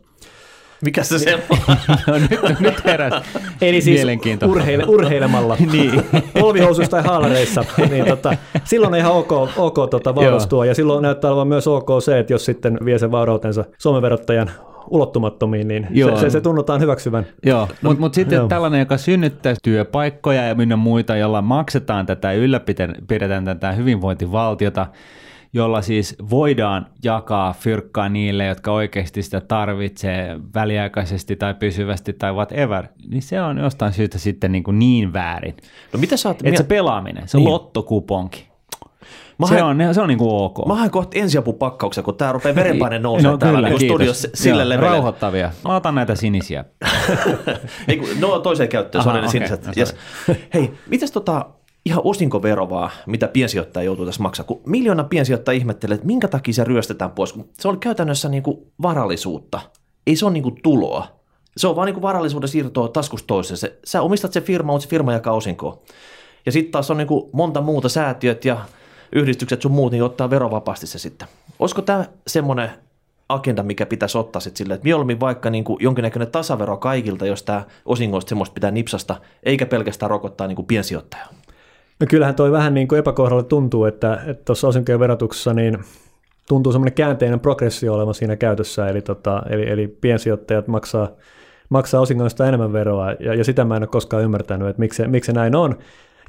Mikä 0.85 1.03
se 1.03 1.19
se 1.19 1.39
No, 2.07 2.13
nyt, 2.17 2.59
nyt 2.59 2.85
heräs 2.85 3.13
Eli 3.61 3.81
siis 3.81 3.97
mielenkiinto. 3.97 4.45
urheile, 4.45 4.83
urheilemalla, 4.87 5.57
Niin. 5.71 6.01
polvihousuissa 6.39 6.91
tai 6.91 7.03
haalareissa, 7.03 7.65
niin 7.89 8.05
tota, 8.05 8.37
silloin 8.63 8.93
on 8.93 8.99
ihan 8.99 9.11
ok, 9.13 9.31
ok 9.57 9.89
tota, 9.89 10.15
vaurastua 10.15 10.65
ja 10.65 10.75
silloin 10.75 11.01
näyttää 11.01 11.31
olevan 11.31 11.47
myös 11.47 11.67
ok 11.67 11.89
se, 12.03 12.19
että 12.19 12.33
jos 12.33 12.45
sitten 12.45 12.77
vie 12.85 12.99
sen 12.99 13.11
vaurautensa 13.11 13.65
Suomen 13.77 14.01
verottajan 14.01 14.51
ulottumattomiin, 14.89 15.67
niin 15.67 15.87
Joo. 15.89 16.15
se, 16.15 16.21
se, 16.21 16.29
se 16.29 16.41
tunnutaan 16.41 16.81
hyväksyvän. 16.81 17.25
Joo, 17.45 17.67
mutta 17.81 17.99
mut 17.99 18.13
sitten 18.13 18.35
joo. 18.35 18.47
tällainen, 18.47 18.79
joka 18.79 18.97
synnyttää 18.97 19.55
työpaikkoja 19.63 20.47
ja 20.47 20.55
minne 20.55 20.75
muita, 20.75 21.15
jolla 21.17 21.41
maksetaan 21.41 22.05
tätä 22.05 22.33
ja 22.33 22.39
ylläpidetään 22.39 23.45
tätä 23.45 23.71
hyvinvointivaltiota, 23.71 24.87
jolla 25.55 25.81
siis 25.81 26.15
voidaan 26.29 26.87
jakaa 27.03 27.53
fyrkkaa 27.59 28.09
niille, 28.09 28.45
jotka 28.45 28.71
oikeasti 28.71 29.21
sitä 29.23 29.41
tarvitsee 29.41 30.39
väliaikaisesti 30.55 31.35
tai 31.35 31.53
pysyvästi 31.53 32.13
tai 32.13 32.33
whatever, 32.33 32.87
niin 33.07 33.21
se 33.21 33.41
on 33.41 33.57
jostain 33.57 33.93
syystä 33.93 34.17
sitten 34.17 34.51
niin, 34.51 34.63
kuin 34.63 34.79
niin 34.79 35.13
väärin. 35.13 35.55
No 35.93 35.99
mitä 35.99 36.17
sä 36.17 36.29
oot... 36.29 36.37
Että 36.43 36.57
se 36.57 36.67
pelaaminen, 36.67 37.27
se 37.27 37.37
Niin. 37.37 37.49
lottokuponki, 37.49 38.47
Mä 39.37 39.47
se 39.47 39.63
on, 39.63 39.77
se 39.91 40.01
on 40.01 40.07
niin 40.07 40.17
kuin 40.17 40.31
ok. 40.33 40.67
Mä 40.67 40.75
haen 40.75 40.91
kohta 40.91 41.19
ensiapupakkauksen, 41.19 42.03
kun 42.03 42.15
tää 42.15 42.31
rupeaa 42.31 42.55
verenpaine 42.55 42.99
nousemaan 43.09 43.33
no, 43.33 43.37
täällä 43.37 43.57
kyllä, 43.57 43.69
niin 43.69 43.89
studiossa 43.89 44.27
sille 44.33 44.61
Joo, 44.61 44.69
levelille. 44.69 44.93
Rauhoittavia. 44.93 45.51
Mä 45.67 45.75
otan 45.75 45.95
näitä 45.95 46.15
sinisiä. 46.15 46.65
Ei, 47.87 47.97
kun, 47.97 48.07
no 48.19 48.39
toiseen 48.39 48.69
käyttöön, 48.69 49.03
se 49.03 49.09
on 49.09 49.15
Aha, 49.15 49.25
ne 49.25 49.31
siniset. 49.31 49.65
no 49.65 49.73
Yes. 49.77 49.95
Hei, 50.53 50.71
mitäs 50.87 51.11
tota 51.11 51.45
ihan 51.85 52.01
osinkovero 52.03 52.69
vaan, 52.69 52.91
mitä 53.05 53.27
piensijoittaja 53.27 53.83
joutuu 53.83 54.05
tässä 54.05 54.23
maksaa? 54.23 54.45
Kun 54.45 54.61
miljoona 54.65 55.03
piensijoittaja 55.03 55.57
ihmettelee, 55.57 55.95
että 55.95 56.07
minkä 56.07 56.27
takia 56.27 56.53
se 56.53 56.63
ryöstetään 56.63 57.11
pois, 57.11 57.35
se 57.59 57.67
oli 57.67 57.77
käytännössä 57.77 58.29
niinku 58.29 58.71
varallisuutta. 58.81 59.61
Ei 60.07 60.15
se 60.15 60.25
ole 60.25 60.33
niinku 60.33 60.51
tuloa. 60.63 61.07
Se 61.57 61.67
on 61.67 61.75
vaan 61.75 61.85
niin 61.85 61.93
kuin 61.93 62.01
varallisuuden 62.01 62.49
siirtoa 62.49 62.87
taskusta 62.87 63.27
toiseen. 63.27 63.57
Se, 63.57 63.79
sä 63.85 64.01
omistat 64.01 64.33
se 64.33 64.41
firma, 64.41 64.71
mutta 64.71 64.83
se 64.83 64.89
firma 64.89 65.13
jakaa 65.13 65.33
osinkoa. 65.33 65.81
Ja 66.45 66.51
sitten 66.51 66.71
taas 66.71 66.91
on 66.91 66.97
niin 66.97 67.07
kuin 67.07 67.29
monta 67.31 67.61
muuta 67.61 67.89
säätiöt 67.89 68.45
ja 68.45 68.57
yhdistykset 69.11 69.61
sun 69.61 69.71
muut, 69.71 69.91
niin 69.91 70.03
ottaa 70.03 70.29
verovapaasti 70.29 70.87
se 70.87 70.99
sitten. 70.99 71.27
Olisiko 71.59 71.81
tämä 71.81 72.05
semmoinen 72.27 72.69
agenda, 73.29 73.63
mikä 73.63 73.85
pitäisi 73.85 74.17
ottaa 74.17 74.39
sitten 74.39 74.57
silleen, 74.57 74.75
että 74.75 74.85
mieluummin 74.85 75.19
vaikka 75.19 75.49
niin 75.49 75.63
kuin 75.63 75.77
jonkinnäköinen 75.79 76.31
tasavero 76.31 76.77
kaikilta, 76.77 77.25
jos 77.25 77.43
tämä 77.43 77.63
osingoista 77.85 78.29
semmoista 78.29 78.53
pitää 78.53 78.71
nipsasta, 78.71 79.21
eikä 79.43 79.65
pelkästään 79.65 80.09
rokottaa 80.09 80.47
niin 80.47 80.55
kuin 80.55 80.65
piensijoittajaa. 80.65 81.27
No 81.99 82.07
kyllähän 82.09 82.35
toi 82.35 82.51
vähän 82.51 82.73
niin 82.73 82.87
kuin 82.87 82.99
epäkohdalle 82.99 83.43
tuntuu, 83.43 83.85
että 83.85 84.35
tuossa 84.45 84.67
osinkojen 84.67 84.99
verotuksessa 84.99 85.53
niin 85.53 85.77
tuntuu 86.47 86.71
semmoinen 86.71 86.93
käänteinen 86.93 87.39
progressio 87.39 87.93
olevan 87.93 88.13
siinä 88.13 88.35
käytössä, 88.35 88.87
eli, 88.87 89.01
tota, 89.01 89.43
eli, 89.49 89.69
eli 89.69 89.87
piensijoittajat 89.87 90.67
maksaa, 90.67 91.09
maksaa 91.69 92.01
osingoista 92.01 92.47
enemmän 92.47 92.73
veroa, 92.73 93.11
ja, 93.11 93.33
ja 93.33 93.43
sitä 93.43 93.65
mä 93.65 93.75
en 93.75 93.83
ole 93.83 93.87
koskaan 93.87 94.23
ymmärtänyt, 94.23 94.67
että 94.67 94.79
miksi, 94.79 95.07
miksi 95.07 95.25
se 95.25 95.33
näin 95.33 95.55
on. 95.55 95.77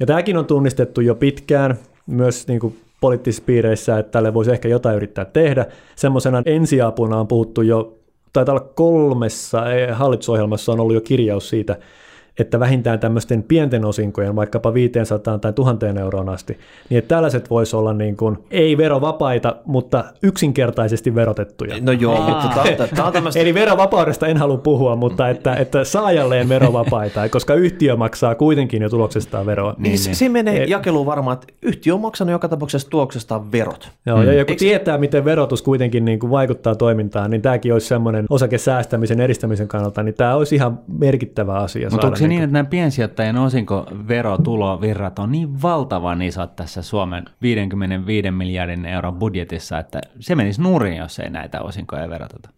Ja 0.01 0.07
tämäkin 0.07 0.37
on 0.37 0.47
tunnistettu 0.47 1.01
jo 1.01 1.15
pitkään, 1.15 1.79
myös 2.07 2.49
niin 2.49 2.61
kuin 2.61 2.79
poliittisissa 3.01 3.45
piireissä, 3.47 3.99
että 3.99 4.13
tälle 4.13 4.35
voisi 4.35 4.51
ehkä 4.51 4.69
jotain 4.69 4.97
yrittää 4.97 5.25
tehdä. 5.25 5.67
Semmoisena 5.97 6.43
ensiapuna 6.47 7.21
on 7.21 7.29
puhuttu 7.29 7.63
jo, 7.63 7.99
taitaa 8.33 8.55
olla 8.55 8.69
kolmessa 8.75 9.63
hallitusohjelmassa 9.93 10.73
on 10.73 10.81
ollut 10.81 10.95
jo 10.95 11.01
kirjaus 11.01 11.49
siitä, 11.49 11.77
että 12.39 12.61
vähintään 12.61 12.99
tämmöisten 12.99 13.43
pienten 13.43 13.85
osinkojen, 13.85 14.37
vaikkapa 14.37 14.75
500 14.75 15.39
tai 15.39 15.53
1000 15.53 15.83
euroon 15.83 16.29
asti, 16.29 16.59
niin 16.89 16.99
että 16.99 17.15
tällaiset 17.15 17.51
voisi 17.51 17.77
olla 17.77 17.93
niin 17.93 18.17
kuin, 18.17 18.39
ei 18.51 18.77
verovapaita, 18.77 19.57
mutta 19.65 20.05
yksinkertaisesti 20.23 21.15
verotettuja. 21.15 21.77
No 21.81 21.93
joo, 21.93 22.15
Aa. 22.15 22.31
mutta 22.31 22.49
tämä, 22.49 22.89
tämä 22.89 23.07
on 23.07 23.13
tämmöistä... 23.13 23.41
Eli 23.41 23.55
verovapaudesta 23.55 24.27
en 24.27 24.37
halua 24.37 24.57
puhua, 24.57 24.97
mutta 24.97 25.29
että, 25.29 25.55
että 25.55 25.85
saajalleen 25.85 26.49
verovapaita, 26.49 27.29
koska 27.29 27.55
yhtiö 27.55 27.97
maksaa 27.97 28.35
kuitenkin 28.35 28.83
jo 28.83 28.89
tuloksestaan 28.89 29.47
veroa. 29.47 29.75
Niin, 29.79 29.83
niin, 29.83 30.05
niin. 30.05 30.17
Se 30.17 30.29
menee 30.29 30.63
e- 30.63 30.67
jakeluun 30.67 31.07
varmaan, 31.07 31.35
että 31.35 31.47
yhtiö 31.63 31.95
on 31.95 32.01
maksanut 32.01 32.33
joka 32.33 32.49
tapauksessa 32.49 32.91
tuloksestaan 32.91 33.53
verot. 33.53 33.91
Joo, 34.07 34.19
mm. 34.19 34.25
ja 34.25 34.45
kun 34.45 34.53
Eikö... 34.53 34.55
tietää, 34.55 34.99
miten 34.99 35.25
verotus 35.25 35.63
kuitenkin 35.63 36.05
niin 36.05 36.19
kuin 36.19 36.31
vaikuttaa 36.31 36.75
toimintaan, 36.75 37.31
niin 37.31 37.43
tämäkin 37.43 37.73
olisi 37.73 37.87
semmoinen 37.87 38.27
osakesäästämisen 38.31 39.21
edistämisen 39.21 39.69
kannalta, 39.69 40.03
niin 40.03 40.15
tämä 40.15 40.35
olisi 40.35 40.55
ihan 40.55 40.79
merkittävä 40.99 41.55
asia. 41.55 41.91
Mutta 41.91 42.07
onko 42.07 42.26
se 42.27 42.29
niin, 42.29 42.43
että 42.43 42.53
nämä 42.53 42.69
piensijoittajien 42.69 43.39
osinkoverotulovirrat 43.39 45.19
on 45.19 45.33
niin 45.33 45.63
valtavan 45.63 46.23
isot 46.23 46.57
tässä 46.57 46.83
Suomen 46.83 47.25
55 47.43 48.31
miljardin 48.31 48.87
euron 48.87 49.15
budjetissa, 49.15 49.79
että 49.79 50.01
se 50.21 50.35
menisi 50.35 50.63
nurin, 50.63 50.97
jos 50.97 51.19
ei 51.19 51.31
näitä 51.31 51.61
osinkoja 51.61 52.09
veroteta? 52.09 52.49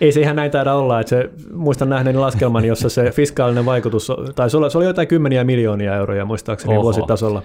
Ei 0.00 0.12
se 0.12 0.20
ihan 0.20 0.36
näin 0.36 0.50
taida 0.50 0.74
olla. 0.74 1.00
Että 1.00 1.10
se, 1.10 1.30
muistan 1.52 1.88
nähneeni 1.88 2.18
laskelman, 2.18 2.64
jossa 2.64 2.88
se 2.88 3.10
fiskaalinen 3.10 3.66
vaikutus, 3.66 4.12
tai 4.34 4.50
se 4.50 4.56
oli, 4.56 4.70
se 4.70 4.78
oli 4.78 4.84
jotain 4.84 5.08
kymmeniä 5.08 5.44
miljoonia 5.44 5.94
euroja 5.94 6.24
muistaakseni 6.24 6.74
Oho. 6.74 6.82
vuositasolla. 6.82 7.42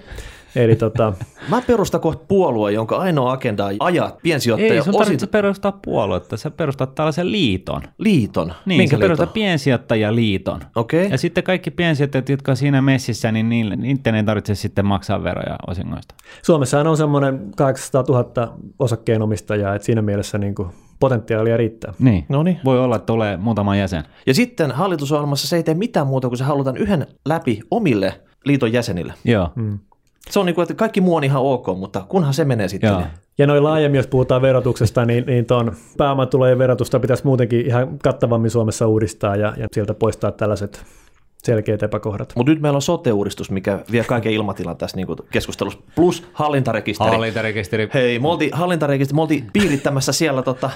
Eli 0.56 0.76
tota... 0.76 1.12
Mä 1.48 1.62
perustan 1.66 2.00
kohta 2.00 2.24
puolue, 2.28 2.72
jonka 2.72 2.96
ainoa 2.96 3.32
agenda 3.32 3.66
on 3.66 3.76
ajaa 3.80 4.16
piensijoittajia. 4.22 4.74
Ei 4.74 4.82
sun 4.82 4.94
tarvitse 4.94 5.26
perustaa 5.26 5.78
puoluetta, 5.84 6.36
sä 6.36 6.50
perustat 6.50 6.94
tällaisen 6.94 7.32
liiton. 7.32 7.82
Liiton? 7.98 8.52
Niin, 8.66 8.78
Minkä 8.78 8.96
sä 8.96 9.00
perustat 9.00 9.32
piensijoittajaliiton. 9.32 10.60
Okei. 10.76 11.00
Okay. 11.00 11.12
Ja 11.12 11.18
sitten 11.18 11.44
kaikki 11.44 11.70
piensijoittajat, 11.70 12.28
jotka 12.28 12.52
on 12.52 12.56
siinä 12.56 12.82
messissä, 12.82 13.32
niin 13.32 13.48
niille, 13.48 13.76
niiden 13.76 14.14
ei 14.14 14.24
tarvitse 14.24 14.54
sitten 14.54 14.86
maksaa 14.86 15.24
veroja 15.24 15.56
osingoista. 15.66 16.14
Suomessa 16.42 16.80
on 16.80 16.96
semmoinen 16.96 17.50
800 17.56 18.04
000 18.08 18.56
osakkeenomistajaa, 18.78 19.74
että 19.74 19.86
siinä 19.86 20.02
mielessä 20.02 20.38
niin 20.38 20.54
kuin 20.54 20.68
potentiaalia 21.04 21.56
riittää. 21.56 21.94
Niin, 21.98 22.26
Noniin. 22.28 22.58
voi 22.64 22.80
olla, 22.80 22.96
että 22.96 23.06
tulee 23.06 23.36
muutama 23.36 23.76
jäsen. 23.76 24.04
Ja 24.26 24.34
sitten 24.34 24.70
hallitusohjelmassa 24.70 25.48
se 25.48 25.56
ei 25.56 25.62
tee 25.62 25.74
mitään 25.74 26.06
muuta, 26.06 26.28
kuin 26.28 26.38
se 26.38 26.44
halutaan 26.44 26.76
yhden 26.76 27.06
läpi 27.28 27.60
omille 27.70 28.20
liiton 28.44 28.72
jäsenille. 28.72 29.14
Joo. 29.24 29.50
Mm. 29.54 29.78
Se 30.30 30.40
on 30.40 30.46
niin 30.46 30.54
kuin, 30.54 30.62
että 30.62 30.74
kaikki 30.74 31.00
muu 31.00 31.16
on 31.16 31.24
ihan 31.24 31.42
ok, 31.42 31.66
mutta 31.78 32.04
kunhan 32.08 32.34
se 32.34 32.44
menee 32.44 32.68
sitten. 32.68 32.90
Joo. 32.90 33.02
Ja 33.38 33.46
noin 33.46 33.64
laajemmin, 33.64 33.96
jos 33.98 34.06
puhutaan 34.06 34.42
verotuksesta, 34.42 35.04
niin, 35.04 35.26
niin 35.26 35.46
tuon 35.46 35.72
pääomatulojen 35.96 36.58
verotusta 36.58 37.00
pitäisi 37.00 37.24
muutenkin 37.24 37.66
ihan 37.66 37.98
kattavammin 37.98 38.50
Suomessa 38.50 38.86
uudistaa 38.86 39.36
ja, 39.36 39.54
ja 39.56 39.66
sieltä 39.72 39.94
poistaa 39.94 40.32
tällaiset 40.32 40.84
selkeät 41.44 41.82
epäkohdat. 41.82 42.32
Mutta 42.36 42.52
nyt 42.52 42.60
meillä 42.60 42.76
on 42.76 42.82
sote-uudistus, 42.82 43.50
mikä 43.50 43.78
vie 43.92 44.04
kaiken 44.04 44.32
ilmatilan 44.32 44.76
tässä 44.76 44.96
niin 44.96 45.06
keskustelussa, 45.30 45.80
plus 45.94 46.24
hallintarekisteri. 46.32 47.10
Hallintarekisteri. 47.10 47.88
Hei, 47.94 48.18
me 48.18 48.28
oltiin, 48.28 48.50
hallintarekisteri, 48.52 49.14
me 49.14 49.22
oltiin 49.22 49.50
piirittämässä 49.52 50.12
siellä 50.12 50.42
tota, 50.42 50.70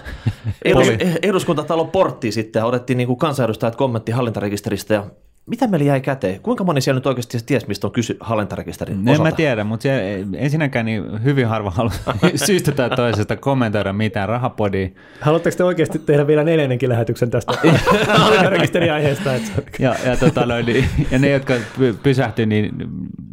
edus, 0.65 0.87
eduskuntatalon 1.23 1.91
porttiin 1.91 2.33
sitten 2.33 2.61
ja 2.61 2.67
otettiin 2.67 2.97
niin 2.97 3.17
kansanedustajat 3.17 3.77
kommentti 3.77 4.13
hallintarekisteristä 4.13 4.95
ja 4.95 5.05
mitä 5.49 5.67
meillä 5.67 5.87
jäi 5.87 6.01
käteen? 6.01 6.41
Kuinka 6.41 6.65
moni 6.65 6.81
siellä 6.81 6.99
nyt 6.99 7.07
oikeasti 7.07 7.39
ties, 7.47 7.67
mistä 7.67 7.87
on 7.87 7.93
kysy 7.93 8.17
hallintarekisterin 8.21 8.99
osalta? 8.99 9.13
En 9.13 9.23
mä 9.23 9.33
tiedä, 9.33 9.65
mutta 9.65 9.83
se, 9.83 10.25
ensinnäkään 10.37 10.87
niin 10.87 11.25
hyvin 11.25 11.47
harva 11.47 11.71
haluaa 11.71 11.95
syystä 12.47 12.73
tai 12.73 12.91
toisesta 12.91 13.37
kommentoida 13.37 13.93
mitään 13.93 14.29
rahapodia. 14.29 14.89
Haluatteko 15.21 15.57
te 15.57 15.65
oikeasti 15.65 15.99
tehdä 15.99 16.27
vielä 16.27 16.45
neljännenkin 16.45 16.89
lähetyksen 16.89 17.31
tästä 17.31 17.53
hallintarekisteriaiheesta? 18.19 19.31
ja, 19.79 19.95
ja, 20.05 20.17
tota, 20.17 20.47
niin, 20.67 20.85
ja 21.11 21.19
ne, 21.19 21.31
jotka 21.31 21.55
pysähtyi, 22.03 22.47
niin, 22.47 22.73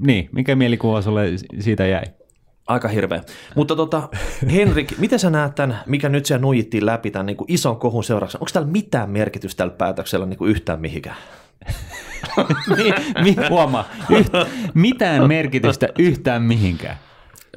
niin 0.05 0.29
mikä 0.31 0.55
mielikuva 0.55 1.01
sulle 1.01 1.25
siitä 1.59 1.85
jäi? 1.85 2.03
Aika 2.67 2.87
hirveä. 2.87 3.21
Mutta 3.55 3.75
tota, 3.75 4.09
Henrik, 4.51 4.97
miten 4.97 5.19
sä 5.19 5.29
näet 5.29 5.55
tämän, 5.55 5.79
mikä 5.85 6.09
nyt 6.09 6.25
siellä 6.25 6.41
nuijittiin 6.41 6.85
läpi 6.85 7.11
tämän 7.11 7.25
niin 7.25 7.37
kuin 7.37 7.51
ison 7.51 7.77
kohun 7.77 8.03
seurauksena? 8.03 8.39
Onko 8.41 8.49
täällä 8.53 8.71
mitään 8.71 9.09
merkitystä 9.09 9.57
tällä 9.57 9.73
päätöksellä 9.77 10.25
niin 10.25 10.37
kuin 10.37 10.51
yhtään 10.51 10.81
mihinkään? 10.81 11.15
mi, 12.77 12.93
mi, 13.23 13.35
huomaa, 13.49 13.89
yht, 14.09 14.33
mitään 14.73 15.27
merkitystä 15.27 15.87
yhtään 15.99 16.41
mihinkään. 16.41 16.97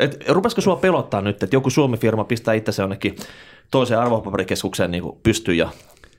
Et, 0.01 0.29
rupesiko 0.29 0.61
sua 0.61 0.77
pelottaa 0.77 1.21
nyt, 1.21 1.43
että 1.43 1.57
joku 1.57 1.71
Suomi-firma 1.71 2.25
pistää 2.25 2.55
itse 2.55 2.83
jonnekin 2.83 3.17
toiseen 3.71 4.01
arvopaperikeskukseen 4.01 4.91
niin 4.91 5.03
pystyyn 5.23 5.59
ja 5.59 5.69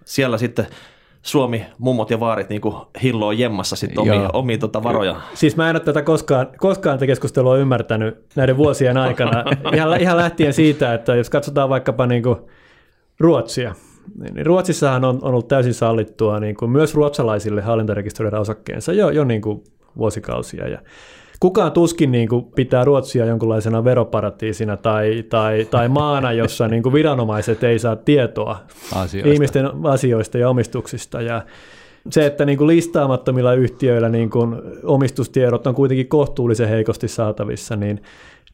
siellä 0.05 0.37
sitten 0.37 0.67
Suomi, 1.21 1.65
mummot 1.77 2.09
ja 2.09 2.19
vaarit 2.19 2.49
niin 2.49 2.61
hilloo 3.03 3.31
jemmassa 3.31 3.75
sitten 3.75 3.99
omia, 3.99 4.29
omia 4.33 4.57
tota 4.57 4.83
varoja. 4.83 5.21
Siis 5.33 5.55
mä 5.55 5.69
en 5.69 5.75
ole 5.75 5.83
tätä 5.83 6.01
koskaan, 6.01 6.47
koskaan 6.57 6.97
tätä 6.97 7.07
keskustelua 7.07 7.57
ymmärtänyt 7.57 8.25
näiden 8.35 8.57
vuosien 8.57 8.97
aikana. 8.97 9.43
ihan, 9.75 10.01
ihan 10.01 10.17
lähtien 10.17 10.53
siitä, 10.53 10.93
että 10.93 11.15
jos 11.15 11.29
katsotaan 11.29 11.69
vaikkapa 11.69 12.05
niin 12.05 12.23
kuin 12.23 12.35
Ruotsia, 13.19 13.75
niin, 14.21 14.33
niin 14.33 14.45
Ruotsissahan 14.45 15.05
on, 15.05 15.19
on 15.21 15.31
ollut 15.31 15.47
täysin 15.47 15.73
sallittua 15.73 16.39
niin 16.39 16.55
kuin 16.55 16.71
myös 16.71 16.95
ruotsalaisille 16.95 17.61
hallintarekisteröidä 17.61 18.39
osakkeensa 18.39 18.93
jo, 18.93 19.09
jo 19.09 19.23
niin 19.23 19.41
kuin 19.41 19.63
vuosikausia. 19.97 20.67
Ja 20.67 20.79
kukaan 21.39 21.71
tuskin 21.71 22.11
niin 22.11 22.29
kuin 22.29 22.45
pitää 22.55 22.85
Ruotsia 22.85 23.25
jonkunlaisena 23.25 23.83
veroparatiisina 23.83 24.77
tai, 24.77 25.23
tai, 25.29 25.67
tai 25.71 25.89
maana, 25.89 26.31
jossa 26.31 26.67
niin 26.67 26.83
kuin 26.83 26.93
viranomaiset 26.93 27.63
ei 27.63 27.79
saa 27.79 27.95
tietoa 27.95 28.59
asioista. 28.95 29.33
ihmisten 29.33 29.69
asioista 29.83 30.37
ja 30.37 30.49
omistuksista. 30.49 31.21
Ja 31.21 31.45
se, 32.09 32.25
että 32.25 32.45
niin 32.45 32.57
kuin 32.57 32.67
listaamattomilla 32.67 33.53
yhtiöillä 33.53 34.09
niin 34.09 34.29
kuin 34.29 34.55
omistustiedot 34.83 35.67
on 35.67 35.75
kuitenkin 35.75 36.07
kohtuullisen 36.07 36.69
heikosti 36.69 37.07
saatavissa, 37.07 37.75
niin, 37.75 38.01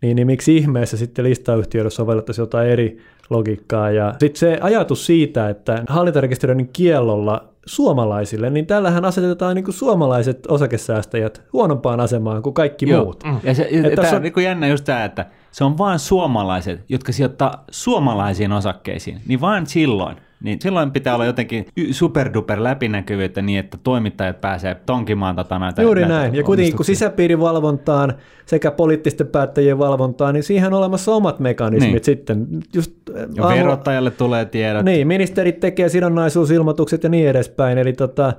niin, 0.01 0.15
niin 0.15 0.27
miksi 0.27 0.57
ihmeessä 0.57 0.97
sitten 0.97 1.25
listayhtiöillä 1.25 1.89
sovellettaisiin 1.89 2.43
jotain 2.43 2.69
eri 2.69 2.97
logiikkaa. 3.29 3.91
Ja 3.91 4.13
sitten 4.19 4.39
se 4.39 4.57
ajatus 4.61 5.05
siitä, 5.05 5.49
että 5.49 5.83
hallintarekisteröinnin 5.87 6.69
kiellolla 6.73 7.55
suomalaisille, 7.65 8.49
niin 8.49 8.65
tällähän 8.65 9.05
asetetaan 9.05 9.55
niin 9.55 9.65
kuin 9.65 9.75
suomalaiset 9.75 10.45
osakesäästäjät 10.47 11.41
huonompaan 11.53 11.99
asemaan 11.99 12.41
kuin 12.41 12.53
kaikki 12.53 12.89
Joo. 12.89 13.03
muut. 13.03 13.23
Mm. 13.23 13.39
Ja 13.43 13.53
se, 13.53 13.69
tämä 13.95 14.15
on 14.15 14.21
niin 14.21 14.43
jännä 14.43 14.67
just 14.67 14.85
tämä, 14.85 15.05
että 15.05 15.25
se 15.51 15.63
on 15.63 15.77
vain 15.77 15.99
suomalaiset, 15.99 16.79
jotka 16.89 17.11
sijoittaa 17.11 17.63
suomalaisiin 17.71 18.51
osakkeisiin, 18.51 19.21
niin 19.27 19.41
vain 19.41 19.67
silloin 19.67 20.17
niin 20.45 20.61
silloin 20.61 20.91
pitää 20.91 21.13
olla 21.15 21.25
jotenkin 21.25 21.65
superduper 21.91 22.63
läpinäkyvyyttä 22.63 23.41
niin, 23.41 23.59
että 23.59 23.77
toimittajat 23.83 24.41
pääsee 24.41 24.75
tonkimaan 24.85 25.35
tota 25.35 25.59
näitä 25.59 25.81
Juuri 25.81 26.01
näitä 26.01 26.15
näin. 26.15 26.35
Ja 26.35 26.43
kuitenkin 26.43 26.75
kun 26.75 26.85
sisäpiirivalvontaan 26.85 28.13
sekä 28.45 28.71
poliittisten 28.71 29.27
päättäjien 29.27 29.77
valvontaan, 29.77 30.33
niin 30.33 30.43
siihen 30.43 30.73
on 30.73 30.79
olemassa 30.79 31.11
omat 31.11 31.39
mekanismit 31.39 31.91
niin. 31.91 32.03
sitten. 32.03 32.47
Just 32.73 32.91
ja 33.35 33.43
aamu... 33.43 33.57
verottajalle 33.57 34.11
tulee 34.11 34.45
tiedot. 34.45 34.85
Niin, 34.85 35.07
ministerit 35.07 35.59
tekee 35.59 35.89
sidonnaisuusilmoitukset 35.89 37.03
ja 37.03 37.09
niin 37.09 37.29
edespäin. 37.29 37.77
Eli 37.77 37.93
tota, 37.93 38.33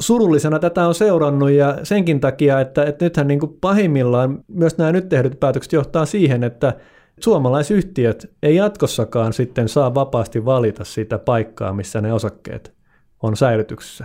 surullisena 0.00 0.58
tätä 0.58 0.86
on 0.86 0.94
seurannut 0.94 1.50
ja 1.50 1.78
senkin 1.82 2.20
takia, 2.20 2.60
että, 2.60 2.84
että 2.84 3.04
nythän 3.04 3.28
niin 3.28 3.40
kuin 3.40 3.56
pahimmillaan 3.60 4.38
myös 4.48 4.78
nämä 4.78 4.92
nyt 4.92 5.08
tehdyt 5.08 5.40
päätökset 5.40 5.72
johtaa 5.72 6.06
siihen, 6.06 6.44
että 6.44 6.72
suomalaisyhtiöt 7.20 8.32
ei 8.42 8.56
jatkossakaan 8.56 9.32
sitten 9.32 9.68
saa 9.68 9.94
vapaasti 9.94 10.44
valita 10.44 10.84
sitä 10.84 11.18
paikkaa, 11.18 11.72
missä 11.72 12.00
ne 12.00 12.12
osakkeet 12.12 12.74
on 13.22 13.36
säilytyksessä. 13.36 14.04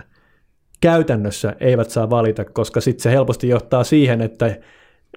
Käytännössä 0.80 1.56
eivät 1.60 1.90
saa 1.90 2.10
valita, 2.10 2.44
koska 2.44 2.80
sitten 2.80 3.02
se 3.02 3.10
helposti 3.10 3.48
johtaa 3.48 3.84
siihen, 3.84 4.20
että 4.20 4.56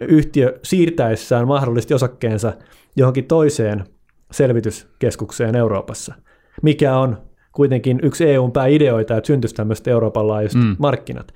yhtiö 0.02 0.60
siirtäessään 0.64 1.48
mahdollisesti 1.48 1.94
osakkeensa 1.94 2.54
johonkin 2.96 3.26
toiseen 3.26 3.84
selvityskeskukseen 4.32 5.56
Euroopassa, 5.56 6.14
mikä 6.62 6.98
on 6.98 7.18
kuitenkin 7.52 8.00
yksi 8.04 8.30
EUn 8.30 8.52
pääideoita, 8.52 9.18
että 9.18 9.28
syntyisi 9.28 9.56
tämmöiset 9.56 9.88
Euroopan 9.88 10.28
laajuiset 10.28 10.62
mm. 10.62 10.76
markkinat 10.80 11.34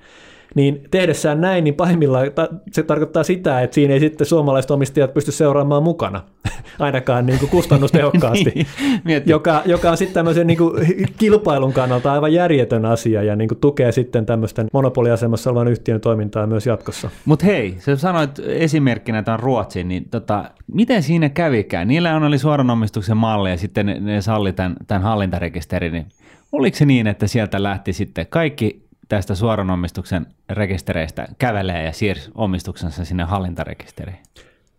niin 0.54 0.82
tehdessään 0.90 1.40
näin, 1.40 1.64
niin 1.64 1.74
pahimmillaan 1.74 2.26
se 2.72 2.82
tarkoittaa 2.82 3.22
sitä, 3.22 3.60
että 3.60 3.74
siinä 3.74 3.94
ei 3.94 4.00
sitten 4.00 4.26
suomalaiset 4.26 4.70
omistajat 4.70 5.14
pysty 5.14 5.32
seuraamaan 5.32 5.82
mukana, 5.82 6.22
ainakaan 6.78 7.26
niin 7.26 7.38
kuin 7.38 7.50
kustannustehokkaasti, 7.50 8.66
niin, 9.04 9.22
joka, 9.26 9.62
joka 9.64 9.90
on 9.90 9.96
sitten 9.96 10.14
tämmöisen 10.14 10.46
niin 10.46 10.58
kuin 10.58 10.86
kilpailun 11.18 11.72
kannalta 11.72 12.12
aivan 12.12 12.32
järjetön 12.32 12.84
asia 12.84 13.22
ja 13.22 13.36
niin 13.36 13.48
kuin 13.48 13.58
tukee 13.60 13.92
sitten 13.92 14.26
tämmöisten 14.26 14.66
monopoliasemassa 14.72 15.50
olevan 15.50 15.68
yhtiön 15.68 16.00
toimintaa 16.00 16.46
myös 16.46 16.66
jatkossa. 16.66 17.10
Mutta 17.24 17.46
hei, 17.46 17.74
sä 17.78 17.96
sanoit 17.96 18.38
esimerkkinä 18.38 19.22
tämän 19.22 19.40
Ruotsin, 19.40 19.88
niin 19.88 20.08
tota, 20.10 20.50
miten 20.72 21.02
siinä 21.02 21.28
kävikään? 21.28 21.88
Niillä 21.88 22.16
on 22.16 22.22
oli 22.22 22.38
suoranomistuksen 22.38 23.16
malli 23.16 23.50
ja 23.50 23.56
sitten 23.56 23.86
ne, 23.86 24.00
ne 24.00 24.20
salli 24.20 24.52
tämän, 24.52 24.76
tämän 24.86 25.02
hallintarekisterin, 25.02 25.92
niin 25.92 26.06
oliko 26.52 26.76
se 26.76 26.84
niin, 26.84 27.06
että 27.06 27.26
sieltä 27.26 27.62
lähti 27.62 27.92
sitten 27.92 28.26
kaikki 28.30 28.89
tästä 29.10 29.34
suoranomistuksen 29.34 30.26
rekistereistä 30.50 31.28
kävelee 31.38 31.84
ja 31.84 31.92
siirsi 31.92 32.30
omistuksensa 32.34 33.04
sinne 33.04 33.24
hallintarekisteriin? 33.24 34.18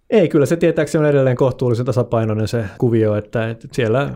Ei, 0.10 0.30
kyllä 0.30 0.46
se 0.46 0.58
tietääkseni 0.58 1.04
on 1.04 1.10
edelleen 1.10 1.36
kohtuullisen 1.36 1.86
tasapainoinen 1.86 2.48
se 2.48 2.66
kuvio, 2.78 3.16
että, 3.16 3.50
että 3.50 3.68
siellä 3.72 4.10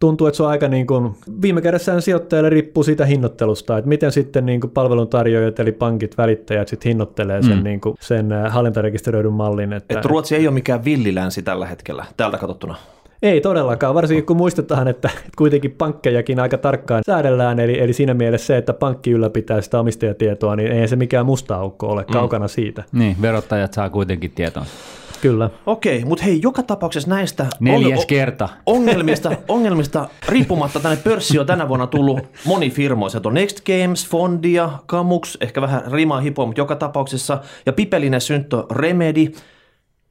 tuntuu, 0.00 0.26
että 0.26 0.36
se 0.36 0.42
on 0.42 0.48
aika 0.48 0.68
niin 0.68 0.86
kuin, 0.86 1.14
viime 1.42 1.60
kädessään 1.60 2.02
sijoittajalle 2.02 2.50
riippuu 2.50 2.84
siitä 2.84 3.06
hinnoittelusta, 3.06 3.78
että 3.78 3.88
miten 3.88 4.12
sitten 4.12 4.46
niin 4.46 4.60
kuin 4.60 4.70
palveluntarjoajat 4.70 5.60
eli 5.60 5.72
pankit, 5.72 6.18
välittäjät 6.18 6.68
sitten 6.68 6.90
hinnoittelee 6.90 7.42
sen, 7.42 7.56
mm. 7.56 7.64
niin 7.64 7.80
kuin, 7.80 7.96
sen 8.00 8.28
hallintarekisteröidyn 8.48 9.32
mallin. 9.32 9.72
Että, 9.72 9.98
Et 9.98 10.04
Ruotsi 10.04 10.36
ei 10.36 10.46
ole 10.46 10.54
mikään 10.54 10.84
villilänsi 10.84 11.42
tällä 11.42 11.66
hetkellä, 11.66 12.04
täältä 12.16 12.38
katsottuna. 12.38 12.76
Ei 13.22 13.40
todellakaan, 13.40 13.94
varsinkin 13.94 14.26
kun 14.26 14.36
muistetaan, 14.36 14.88
että 14.88 15.10
kuitenkin 15.38 15.70
pankkejakin 15.70 16.40
aika 16.40 16.58
tarkkaan 16.58 17.02
säädellään, 17.06 17.60
eli, 17.60 17.80
eli 17.80 17.92
siinä 17.92 18.14
mielessä 18.14 18.46
se, 18.46 18.56
että 18.56 18.72
pankki 18.72 19.10
ylläpitää 19.10 19.60
sitä 19.60 19.80
omistajatietoa, 19.80 20.56
niin 20.56 20.72
ei 20.72 20.88
se 20.88 20.96
mikään 20.96 21.26
musta 21.26 21.56
aukko 21.56 21.86
ole, 21.86 22.02
mm. 22.02 22.12
kaukana 22.12 22.48
siitä. 22.48 22.84
Niin, 22.92 23.16
verottajat 23.22 23.72
saa 23.72 23.90
kuitenkin 23.90 24.30
tietoa. 24.30 24.64
Kyllä. 25.20 25.50
Okei, 25.66 26.04
mutta 26.04 26.24
hei, 26.24 26.40
joka 26.42 26.62
tapauksessa 26.62 27.10
näistä 27.10 27.46
Neljäs 27.60 28.00
on, 28.00 28.06
kerta. 28.06 28.48
ongelmista, 28.66 29.32
ongelmista 29.48 30.08
riippumatta 30.28 30.80
tänne 30.80 30.96
pörssi 31.04 31.38
on 31.38 31.46
tänä 31.46 31.68
vuonna 31.68 31.86
tullut 31.86 32.20
moni 32.44 32.70
firmo. 32.70 33.08
Se 33.08 33.20
on 33.24 33.34
Next 33.34 33.60
Games, 33.66 34.08
Fondia, 34.08 34.70
Kamux, 34.86 35.36
ehkä 35.40 35.60
vähän 35.60 35.82
rimaa 35.92 36.20
hipoa, 36.20 36.46
mutta 36.46 36.60
joka 36.60 36.76
tapauksessa. 36.76 37.38
Ja 37.66 37.72
Pipelinen 37.72 38.20
Syntö, 38.20 38.64
Remedy, 38.70 39.32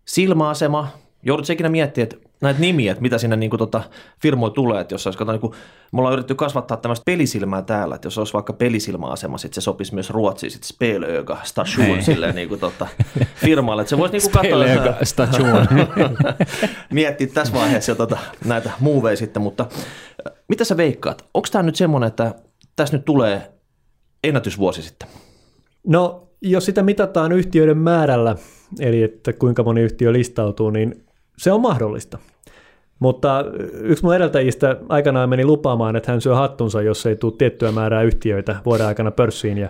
Silma-asema. 0.05 0.88
Joudutko 1.24 1.53
ikinä 1.53 1.70
miettiä, 1.70 2.03
että 2.03 2.18
näitä 2.42 2.60
nimiä, 2.60 2.92
että 2.92 3.02
mitä 3.02 3.18
sinne 3.18 3.36
niin 3.36 3.50
kuin, 3.50 3.58
tota, 3.58 3.84
firmoja 4.22 4.50
tulee, 4.50 4.82
että 4.82 4.94
jos 4.94 5.08
olisi, 5.08 5.20
kato, 5.20 5.32
niin 5.32 5.42
kuin, 5.42 5.54
me 5.92 6.00
ollaan 6.00 6.14
yritetty 6.14 6.36
kasvattaa 6.36 6.78
tämmöistä 6.78 7.04
pelisilmää 7.06 7.62
täällä, 7.62 7.96
että 7.96 8.06
jos 8.06 8.18
olisi 8.18 8.34
vaikka 8.34 8.54
pelisilmäasema, 8.54 9.38
sitten 9.38 9.62
se 9.62 9.62
sopisi 9.66 9.94
myös 9.94 10.10
Ruotsiin, 10.10 10.52
sitten 10.52 10.68
Spelöga 10.68 11.38
Station 11.44 11.88
niin. 11.88 12.04
silleen 12.04 12.36
niin 12.36 12.50
kuin, 12.50 12.60
tota, 12.60 12.88
firmalle, 13.36 13.82
että 13.82 13.90
se 13.90 13.98
voisi 13.98 14.18
niin 14.18 14.22
kuin 14.22 14.32
katsoa. 14.32 14.98
Station. 15.04 15.68
miettiä 16.94 17.28
tässä 17.28 17.54
vaiheessa 17.54 17.92
jo 17.92 17.96
tota, 17.96 18.18
näitä 18.46 18.72
muuveja 18.80 19.18
sitten, 19.18 19.42
mutta 19.42 19.66
äh, 20.28 20.34
mitä 20.50 20.64
sä 20.64 20.78
veikkaat? 20.78 21.26
Onko 21.34 21.48
tämä 21.52 21.64
nyt 21.64 21.76
semmoinen, 21.76 22.08
että 22.08 22.36
tässä 22.76 22.98
nyt 22.98 23.06
tulee 23.06 23.52
ennätysvuosi 24.24 24.82
sitten? 24.82 25.10
No, 25.88 26.28
jos 26.42 26.66
sitä 26.66 26.84
mitataan 26.84 27.32
yhtiöiden 27.32 27.78
määrällä, 27.78 28.36
eli 28.80 29.04
että 29.04 29.34
kuinka 29.34 29.64
moni 29.64 29.82
yhtiö 29.82 30.14
listautuu, 30.14 30.70
niin 30.70 31.07
se 31.38 31.52
on 31.52 31.62
mahdollista. 31.62 32.18
Mutta 33.00 33.46
yksi 33.82 34.04
mun 34.04 34.16
edeltäjistä 34.16 34.78
aikanaan 34.90 35.30
meni 35.30 35.46
lupaamaan, 35.46 35.96
että 35.96 36.12
hän 36.12 36.22
syö 36.22 36.36
hattunsa, 36.36 36.82
jos 36.82 37.06
ei 37.06 37.16
tule 37.16 37.34
tiettyä 37.38 37.72
määrää 37.72 38.02
yhtiöitä 38.02 38.56
vuoden 38.66 38.88
aikana 38.88 39.12
pörssiin. 39.12 39.58
Ja 39.58 39.70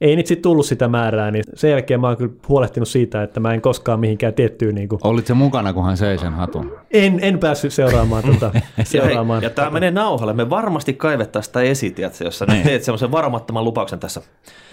ei 0.00 0.16
nyt 0.16 0.26
sitten 0.26 0.42
tullut 0.42 0.66
sitä 0.66 0.88
määrää, 0.88 1.30
niin 1.30 1.44
sen 1.54 1.70
jälkeen 1.70 2.00
mä 2.00 2.06
oon 2.06 2.16
kyllä 2.16 2.32
huolehtinut 2.48 2.88
siitä, 2.88 3.22
että 3.22 3.40
mä 3.40 3.54
en 3.54 3.60
koskaan 3.60 4.00
mihinkään 4.00 4.34
tiettyyn... 4.34 4.74
Niin 4.74 4.88
kuin... 4.88 5.00
Olit 5.04 5.26
se 5.26 5.34
mukana, 5.34 5.72
kun 5.72 5.84
hän 5.84 5.96
söi 5.96 6.18
sen 6.18 6.32
hatun? 6.32 6.72
En, 6.90 7.18
en 7.22 7.38
päässyt 7.38 7.72
seuraamaan 7.72 8.22
tuota, 8.28 8.50
seuraamaan. 8.84 9.42
ja, 9.42 9.46
ja 9.46 9.54
tämä 9.54 9.70
menee 9.70 9.90
nauhalle. 9.90 10.32
Me 10.32 10.50
varmasti 10.50 10.92
kaivettaisiin 10.92 11.46
sitä 11.46 11.60
esitiet, 11.60 12.20
jos 12.20 12.38
sä 12.38 12.46
niin. 12.46 12.62
teet 12.62 12.82
semmoisen 12.82 13.12
varomattoman 13.12 13.64
lupauksen 13.64 13.98
tässä. 13.98 14.22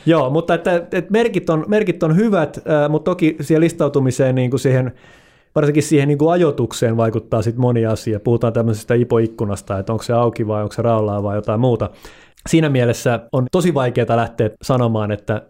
Joo, 0.06 0.30
mutta 0.30 0.54
että, 0.54 0.76
että 0.76 1.12
merkit, 1.12 1.50
on, 1.50 1.66
merkit 1.68 2.04
on 2.04 2.16
hyvät, 2.16 2.60
mutta 2.90 3.12
toki 3.12 3.36
siihen 3.42 3.62
listautumiseen 3.62 4.36
niin 4.36 4.50
kuin 4.50 4.60
siihen 4.60 4.92
varsinkin 5.58 5.84
siihen 5.84 6.08
niin 6.08 6.18
kuin 6.18 6.32
ajoitukseen 6.32 6.98
vaikuttaa 6.98 7.42
sitten 7.42 7.62
moni 7.62 7.86
asia. 7.86 8.20
Puhutaan 8.20 8.54
tämmöisestä 8.54 8.94
ipoikkunasta, 8.94 9.80
että 9.80 9.94
onko 9.94 10.04
se 10.04 10.14
auki 10.14 10.48
vai 10.48 10.64
onko 10.64 10.74
se 10.74 10.82
raolaa 10.82 11.24
vai 11.24 11.36
jotain 11.36 11.60
muuta. 11.60 11.90
Siinä 12.50 12.70
mielessä 12.70 13.20
on 13.32 13.46
tosi 13.52 13.74
vaikeaa 13.74 14.18
lähteä 14.18 14.50
sanomaan, 14.62 15.12
että, 15.12 15.42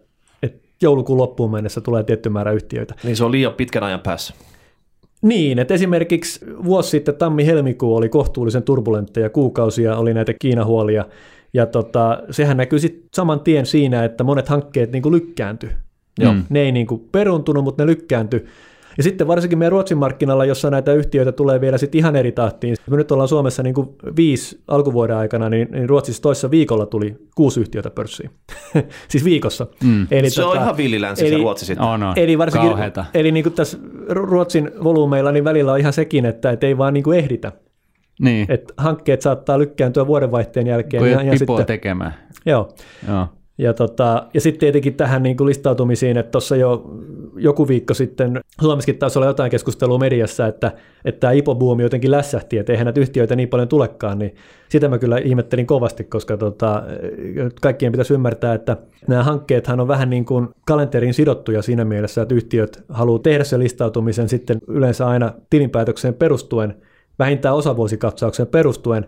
että 0.43 0.59
joulukuun 0.81 1.17
loppuun 1.17 1.51
mennessä 1.51 1.81
tulee 1.81 2.03
tietty 2.03 2.29
määrä 2.29 2.51
yhtiöitä. 2.51 2.95
Niin 3.03 3.15
se 3.15 3.23
on 3.23 3.31
liian 3.31 3.53
pitkän 3.53 3.83
ajan 3.83 3.99
päässä. 3.99 4.33
Niin, 5.21 5.59
että 5.59 5.73
esimerkiksi 5.73 6.45
vuosi 6.63 6.89
sitten 6.89 7.15
tammi-helmikuu 7.15 7.95
oli 7.95 8.09
kohtuullisen 8.09 8.63
turbulentteja 8.63 9.29
kuukausia, 9.29 9.97
oli 9.97 10.13
näitä 10.13 10.33
Kiinahuolia, 10.39 11.05
ja 11.53 11.65
tota, 11.65 12.23
sehän 12.31 12.57
näkyy 12.57 12.79
sitten 12.79 13.09
saman 13.13 13.39
tien 13.39 13.65
siinä, 13.65 14.03
että 14.03 14.23
monet 14.23 14.49
hankkeet 14.49 14.91
niin 14.91 15.11
lykkääntyi. 15.11 15.69
Mm. 16.19 16.43
Ne 16.49 16.59
ei 16.59 16.71
niin 16.71 16.87
kuin 16.87 17.09
peruntunut, 17.11 17.63
mutta 17.63 17.83
ne 17.83 17.87
lykkääntyi. 17.87 18.45
Ja 18.97 19.03
sitten 19.03 19.27
varsinkin 19.27 19.57
meidän 19.57 19.71
Ruotsin 19.71 19.97
markkinalla, 19.97 20.45
jossa 20.45 20.69
näitä 20.69 20.93
yhtiöitä 20.93 21.31
tulee 21.31 21.61
vielä 21.61 21.77
sitten 21.77 21.99
ihan 21.99 22.15
eri 22.15 22.31
tahtiin. 22.31 22.75
Me 22.89 22.97
nyt 22.97 23.11
ollaan 23.11 23.29
Suomessa 23.29 23.63
niin 23.63 23.73
kuin 23.73 23.89
viisi 24.15 24.63
alkuvuoden 24.67 25.15
aikana, 25.15 25.49
niin, 25.49 25.71
niin 25.71 25.89
Ruotsissa 25.89 26.21
toisessa 26.21 26.51
viikolla 26.51 26.85
tuli 26.85 27.15
kuusi 27.35 27.59
yhtiötä 27.59 27.89
pörssiin. 27.89 28.29
siis 29.09 29.25
viikossa. 29.25 29.67
Mm. 29.83 30.07
Eli, 30.11 30.29
se 30.29 30.41
tota, 30.41 30.57
on 30.57 30.63
ihan 30.63 30.77
villilänsi 30.77 31.29
se 31.29 31.37
Ruotsi 31.37 31.65
sitten. 31.65 31.87
On, 31.87 32.03
on. 32.03 32.13
Eli 32.15 32.37
varsinkin, 32.37 32.69
Kauheeta. 32.69 33.05
eli 33.13 33.31
niin 33.31 33.43
kuin 33.43 33.53
tässä 33.53 33.77
Ruotsin 34.09 34.71
volyymeilla 34.83 35.31
niin 35.31 35.43
välillä 35.43 35.71
on 35.71 35.79
ihan 35.79 35.93
sekin, 35.93 36.25
että 36.25 36.51
et 36.51 36.63
ei 36.63 36.77
vaan 36.77 36.93
niin 36.93 37.03
kuin 37.03 37.19
ehditä. 37.19 37.51
Niin. 38.19 38.51
Et 38.51 38.73
hankkeet 38.77 39.21
saattaa 39.21 39.59
lykkääntyä 39.59 40.07
vuodenvaihteen 40.07 40.67
jälkeen. 40.67 41.01
Kun 41.01 41.11
ja, 41.11 41.21
ja 41.21 41.37
sitten, 41.37 41.65
tekemään. 41.65 42.13
Joo. 42.45 42.69
joo. 43.07 43.27
Ja, 43.57 43.73
tota, 43.73 44.27
ja 44.33 44.41
sitten 44.41 44.59
tietenkin 44.59 44.93
tähän 44.93 45.23
niin 45.23 45.37
kuin 45.37 45.47
listautumisiin, 45.47 46.17
että 46.17 46.31
tuossa 46.31 46.55
jo 46.55 46.91
joku 47.35 47.67
viikko 47.67 47.93
sitten 47.93 48.41
Suomessakin 48.61 48.97
taisi 48.97 49.19
olla 49.19 49.27
jotain 49.27 49.51
keskustelua 49.51 49.97
mediassa, 49.97 50.47
että, 50.47 50.71
että 51.05 51.19
tämä 51.19 51.33
IPO-buumi 51.33 51.81
jotenkin 51.81 52.11
lässähti, 52.11 52.57
että 52.57 52.73
eihän 52.73 52.85
näitä 52.85 52.99
yhtiöitä 52.99 53.35
niin 53.35 53.49
paljon 53.49 53.67
tulekaan, 53.67 54.19
niin 54.19 54.35
sitä 54.69 54.89
mä 54.89 54.97
kyllä 54.97 55.17
ihmettelin 55.17 55.67
kovasti, 55.67 56.03
koska 56.03 56.37
tota, 56.37 56.83
kaikkien 57.61 57.91
pitäisi 57.91 58.13
ymmärtää, 58.13 58.53
että 58.53 58.77
nämä 59.07 59.23
hankkeethan 59.23 59.79
on 59.79 59.87
vähän 59.87 60.09
niin 60.09 60.25
kuin 60.25 60.47
kalenteriin 60.65 61.13
sidottuja 61.13 61.61
siinä 61.61 61.85
mielessä, 61.85 62.21
että 62.21 62.35
yhtiöt 62.35 62.83
haluaa 62.89 63.19
tehdä 63.19 63.43
sen 63.43 63.59
listautumisen 63.59 64.29
sitten 64.29 64.57
yleensä 64.67 65.07
aina 65.07 65.33
tilinpäätökseen 65.49 66.13
perustuen, 66.13 66.75
vähintään 67.19 67.55
osavuosikatsauksen 67.55 68.47
perustuen, 68.47 69.07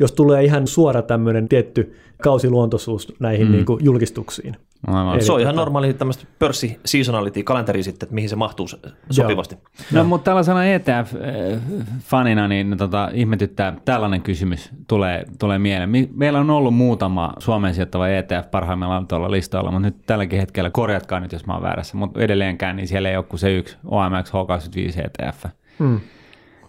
jos 0.00 0.12
tulee 0.12 0.44
ihan 0.44 0.66
suora 0.66 1.02
tämmöinen 1.02 1.48
tietty 1.48 1.94
kausiluontoisuus 2.22 3.14
näihin 3.20 3.46
mm. 3.46 3.52
niin 3.52 3.64
kuin 3.64 3.84
julkistuksiin. 3.84 4.56
Aivan. 4.86 5.14
Eli 5.14 5.22
se 5.22 5.32
on 5.32 5.40
ihan 5.40 5.54
tota- 5.54 5.56
normaali 5.56 5.94
tämmöistä 5.94 6.24
pörssi 6.38 6.80
seasonality 6.84 7.42
kalenteri 7.42 7.82
sitten, 7.82 8.06
että 8.06 8.14
mihin 8.14 8.28
se 8.28 8.36
mahtuu 8.36 8.68
sopivasti. 9.10 9.54
Joo. 9.54 10.02
No, 10.02 10.08
mutta 10.08 10.24
tällaisena 10.24 10.60
ETF-fanina 10.64 12.48
niin 12.48 12.76
tota, 12.76 13.10
ihmetyttää 13.12 13.76
tällainen 13.84 14.22
kysymys 14.22 14.70
tulee, 14.88 15.24
tulee 15.38 15.58
mieleen. 15.58 16.08
Meillä 16.14 16.38
on 16.38 16.50
ollut 16.50 16.74
muutama 16.74 17.32
Suomen 17.38 17.74
sijoittava 17.74 18.08
ETF 18.08 18.50
parhaimmillaan 18.50 19.06
tuolla 19.06 19.30
listoilla, 19.30 19.70
mutta 19.70 19.88
nyt 19.88 19.96
tälläkin 20.06 20.40
hetkellä, 20.40 20.70
korjatkaa 20.70 21.20
nyt 21.20 21.32
jos 21.32 21.46
mä 21.46 21.52
oon 21.54 21.62
väärässä, 21.62 21.96
mutta 21.96 22.20
edelleenkään 22.20 22.76
niin 22.76 22.88
siellä 22.88 23.10
ei 23.10 23.16
ole 23.16 23.24
kuin 23.24 23.40
se 23.40 23.54
yksi 23.54 23.76
OMX 23.84 24.30
H25 24.30 25.00
ETF. 25.04 25.44
Hmm. 25.78 26.00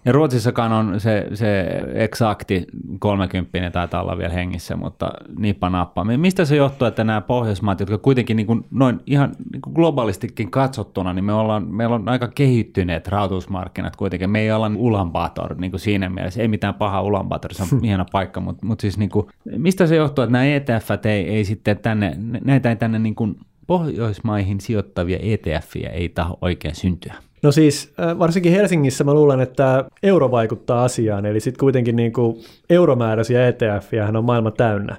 Ja 0.06 0.12
Ruotsissakaan 0.12 0.72
on 0.72 1.00
se, 1.00 1.28
se 1.34 1.66
eksakti 1.94 2.66
30 3.00 3.70
taitaa 3.72 4.02
olla 4.02 4.18
vielä 4.18 4.34
hengissä, 4.34 4.76
mutta 4.76 5.12
nippa 5.38 5.70
nappa. 5.70 6.04
Mistä 6.04 6.46
se 6.46 6.56
johtuu, 6.56 6.88
että 6.88 7.04
nämä 7.04 7.22
Pohjoismaat, 7.22 7.80
jotka 7.80 7.98
kuitenkin 7.98 8.38
niin 8.38 8.48
kuin 8.48 8.66
noin 8.72 9.00
ihan 9.08 9.32
niin 9.54 9.62
kuin 9.62 9.74
globaalistikin 9.74 10.52
katsottuna, 10.52 11.14
niin 11.14 11.26
me 11.26 11.34
ollaan, 11.34 11.68
meillä 11.68 11.96
on 11.96 12.10
aika 12.10 12.28
kehittyneet 12.28 13.08
rahoitusmarkkinat 13.08 13.96
kuitenkin. 13.96 14.30
Me 14.30 14.40
ei 14.40 14.52
olla 14.52 14.72
Ulaanbaatar 14.76 15.56
niin 15.56 15.72
kuin 15.72 15.80
siinä 15.80 16.10
mielessä, 16.10 16.42
ei 16.42 16.48
mitään 16.48 16.74
paha 16.74 17.02
Ulaanbaatar, 17.02 17.54
se 17.54 17.64
on 17.64 17.82
hieno 17.84 18.06
paikka, 18.12 18.40
mutta, 18.40 18.66
mutta 18.66 18.82
siis 18.82 18.98
niin 18.98 19.10
kuin, 19.10 19.28
mistä 19.58 19.88
se 19.88 19.96
johtuu, 19.96 20.24
että 20.24 20.32
nämä 20.32 20.46
ETF 20.46 21.06
ei, 21.06 21.30
ei 21.30 21.46
sitten 21.46 21.78
tänne, 21.78 22.18
näitä 22.44 22.70
ei 22.70 22.76
tänne 22.76 23.00
niin 23.00 23.16
kuin 23.16 23.36
Pohjoismaihin 23.68 24.62
sijoittavia 24.62 25.18
ETF 25.22 25.76
ei 25.76 26.10
taho 26.10 26.38
oikein 26.42 26.76
syntyä? 26.76 27.14
No 27.44 27.52
siis 27.52 27.94
äh, 28.00 28.20
varsinkin 28.20 28.52
Helsingissä 28.52 29.04
mä 29.04 29.14
luulen, 29.14 29.42
että 29.42 29.86
euro 30.04 30.32
vaikuttaa 30.32 30.84
asiaan, 30.84 31.26
eli 31.26 31.40
sitten 31.40 31.60
kuitenkin 31.60 31.96
niin 31.96 32.14
kuin 32.14 32.38
euromääräisiä 32.70 33.48
etf 33.48 33.94
on 34.18 34.26
maailma 34.26 34.52
täynnä. 34.52 34.96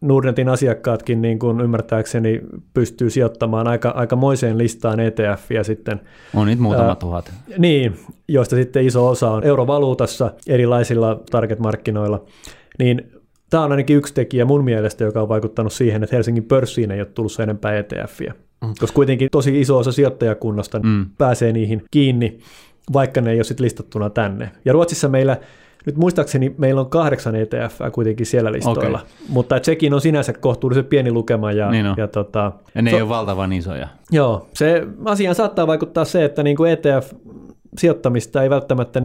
Nordnetin 0.00 0.48
asiakkaatkin 0.48 1.22
niin 1.22 1.38
kuin 1.38 1.60
ymmärtääkseni 1.60 2.40
pystyy 2.74 3.10
sijoittamaan 3.10 3.68
aika, 3.68 3.88
aika 3.88 4.16
moiseen 4.16 4.58
listaan 4.58 5.00
ETFiä 5.00 5.62
sitten. 5.62 6.00
On 6.34 6.46
niitä 6.46 6.62
muutama 6.62 6.88
ää, 6.88 6.94
tuhat. 6.94 7.32
Niin, 7.58 7.96
joista 8.28 8.56
sitten 8.56 8.86
iso 8.86 9.08
osa 9.08 9.30
on 9.30 9.44
eurovaluutassa 9.44 10.32
erilaisilla 10.48 11.20
target-markkinoilla. 11.30 12.24
Niin 12.78 13.10
Tämä 13.50 13.64
on 13.64 13.70
ainakin 13.70 13.96
yksi 13.96 14.14
tekijä 14.14 14.44
mun 14.44 14.64
mielestä, 14.64 15.04
joka 15.04 15.22
on 15.22 15.28
vaikuttanut 15.28 15.72
siihen, 15.72 16.02
että 16.02 16.16
Helsingin 16.16 16.44
pörssiin 16.44 16.90
ei 16.90 17.00
ole 17.00 17.06
tullut 17.06 17.40
enempää 17.40 17.78
ETFiä. 17.78 18.34
Mm. 18.64 18.74
Koska 18.80 18.94
kuitenkin 18.94 19.28
tosi 19.32 19.60
iso 19.60 19.78
osa 19.78 19.92
sijoittajakunnasta 19.92 20.80
mm. 20.82 21.06
pääsee 21.18 21.52
niihin 21.52 21.84
kiinni, 21.90 22.38
vaikka 22.92 23.20
ne 23.20 23.30
ei 23.30 23.38
ole 23.38 23.44
sitten 23.44 23.64
listattuna 23.64 24.10
tänne. 24.10 24.50
Ja 24.64 24.72
Ruotsissa 24.72 25.08
meillä 25.08 25.36
nyt 25.86 25.96
muistaakseni 25.96 26.54
meillä 26.58 26.80
on 26.80 26.90
kahdeksan 26.90 27.36
ETF 27.36 27.80
kuitenkin 27.92 28.26
siellä 28.26 28.52
listoilla, 28.52 28.98
okay. 28.98 29.10
mutta 29.28 29.60
Tsekin 29.60 29.94
on 29.94 30.00
sinänsä 30.00 30.32
kohtuullisen 30.32 30.84
pieni 30.84 31.12
lukema. 31.12 31.52
Ja, 31.52 31.70
niin 31.70 31.86
ja, 31.96 32.08
tota, 32.08 32.52
ja 32.74 32.82
ne 32.82 32.90
so, 32.90 32.96
ei 32.96 33.02
ole 33.02 33.08
valtavan 33.08 33.52
isoja. 33.52 33.88
Joo, 34.12 34.48
se 34.54 34.86
asiaan 35.04 35.34
saattaa 35.34 35.66
vaikuttaa 35.66 36.04
se, 36.04 36.24
että 36.24 36.42
niin 36.42 36.56
kuin 36.56 36.72
ETF-sijoittamista 36.72 38.42
ei 38.42 38.50
välttämättä 38.50 39.02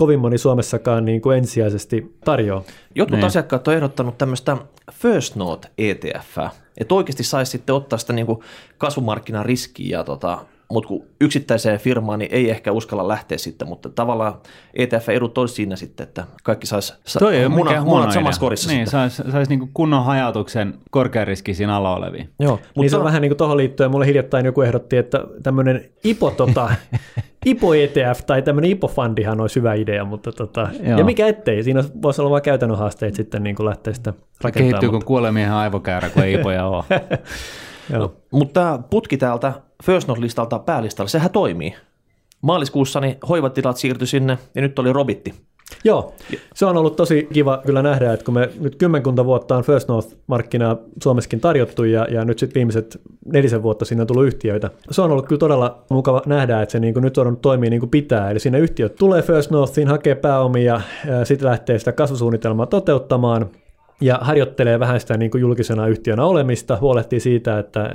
kovin 0.00 0.20
moni 0.20 0.38
Suomessakaan 0.38 1.04
niin 1.04 1.20
kuin 1.20 1.38
ensisijaisesti 1.38 2.16
tarjoaa. 2.24 2.62
Jotkut. 2.94 3.16
Niin. 3.16 3.26
asiakkaat 3.26 3.68
on 3.68 3.74
ehdottanut 3.74 4.18
tämmöistä 4.18 4.56
First 4.92 5.36
Note 5.36 5.68
ETF, 5.78 6.38
että 6.78 6.94
oikeasti 6.94 7.24
saisi 7.24 7.50
sitten 7.50 7.74
ottaa 7.74 7.98
sitä 7.98 8.12
niin 8.12 8.26
kuin 8.26 8.38
kasvumarkkinariskiä 8.78 9.98
ja 9.98 10.04
tota, 10.04 10.38
mutta 10.70 10.88
kun 10.88 11.06
yksittäiseen 11.20 11.80
firmaan 11.80 12.18
niin 12.18 12.34
ei 12.34 12.50
ehkä 12.50 12.72
uskalla 12.72 13.08
lähteä 13.08 13.38
sitten, 13.38 13.68
mutta 13.68 13.88
tavallaan 13.88 14.34
ETF-edut 14.74 15.38
olisi 15.38 15.54
siinä 15.54 15.76
sitten, 15.76 16.04
että 16.04 16.24
kaikki 16.42 16.66
saisi 16.66 16.94
sa- 17.06 17.20
muna, 17.48 17.84
munat 17.84 18.12
samassa 18.12 18.40
korissa 18.40 18.70
Niin, 18.70 18.86
saisi 18.86 19.22
sais 19.32 19.48
niinku 19.48 19.68
kunnon 19.74 20.04
hajautuksen 20.04 20.74
korkeariskisiin 20.90 21.70
alla 21.70 21.96
oleviin. 21.96 22.28
Joo, 22.38 22.52
mutta 22.52 22.80
niin 22.80 22.90
se 22.90 22.96
on 22.96 23.04
vähän 23.04 23.22
niin 23.22 23.30
kuin 23.30 23.38
tuohon 23.38 23.56
liittyen, 23.56 23.90
mulle 23.90 24.06
hiljattain 24.06 24.46
joku 24.46 24.62
ehdotti, 24.62 24.96
että 24.96 25.24
tämmöinen 25.42 25.84
IPO, 26.04 26.30
tota, 26.30 26.70
IPO 27.46 27.74
ETF 27.74 28.20
tai 28.26 28.42
tämmöinen 28.42 28.70
IPO-fundihan 28.70 29.40
olisi 29.40 29.56
hyvä 29.56 29.74
idea, 29.74 30.04
mutta 30.04 30.32
tota, 30.32 30.68
ja 30.98 31.04
mikä 31.04 31.26
ettei, 31.26 31.62
siinä 31.62 31.84
voisi 32.02 32.20
olla 32.20 32.30
vain 32.30 32.42
käytännön 32.42 32.78
haasteet 32.78 33.14
sitten 33.14 33.42
niin 33.42 33.56
kuin 33.56 33.66
lähteä 33.66 33.92
sitä 33.92 34.12
rakentamaan. 34.40 34.52
Kehittyy 34.52 34.88
mutta... 34.88 35.04
kun 35.04 35.06
kuolemiehen 35.06 35.52
aivokäärä, 35.52 36.08
kun 36.10 36.22
ei 36.22 36.34
IPOja 36.34 36.66
ole. 36.66 36.84
Joo. 37.90 38.00
No, 38.00 38.12
mutta 38.30 38.60
tämä 38.60 38.78
putki 38.90 39.16
täältä 39.16 39.52
First 39.84 40.08
Note-listalta 40.08 40.58
päälistalle, 40.58 41.08
sehän 41.08 41.30
toimii. 41.30 41.74
Maaliskuussa 42.42 43.00
niin 43.00 43.16
hoivatilat 43.28 43.76
siirtyi 43.76 44.06
sinne 44.06 44.38
ja 44.54 44.62
nyt 44.62 44.78
oli 44.78 44.92
Robitti. 44.92 45.34
Joo, 45.84 46.14
se 46.54 46.66
on 46.66 46.76
ollut 46.76 46.96
tosi 46.96 47.28
kiva 47.32 47.62
kyllä 47.66 47.82
nähdä, 47.82 48.12
että 48.12 48.24
kun 48.24 48.34
me 48.34 48.50
nyt 48.60 48.76
kymmenkunta 48.76 49.24
vuotta 49.24 49.56
on 49.56 49.64
First 49.64 49.88
North-markkinaa 49.88 50.76
Suomessakin 51.02 51.40
tarjottu 51.40 51.84
ja, 51.84 52.06
ja 52.10 52.24
nyt 52.24 52.38
sitten 52.38 52.54
viimeiset 52.54 53.00
nelisen 53.26 53.62
vuotta 53.62 53.84
sinne 53.84 54.00
on 54.00 54.06
tullut 54.06 54.26
yhtiöitä. 54.26 54.70
Se 54.90 55.02
on 55.02 55.10
ollut 55.10 55.26
kyllä 55.26 55.38
todella 55.38 55.82
mukava 55.90 56.22
nähdä, 56.26 56.62
että 56.62 56.72
se 56.72 56.80
niin 56.80 56.94
kuin 56.94 57.02
nyt 57.02 57.18
on 57.18 57.36
toimii 57.36 57.70
niin 57.70 57.80
kuin 57.80 57.90
pitää. 57.90 58.30
Eli 58.30 58.40
sinne 58.40 58.58
yhtiöt 58.58 58.94
tulee 58.94 59.22
First 59.22 59.50
Northiin, 59.50 59.88
hakee 59.88 60.14
pääomia 60.14 60.80
ja 61.06 61.24
sitten 61.24 61.48
lähtee 61.48 61.78
sitä 61.78 61.92
kasvusuunnitelmaa 61.92 62.66
toteuttamaan 62.66 63.50
ja 64.00 64.18
harjoittelee 64.20 64.80
vähän 64.80 65.00
sitä 65.00 65.16
niin 65.16 65.30
kuin 65.30 65.40
julkisena 65.40 65.86
yhtiönä 65.86 66.24
olemista, 66.24 66.78
huolehtii 66.80 67.20
siitä, 67.20 67.58
että 67.58 67.90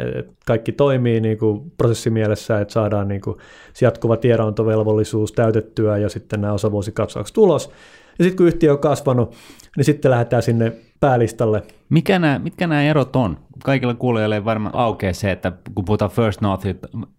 kaikki 0.45 0.71
toimii 0.71 1.21
niin 1.21 1.37
kuin 1.37 1.71
prosessimielessä, 1.77 2.59
että 2.59 2.71
saadaan 2.71 3.07
niin 3.07 3.21
kuin 3.21 3.37
jatkuva 3.81 4.17
tiedonantovelvollisuus 4.17 5.31
täytettyä 5.31 5.97
ja 5.97 6.09
sitten 6.09 6.41
nämä 6.41 6.53
osavuosikatsaukset 6.53 7.33
tulos. 7.33 7.71
Ja 8.19 8.23
sitten 8.23 8.37
kun 8.37 8.47
yhtiö 8.47 8.71
on 8.71 8.79
kasvanut, 8.79 9.35
niin 9.77 9.85
sitten 9.85 10.11
lähdetään 10.11 10.43
sinne 10.43 10.73
päälistalle. 10.99 11.63
Mikä 11.89 12.19
nämä, 12.19 12.39
mitkä 12.39 12.67
nämä 12.67 12.83
erot 12.83 13.15
on? 13.15 13.37
Kaikilla 13.63 13.93
kuulijoilla 13.93 14.45
varmaan 14.45 14.75
aukea 14.75 15.13
se, 15.13 15.31
että 15.31 15.51
kun 15.75 15.85
puhutaan 15.85 16.11
First 16.11 16.41
North, 16.41 16.67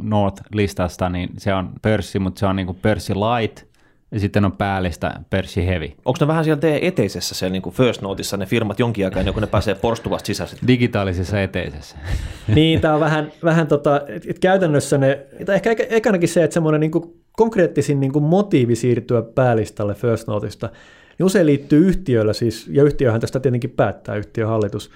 North-listasta, 0.02 1.08
niin 1.08 1.28
se 1.38 1.54
on 1.54 1.70
pörssi, 1.82 2.18
mutta 2.18 2.38
se 2.38 2.46
on 2.46 2.56
niin 2.56 2.66
kuin 2.66 2.78
light– 2.84 3.66
ja 4.10 4.20
sitten 4.20 4.44
on 4.44 4.52
päällistä 4.52 5.20
Persi 5.30 5.66
Heavy. 5.66 5.88
Onko 6.04 6.16
ne 6.20 6.26
vähän 6.26 6.44
siellä 6.44 6.60
teidän 6.60 6.82
eteisessä 6.82 7.34
siellä 7.34 7.52
niin 7.52 7.62
kuin 7.62 7.74
First 7.74 8.02
Noteissa 8.02 8.36
ne 8.36 8.46
firmat 8.46 8.78
jonkin 8.78 9.04
aikaa 9.04 9.20
ennen 9.20 9.34
kuin 9.34 9.40
ne 9.40 9.46
pääsee 9.46 9.74
porstuvasti 9.74 10.26
sisäisesti? 10.26 10.66
Digitaalisessa 10.66 11.42
eteisessä. 11.42 11.96
niin, 12.54 12.80
tämä 12.80 12.94
on 12.94 13.00
vähän, 13.00 13.32
vähän 13.44 13.66
tota, 13.66 14.00
että 14.08 14.40
käytännössä 14.40 14.98
ne, 14.98 15.26
ehkä 15.48 15.76
ekanakin 15.90 16.28
se, 16.28 16.44
että 16.44 16.54
semmoinen 16.54 16.80
niin 16.80 16.90
konkreettisin 17.32 18.00
niin 18.00 18.12
kuin 18.12 18.24
motiivi 18.24 18.76
siirtyä 18.76 19.22
päälistalle 19.22 19.94
First 19.94 20.28
Noteista, 20.28 20.70
niin 21.18 21.26
usein 21.26 21.46
liittyy 21.46 21.86
yhtiöllä 21.86 22.32
siis, 22.32 22.68
ja 22.70 22.84
yhtiöhän 22.84 23.20
tästä 23.20 23.40
tietenkin 23.40 23.70
päättää 23.70 24.16
yhtiön 24.16 24.48
hallitus, 24.48 24.90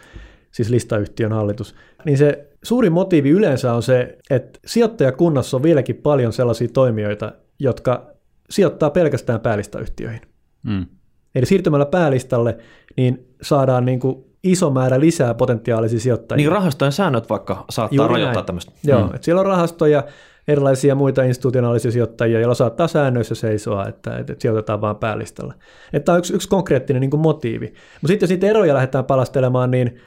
siis 0.53 0.71
listayhtiön 0.71 1.33
hallitus, 1.33 1.75
niin 2.05 2.19
se 2.19 2.49
suuri 2.63 2.91
motiivi 2.91 3.31
yleensä 3.31 3.73
on 3.75 3.83
se, 3.83 4.19
että 4.31 4.59
sijoittajakunnassa 4.67 5.57
on 5.57 5.63
vieläkin 5.63 5.97
paljon 5.97 6.33
sellaisia 6.33 6.69
toimijoita, 6.69 7.33
jotka 7.59 8.11
sijoittaa 8.51 8.91
pelkästään 8.91 9.41
päälistäyhtiöihin. 9.41 10.21
Mm. 10.63 10.87
Eli 11.35 11.47
siirtymällä 11.47 11.87
päälistalle 11.87 12.59
niin 12.97 13.27
saadaan 13.43 13.85
niin 13.85 14.01
kuin 14.01 14.25
iso 14.43 14.71
määrä 14.71 15.01
lisää 15.01 15.35
potentiaalisia 15.35 16.01
sijoittajia. 16.01 16.37
Niin 16.37 16.53
rahastojen 16.53 16.93
säännöt 16.93 17.31
vaikka 17.31 17.65
saattaa 17.71 17.97
Juuri 17.97 18.13
rajoittaa 18.15 18.35
näin. 18.35 18.47
tämmöistä. 18.47 18.73
Joo, 18.85 19.01
mm. 19.01 19.15
että 19.15 19.25
siellä 19.25 19.41
on 19.41 19.47
rahastoja, 19.47 20.05
erilaisia 20.49 20.95
muita 20.95 21.23
institutionaalisia 21.23 21.91
sijoittajia, 21.91 22.41
joilla 22.41 22.55
saattaa 22.55 22.89
säännöissä 22.89 23.35
seisoa, 23.35 23.87
että, 23.87 24.19
että, 24.19 24.35
sijoitetaan 24.39 24.81
vain 24.81 24.97
päälistalle. 24.97 25.55
Että 25.93 26.05
tämä 26.05 26.15
on 26.15 26.19
yksi, 26.19 26.35
yksi 26.35 26.49
konkreettinen 26.49 27.01
niin 27.01 27.11
kuin 27.11 27.21
motiivi. 27.21 27.67
Mutta 27.67 28.09
sitten 28.09 28.27
jos 28.27 28.31
niitä 28.31 28.47
eroja 28.47 28.75
lähdetään 28.75 29.05
palastelemaan, 29.05 29.71
niin 29.71 30.01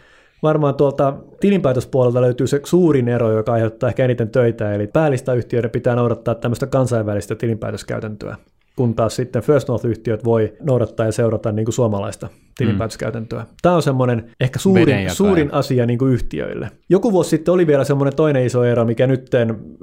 varmaan 0.43 0.75
tuolta 0.75 1.13
tilinpäätöspuolelta 1.39 2.21
löytyy 2.21 2.47
se 2.47 2.61
suurin 2.63 3.07
ero, 3.07 3.31
joka 3.31 3.53
aiheuttaa 3.53 3.89
ehkä 3.89 4.05
eniten 4.05 4.29
töitä, 4.29 4.73
eli 4.73 4.87
päälistäyhtiöiden 4.87 5.71
pitää 5.71 5.95
noudattaa 5.95 6.35
tämmöistä 6.35 6.67
kansainvälistä 6.67 7.35
tilinpäätöskäytäntöä 7.35 8.35
kun 8.76 8.95
taas 8.95 9.15
sitten 9.15 9.41
First 9.41 9.67
North-yhtiöt 9.67 10.24
voi 10.24 10.53
noudattaa 10.61 11.05
ja 11.05 11.11
seurata 11.11 11.51
niin 11.51 11.65
kuin 11.65 11.74
suomalaista 11.74 12.30
tilinpäätöskäytäntöä. 12.57 13.39
Mm. 13.39 13.47
Tämä 13.61 13.76
on 13.76 13.82
semmoinen 13.82 14.32
ehkä 14.39 14.59
suurin, 14.59 15.09
suurin 15.09 15.53
asia 15.53 15.86
niin 15.86 15.99
kuin 15.99 16.13
yhtiöille. 16.13 16.71
Joku 16.89 17.11
vuosi 17.11 17.30
sitten 17.30 17.53
oli 17.53 17.67
vielä 17.67 17.84
semmoinen 17.84 18.15
toinen 18.15 18.45
iso 18.45 18.63
ero, 18.63 18.86
mikä 18.86 19.07
nyt 19.07 19.30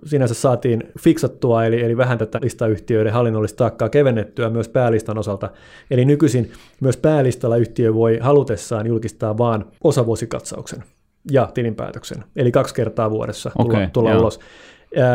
sinänsä 0.04 0.34
saatiin 0.34 0.82
fiksattua, 0.98 1.64
eli, 1.64 1.82
eli 1.82 1.96
vähän 1.96 2.18
tätä 2.18 2.38
listayhtiöiden 2.42 3.12
hallinnollista 3.12 3.56
taakkaa 3.56 3.88
kevennettyä 3.88 4.50
myös 4.50 4.68
päälistan 4.68 5.18
osalta. 5.18 5.50
Eli 5.90 6.04
nykyisin 6.04 6.50
myös 6.80 6.96
päälistalla 6.96 7.56
yhtiö 7.56 7.94
voi 7.94 8.18
halutessaan 8.20 8.86
julkistaa 8.86 9.38
vain 9.38 9.64
osavuosikatsauksen 9.84 10.84
ja 11.30 11.50
tilinpäätöksen, 11.54 12.24
eli 12.36 12.52
kaksi 12.52 12.74
kertaa 12.74 13.10
vuodessa 13.10 13.50
tulla, 13.56 13.78
okay, 13.78 13.88
tulla 13.92 14.18
ulos. 14.18 14.40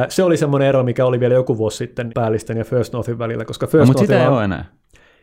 Se 0.10 0.24
oli 0.24 0.38
semmoinen 0.38 0.68
ero, 0.68 0.84
mikä 0.84 1.06
oli 1.06 1.20
vielä 1.20 1.34
joku 1.34 1.58
vuosi 1.58 1.78
sitten 1.78 2.12
päällisten 2.14 2.58
ja 2.58 2.64
First 2.64 2.94
Northin 2.94 3.20
välillä, 3.20 3.46
koska 3.46 3.68
First 3.68 3.80
no, 3.80 3.86
mutta 3.86 4.00
sitä 4.00 4.22
ei 4.22 4.28
ole 4.28 4.44
enää. 4.44 4.66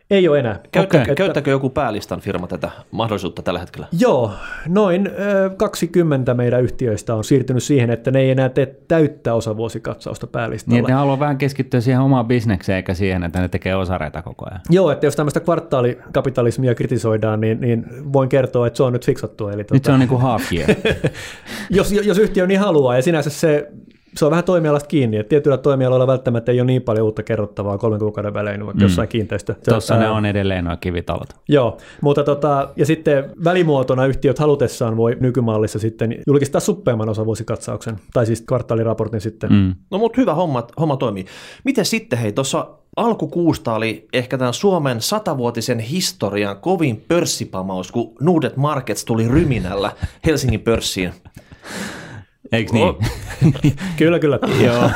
Ei 0.09 0.27
ole 0.27 0.39
enää. 0.39 0.59
Käyttä, 0.71 1.01
okay. 1.01 1.15
Käyttääkö 1.15 1.51
joku 1.51 1.69
päälistan 1.69 2.19
firma 2.19 2.47
tätä 2.47 2.69
mahdollisuutta 2.91 3.41
tällä 3.41 3.59
hetkellä? 3.59 3.87
Joo, 3.99 4.31
noin 4.67 5.09
20 5.57 6.33
meidän 6.33 6.63
yhtiöistä 6.63 7.15
on 7.15 7.23
siirtynyt 7.23 7.63
siihen, 7.63 7.89
että 7.89 8.11
ne 8.11 8.19
ei 8.19 8.29
enää 8.29 8.49
tee 8.49 8.65
täyttä 8.87 9.33
osavuosikatsausta 9.33 10.27
päälistalla. 10.27 10.77
Niin, 10.77 10.87
ne 10.87 10.93
haluaa 10.93 11.19
vähän 11.19 11.37
keskittyä 11.37 11.81
siihen 11.81 12.01
omaan 12.01 12.27
bisnekseen 12.27 12.75
eikä 12.75 12.93
siihen, 12.93 13.23
että 13.23 13.39
ne 13.39 13.47
tekee 13.47 13.75
osareita 13.75 14.21
koko 14.21 14.45
ajan. 14.49 14.61
Joo, 14.69 14.91
että 14.91 15.05
jos 15.05 15.15
tämmöistä 15.15 15.39
kvartaalikapitalismia 15.39 16.75
kritisoidaan, 16.75 17.41
niin, 17.41 17.61
niin 17.61 17.85
voin 18.13 18.29
kertoa, 18.29 18.67
että 18.67 18.77
se 18.77 18.83
on 18.83 18.93
nyt 18.93 19.05
fiksattu. 19.05 19.47
Eli 19.47 19.57
nyt 19.57 19.67
tuota, 19.67 19.85
se 19.85 19.91
on 19.91 19.99
niin 19.99 20.09
kuin 20.09 20.21
jos, 21.69 21.91
jos 21.91 22.17
yhtiö 22.17 22.47
niin 22.47 22.59
haluaa, 22.59 22.95
ja 22.95 23.01
sinänsä 23.01 23.29
se 23.29 23.71
se 24.15 24.25
on 24.25 24.31
vähän 24.31 24.43
toimialasta 24.43 24.87
kiinni, 24.87 25.17
että 25.17 25.29
tietyillä 25.29 25.57
toimialoilla 25.57 26.07
välttämättä 26.07 26.51
ei 26.51 26.61
ole 26.61 26.67
niin 26.67 26.81
paljon 26.81 27.05
uutta 27.05 27.23
kerrottavaa 27.23 27.77
kolmen 27.77 27.99
kuukauden 27.99 28.33
välein, 28.33 28.65
vaikka 28.65 28.79
mm. 28.79 28.83
jossain 28.83 29.07
kiinteistö. 29.07 29.55
Tuossa 29.69 29.97
ne 29.97 30.09
on 30.09 30.25
edelleen 30.25 30.65
nuo 30.65 30.77
kivitalot. 30.77 31.29
Joo, 31.49 31.77
mutta 32.01 32.23
tota, 32.23 32.69
ja 32.75 32.85
sitten 32.85 33.29
välimuotona 33.43 34.05
yhtiöt 34.05 34.39
halutessaan 34.39 34.97
voi 34.97 35.17
nykymallissa 35.19 35.79
sitten 35.79 36.15
julkistaa 36.27 36.61
suppeamman 36.61 37.09
osavuosikatsauksen, 37.09 37.95
tai 38.13 38.25
siis 38.25 38.41
kvartaaliraportin 38.41 39.21
sitten. 39.21 39.53
Mm. 39.53 39.75
No 39.91 39.97
mutta 39.97 40.21
hyvä 40.21 40.33
homma, 40.33 40.67
homma 40.79 40.97
toimii. 40.97 41.25
Miten 41.63 41.85
sitten 41.85 42.19
hei, 42.19 42.31
tuossa 42.31 42.67
alkukuusta 42.95 43.73
oli 43.75 44.07
ehkä 44.13 44.37
tämän 44.37 44.53
Suomen 44.53 45.01
satavuotisen 45.01 45.79
historian 45.79 46.57
kovin 46.57 47.05
pörssipamaus, 47.07 47.91
kun 47.91 48.15
Nuudet 48.21 48.57
Markets 48.57 49.05
tuli 49.05 49.27
ryminällä 49.27 49.91
Helsingin 50.25 50.61
pörssiin. 50.61 51.13
Eikö 52.53 52.73
niin? 52.73 52.87
Oh. 52.87 52.97
kyllä, 53.97 54.19
kyllä. 54.19 54.39
Joo, 54.65 54.89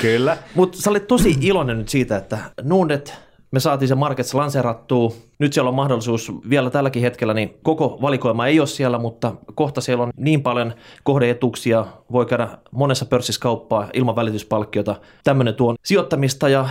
kyllä. 0.00 0.36
Mutta 0.54 0.78
sä 0.82 0.90
olit 0.90 1.06
tosi 1.06 1.36
iloinen 1.40 1.78
nyt 1.78 1.88
siitä, 1.88 2.16
että 2.16 2.38
Nuudet, 2.62 3.14
me 3.50 3.60
saatiin 3.60 3.88
se 3.88 3.94
Markets 3.94 4.34
lanseerattua. 4.34 5.12
Nyt 5.38 5.52
siellä 5.52 5.68
on 5.68 5.74
mahdollisuus 5.74 6.32
vielä 6.50 6.70
tälläkin 6.70 7.02
hetkellä, 7.02 7.34
niin 7.34 7.54
koko 7.62 7.98
valikoima 8.02 8.46
ei 8.46 8.60
ole 8.60 8.66
siellä, 8.66 8.98
mutta 8.98 9.32
kohta 9.54 9.80
siellä 9.80 10.02
on 10.04 10.10
niin 10.16 10.42
paljon 10.42 10.74
kohdeetuksia, 11.02 11.86
voi 12.12 12.26
käydä 12.26 12.48
monessa 12.70 13.06
pörssissä 13.06 13.40
kauppaa 13.40 13.88
ilman 13.92 14.16
välityspalkkiota. 14.16 14.96
Tämmöinen 15.24 15.54
tuon 15.54 15.76
sijoittamista 15.84 16.48
ja 16.48 16.68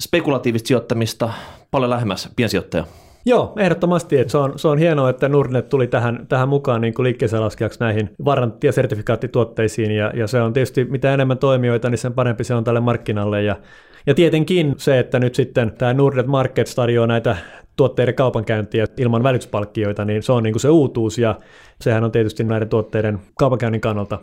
spekulatiivista 0.00 0.66
sijoittamista 0.66 1.30
paljon 1.70 1.90
lähemmäs 1.90 2.28
piensijoittaja. 2.36 2.84
Joo, 3.24 3.52
ehdottomasti. 3.56 4.18
Että 4.18 4.30
se, 4.30 4.38
on, 4.38 4.52
se 4.56 4.68
on 4.68 4.78
hienoa, 4.78 5.10
että 5.10 5.28
Nordnet 5.28 5.68
tuli 5.68 5.86
tähän, 5.86 6.26
tähän 6.28 6.48
mukaan 6.48 6.80
niin 6.80 6.94
kuin 6.94 7.04
liikkeeseen 7.04 7.42
näihin 7.80 8.10
varantti- 8.24 8.66
ja 8.66 8.72
sertifikaattituotteisiin, 8.72 9.90
ja, 9.90 10.12
ja 10.14 10.26
se 10.26 10.40
on 10.40 10.52
tietysti, 10.52 10.84
mitä 10.84 11.14
enemmän 11.14 11.38
toimijoita, 11.38 11.90
niin 11.90 11.98
sen 11.98 12.12
parempi 12.12 12.44
se 12.44 12.54
on 12.54 12.64
tälle 12.64 12.80
markkinalle, 12.80 13.42
ja, 13.42 13.56
Ja 14.06 14.14
tietenkin 14.14 14.74
se, 14.76 14.98
että 14.98 15.18
nyt 15.18 15.34
sitten 15.34 15.72
tämä 15.78 15.94
Nordnet 15.94 16.26
Markets 16.26 16.74
tarjoaa 16.74 17.06
näitä 17.06 17.36
tuotteiden 17.76 18.14
kaupankäyntiä 18.14 18.86
ilman 18.96 19.22
välityspalkkioita, 19.22 20.04
niin 20.04 20.22
se 20.22 20.32
on 20.32 20.42
niin 20.42 20.52
kuin 20.52 20.60
se 20.60 20.68
uutuus. 20.68 21.18
Ja 21.18 21.38
sehän 21.80 22.04
on 22.04 22.12
tietysti 22.12 22.44
näiden 22.44 22.68
tuotteiden 22.68 23.18
kaupankäynnin 23.38 23.80
kannalta 23.80 24.18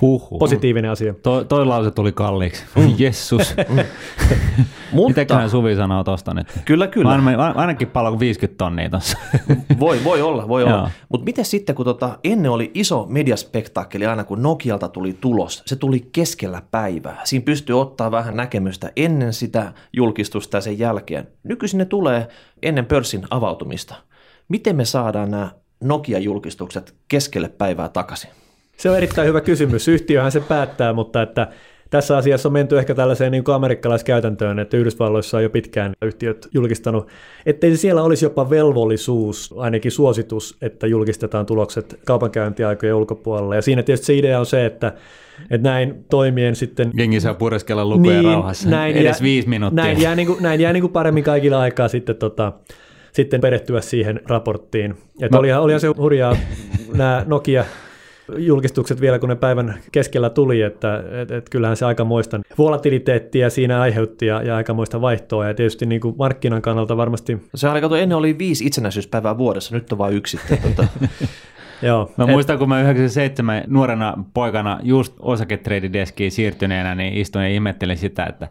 Huhhuh. 0.00 0.38
positiivinen 0.38 0.90
asia. 0.90 1.14
Toi, 1.14 1.44
toi 1.44 1.66
lause 1.66 1.90
tuli 1.90 2.12
kalliiksi. 2.12 2.64
Jessus. 2.98 3.54
Mutta 4.92 5.08
Mitäköhän 5.08 5.50
Suvi 5.50 5.76
sanoo 5.76 6.04
tosta 6.04 6.34
nyt? 6.34 6.46
kyllä, 6.64 6.86
kyllä. 6.86 7.10
Aina, 7.10 7.52
ainakin 7.54 7.88
paljon 7.88 8.20
50 8.20 8.58
tonnia 8.58 8.90
tossa. 8.90 9.18
Voi, 9.80 10.04
voi 10.04 10.22
olla, 10.22 10.48
voi 10.48 10.64
olla. 10.64 10.90
Mutta 11.08 11.24
miten 11.24 11.44
sitten, 11.44 11.74
kun 11.74 11.84
tota, 11.84 12.18
ennen 12.24 12.50
oli 12.50 12.70
iso 12.74 13.06
mediaspektaakkeli 13.08 14.06
aina, 14.06 14.24
kun 14.24 14.42
Nokialta 14.42 14.88
tuli 14.88 15.16
tulos, 15.20 15.62
se 15.66 15.76
tuli 15.76 16.08
keskellä 16.12 16.62
päivää. 16.70 17.20
Siinä 17.24 17.44
pystyy 17.44 17.80
ottaa 17.80 18.10
vähän 18.10 18.36
näkemystä 18.36 18.92
ennen 18.96 19.32
sitä 19.32 19.72
julkistusta 19.92 20.56
ja 20.56 20.60
sen 20.60 20.78
jälkeen. 20.78 21.28
Nykyisin 21.42 21.78
ne 21.78 21.84
tulee 21.84 22.28
ennen 22.62 22.86
pörssin 22.86 23.26
avautumista. 23.30 23.94
Miten 24.48 24.76
me 24.76 24.84
saadaan 24.84 25.30
nämä 25.30 25.50
Nokia-julkistukset 25.84 26.94
keskelle 27.08 27.48
päivää 27.48 27.88
takaisin? 27.88 28.30
Se 28.80 28.90
on 28.90 28.96
erittäin 28.96 29.28
hyvä 29.28 29.40
kysymys. 29.40 29.88
Yhtiöhän 29.88 30.32
se 30.32 30.40
päättää, 30.40 30.92
mutta 30.92 31.22
että 31.22 31.48
tässä 31.90 32.16
asiassa 32.16 32.48
on 32.48 32.52
menty 32.52 32.78
ehkä 32.78 32.94
tällaiseen 32.94 33.32
niin 33.32 33.44
kuin 33.44 33.54
amerikkalaiskäytäntöön, 33.54 34.58
että 34.58 34.76
Yhdysvalloissa 34.76 35.36
on 35.36 35.42
jo 35.42 35.50
pitkään 35.50 35.92
yhtiöt 36.02 36.48
julkistanut, 36.54 37.08
ettei 37.46 37.76
siellä 37.76 38.02
olisi 38.02 38.24
jopa 38.24 38.50
velvollisuus, 38.50 39.54
ainakin 39.56 39.92
suositus, 39.92 40.56
että 40.62 40.86
julkistetaan 40.86 41.46
tulokset 41.46 42.00
kaupankäyntiaikojen 42.06 42.94
ulkopuolella. 42.94 43.54
Ja 43.54 43.62
siinä 43.62 43.82
tietysti 43.82 44.06
se 44.06 44.14
idea 44.14 44.40
on 44.40 44.46
se, 44.46 44.66
että, 44.66 44.92
että 45.50 45.68
näin 45.68 46.04
toimien 46.10 46.56
sitten 46.56 46.90
Jengi 46.94 47.20
saa 47.20 47.34
pureskella 47.34 47.84
lukuja 47.84 48.22
rauhassa. 48.22 48.70
näin 48.70 48.96
Edes 48.96 49.04
jää- 49.04 49.22
viisi 49.24 49.48
minuuttia. 49.48 49.84
Näin 49.84 50.00
jää, 50.00 50.14
niin 50.14 50.26
kuin, 50.26 50.42
näin 50.42 50.60
jää 50.60 50.72
niin 50.72 50.82
kuin 50.82 50.92
paremmin 50.92 51.24
kaikilla 51.24 51.60
aikaa 51.60 51.88
sitten, 51.88 52.16
tota, 52.16 52.52
sitten 53.12 53.40
perehtyä 53.40 53.80
siihen 53.80 54.20
raporttiin. 54.26 54.94
Et 55.22 55.30
Mä- 55.32 55.38
olihan, 55.38 55.62
olihan 55.62 55.80
se 55.80 55.88
hurjaa 55.88 56.36
nämä 56.94 57.24
Nokia 57.26 57.64
julkistukset 58.38 59.00
vielä, 59.00 59.18
kun 59.18 59.28
ne 59.28 59.36
päivän 59.36 59.78
keskellä 59.92 60.30
tuli, 60.30 60.62
että 60.62 61.04
et, 61.22 61.30
et 61.30 61.48
kyllähän 61.48 61.76
se 61.76 61.86
aikamoista 61.86 62.40
volatiliteettia 62.58 63.50
siinä 63.50 63.80
aiheutti 63.80 64.26
ja, 64.26 64.42
ja 64.42 64.56
aikamoista 64.56 65.00
vaihtoa. 65.00 65.48
Ja 65.48 65.54
tietysti 65.54 65.86
niin 65.86 66.00
kuin 66.00 66.14
markkinan 66.18 66.62
kannalta 66.62 66.96
varmasti, 66.96 67.38
Se 67.54 67.68
oli, 67.68 67.80
kato, 67.80 67.96
ennen 67.96 68.18
oli 68.18 68.38
viisi 68.38 68.66
itsenäisyyspäivää 68.66 69.38
vuodessa, 69.38 69.74
nyt 69.74 69.92
on 69.92 69.98
vain 69.98 70.14
yksi. 70.14 70.40
Tota, 70.62 70.88
joo. 71.82 72.10
Mä 72.16 72.24
et- 72.24 72.30
muistan, 72.30 72.58
kun 72.58 72.68
mä 72.68 72.80
97 72.80 73.62
nuorena 73.66 74.24
poikana 74.34 74.80
just 74.82 75.14
osaketreidideskiin 75.20 76.32
siirtyneenä, 76.32 76.94
niin 76.94 77.14
istuin 77.14 77.44
ja 77.44 77.50
ihmettelin 77.50 77.96
sitä, 77.96 78.26
että 78.26 78.48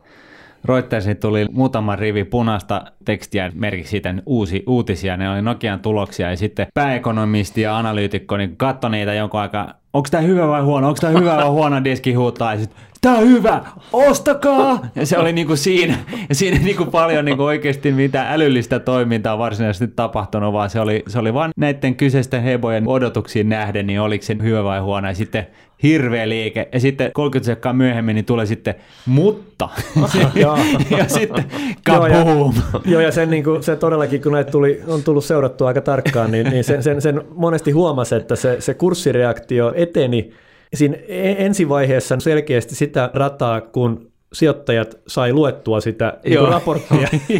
Reutersin 0.65 1.17
tuli 1.17 1.45
muutama 1.51 1.95
rivi 1.95 2.23
punaista 2.23 2.81
tekstiä 3.05 3.51
merkiksi 3.55 3.89
siitä 3.89 4.15
uusi, 4.25 4.63
uutisia, 4.67 5.17
ne 5.17 5.29
oli 5.29 5.41
Nokian 5.41 5.79
tuloksia 5.79 6.29
ja 6.29 6.37
sitten 6.37 6.67
pääekonomisti 6.73 7.61
ja 7.61 7.77
analyytikko 7.77 8.37
niin 8.37 8.57
katsoi 8.57 8.91
niitä 8.91 9.13
jonkun 9.13 9.39
aikaa, 9.39 9.73
onko 9.93 10.07
tämä 10.11 10.21
hyvä 10.23 10.47
vai 10.47 10.61
huono, 10.61 10.87
onko 10.87 10.97
tämä 11.01 11.19
hyvä 11.19 11.35
vai 11.35 11.49
huono 11.49 11.83
diski 11.83 12.13
huutaa 12.13 12.53
ja 12.53 12.59
sitten 12.59 12.89
Tämä 13.01 13.17
on 13.17 13.27
hyvä, 13.27 13.61
ostakaa! 13.93 14.89
Ja 14.95 15.05
se 15.05 15.17
oli 15.17 15.33
niinku 15.33 15.55
siinä, 15.55 15.97
ja 16.29 16.35
siinä 16.35 16.59
niinku 16.59 16.85
paljon 16.85 17.25
niinku 17.25 17.43
oikeasti 17.43 17.91
mitä 17.91 18.33
älyllistä 18.33 18.79
toimintaa 18.79 19.37
varsinaisesti 19.37 19.87
tapahtunut, 19.95 20.53
vaan 20.53 20.69
se 20.69 20.79
oli, 20.79 21.03
se 21.07 21.19
oli 21.19 21.33
vain 21.33 21.51
näiden 21.57 21.95
kyseisten 21.95 22.43
hebojen 22.43 22.87
odotuksiin 22.87 23.49
nähden, 23.49 23.87
niin 23.87 24.01
oliko 24.01 24.25
se 24.25 24.37
hyvä 24.41 24.63
vai 24.63 24.79
huono. 24.79 25.07
Ja 25.07 25.13
sitten 25.13 25.47
hirveä 25.83 26.29
liike, 26.29 26.69
ja 26.73 26.79
sitten 26.79 27.11
30 27.13 27.45
sekkaa 27.45 27.73
myöhemmin 27.73 28.15
niin 28.15 28.25
tulee 28.25 28.45
sitten 28.45 28.75
mutta. 29.05 29.69
Ja 30.97 31.07
sitten 31.07 31.45
Joo, 31.87 32.07
ja- 32.07 32.17
kaboom. 32.17 32.53
Joo, 32.85 33.01
ja 33.01 33.11
sen, 33.11 33.29
niin 33.29 33.43
kuin, 33.43 33.63
se 33.63 33.75
todellakin, 33.75 34.21
kun 34.21 34.31
näitä 34.31 34.51
tuli, 34.51 34.81
on 34.87 35.03
tullut 35.03 35.25
seurattua 35.25 35.67
aika 35.67 35.81
tarkkaan, 35.81 36.31
niin, 36.31 36.49
niin 36.49 36.63
sen, 36.63 36.83
sen, 36.83 37.01
sen 37.01 37.21
monesti 37.35 37.71
huomasi, 37.71 38.15
että 38.15 38.35
se, 38.35 38.55
se 38.61 38.73
kurssireaktio 38.73 39.73
eteni 39.81 40.31
siinä 40.73 40.97
e- 41.07 41.45
ensivaiheessa 41.45 42.19
selkeästi 42.19 42.75
sitä 42.75 43.09
rataa, 43.13 43.61
kun 43.61 44.08
sijoittajat 44.33 44.97
sai 45.07 45.33
luettua 45.33 45.81
sitä 45.81 46.17
niin 46.23 46.33
Joo. 46.33 46.49
raporttia. 46.49 47.07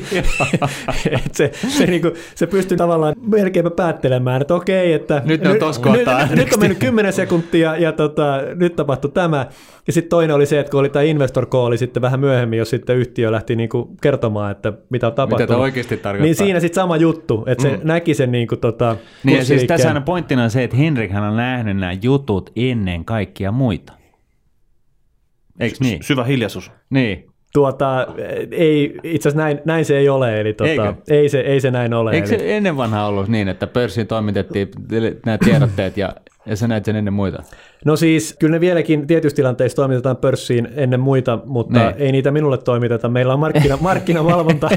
Et 1.26 1.36
se, 1.36 1.52
se, 1.68 1.86
niin 1.86 2.02
kuin, 2.02 2.14
se 2.36 2.48
pystyi 2.48 2.78
tavallaan 2.78 3.16
melkeinpä 3.22 3.72
päättelemään, 3.72 4.42
että 4.42 4.56
okei, 4.56 4.94
että 4.94 5.22
Nyt 5.26 5.42
ne 5.42 5.50
on 5.50 5.56
nyt, 5.56 6.08
nyt, 6.30 6.38
nyt 6.38 6.54
on 6.54 6.60
mennyt 6.60 6.78
10 6.78 7.14
sekuntia 7.14 7.78
ja 7.78 7.92
tota, 7.92 8.42
nyt 8.56 8.76
tapahtui 8.76 9.12
tämä. 9.12 9.46
Ja 9.88 9.94
sitten 9.94 10.10
toinen 10.10 10.36
oli 10.36 10.46
se, 10.46 10.60
että 10.60 10.72
kun 10.72 10.80
oli 10.80 10.90
tämä 10.90 11.04
investor 11.04 11.46
call 11.46 11.76
sitten 11.76 12.02
vähän 12.02 12.20
myöhemmin, 12.20 12.60
jos 12.60 12.70
sitten 12.70 12.98
yhtiö 12.98 13.32
lähti 13.32 13.56
niin 13.56 13.70
kuin 13.70 13.98
kertomaan, 14.02 14.52
että 14.52 14.74
mitä 14.90 15.08
on 15.08 15.14
tapahtunut. 15.14 15.48
tämä 15.48 15.60
oikeasti 15.60 15.98
tarkoittaa? 15.98 16.26
Niin 16.26 16.36
siinä 16.36 16.60
sitten 16.60 16.82
sama 16.82 16.98
juttu, 16.98 17.44
että 17.48 17.62
se 17.62 17.80
näki 17.84 18.14
sen 18.14 18.32
niin 18.32 18.48
kuin, 18.48 18.60
tota, 18.60 18.96
Niin 19.24 19.46
siis 19.46 19.64
tässä 19.64 19.92
on 19.92 20.04
pointtina 20.04 20.44
on 20.44 20.52
se, 20.52 20.64
että 20.64 20.78
Henrikhän 20.78 21.24
on 21.24 21.38
nähnyt 21.38 21.78
nämä 21.78 21.94
jutut 22.02 22.52
ennen 22.56 23.06
kaikkia 23.06 23.52
muita. 23.52 23.99
Eikö 25.60 25.78
niin? 25.80 26.03
syvä 26.03 26.24
hiljaisuus. 26.24 26.72
Niin. 26.89 27.26
Tuota, 27.53 28.07
ei, 28.51 28.99
itse 29.03 29.30
asiassa 29.30 29.43
näin, 29.43 29.60
näin 29.66 29.86
se 29.86 29.97
ei 29.97 30.10
ole, 30.10 30.41
eli 30.41 30.49
Eikö? 30.49 30.84
tota, 30.86 30.95
ei, 31.10 31.30
se, 31.30 31.39
ei 31.39 31.62
se 31.62 31.72
näin 31.72 31.93
ole. 31.93 32.12
Eikö 32.12 32.30
eli, 32.30 32.39
se 32.39 32.57
ennen 32.57 32.78
vanhaa 32.78 33.07
ollut 33.07 33.28
niin, 33.28 33.47
että 33.47 33.68
pörssiin 33.68 34.07
toimitettiin 34.07 34.72
nämä 35.26 35.38
tiedotteet 35.38 35.97
ja, 35.97 36.16
ja 36.45 36.55
sä 36.55 36.68
näit 36.68 36.86
sen 36.86 36.95
ennen 36.95 37.14
muita? 37.14 37.43
No 37.86 37.96
siis, 37.96 38.36
kyllä 38.40 38.52
ne 38.52 38.60
vieläkin 38.60 39.08
tietyissä 39.08 39.36
tilanteissa 39.36 39.76
toimitetaan 39.76 40.18
pörssiin 40.18 40.68
ennen 40.76 41.00
muita, 41.00 41.40
mutta 41.46 41.80
Niin. 41.80 41.94
ei 41.98 42.12
niitä 42.12 42.32
minulle 42.32 42.58
toimiteta. 42.58 43.10
Meillä 43.10 43.34
on 43.34 43.40
markkina, 43.40 43.78
markkinavalvonta, 43.82 44.70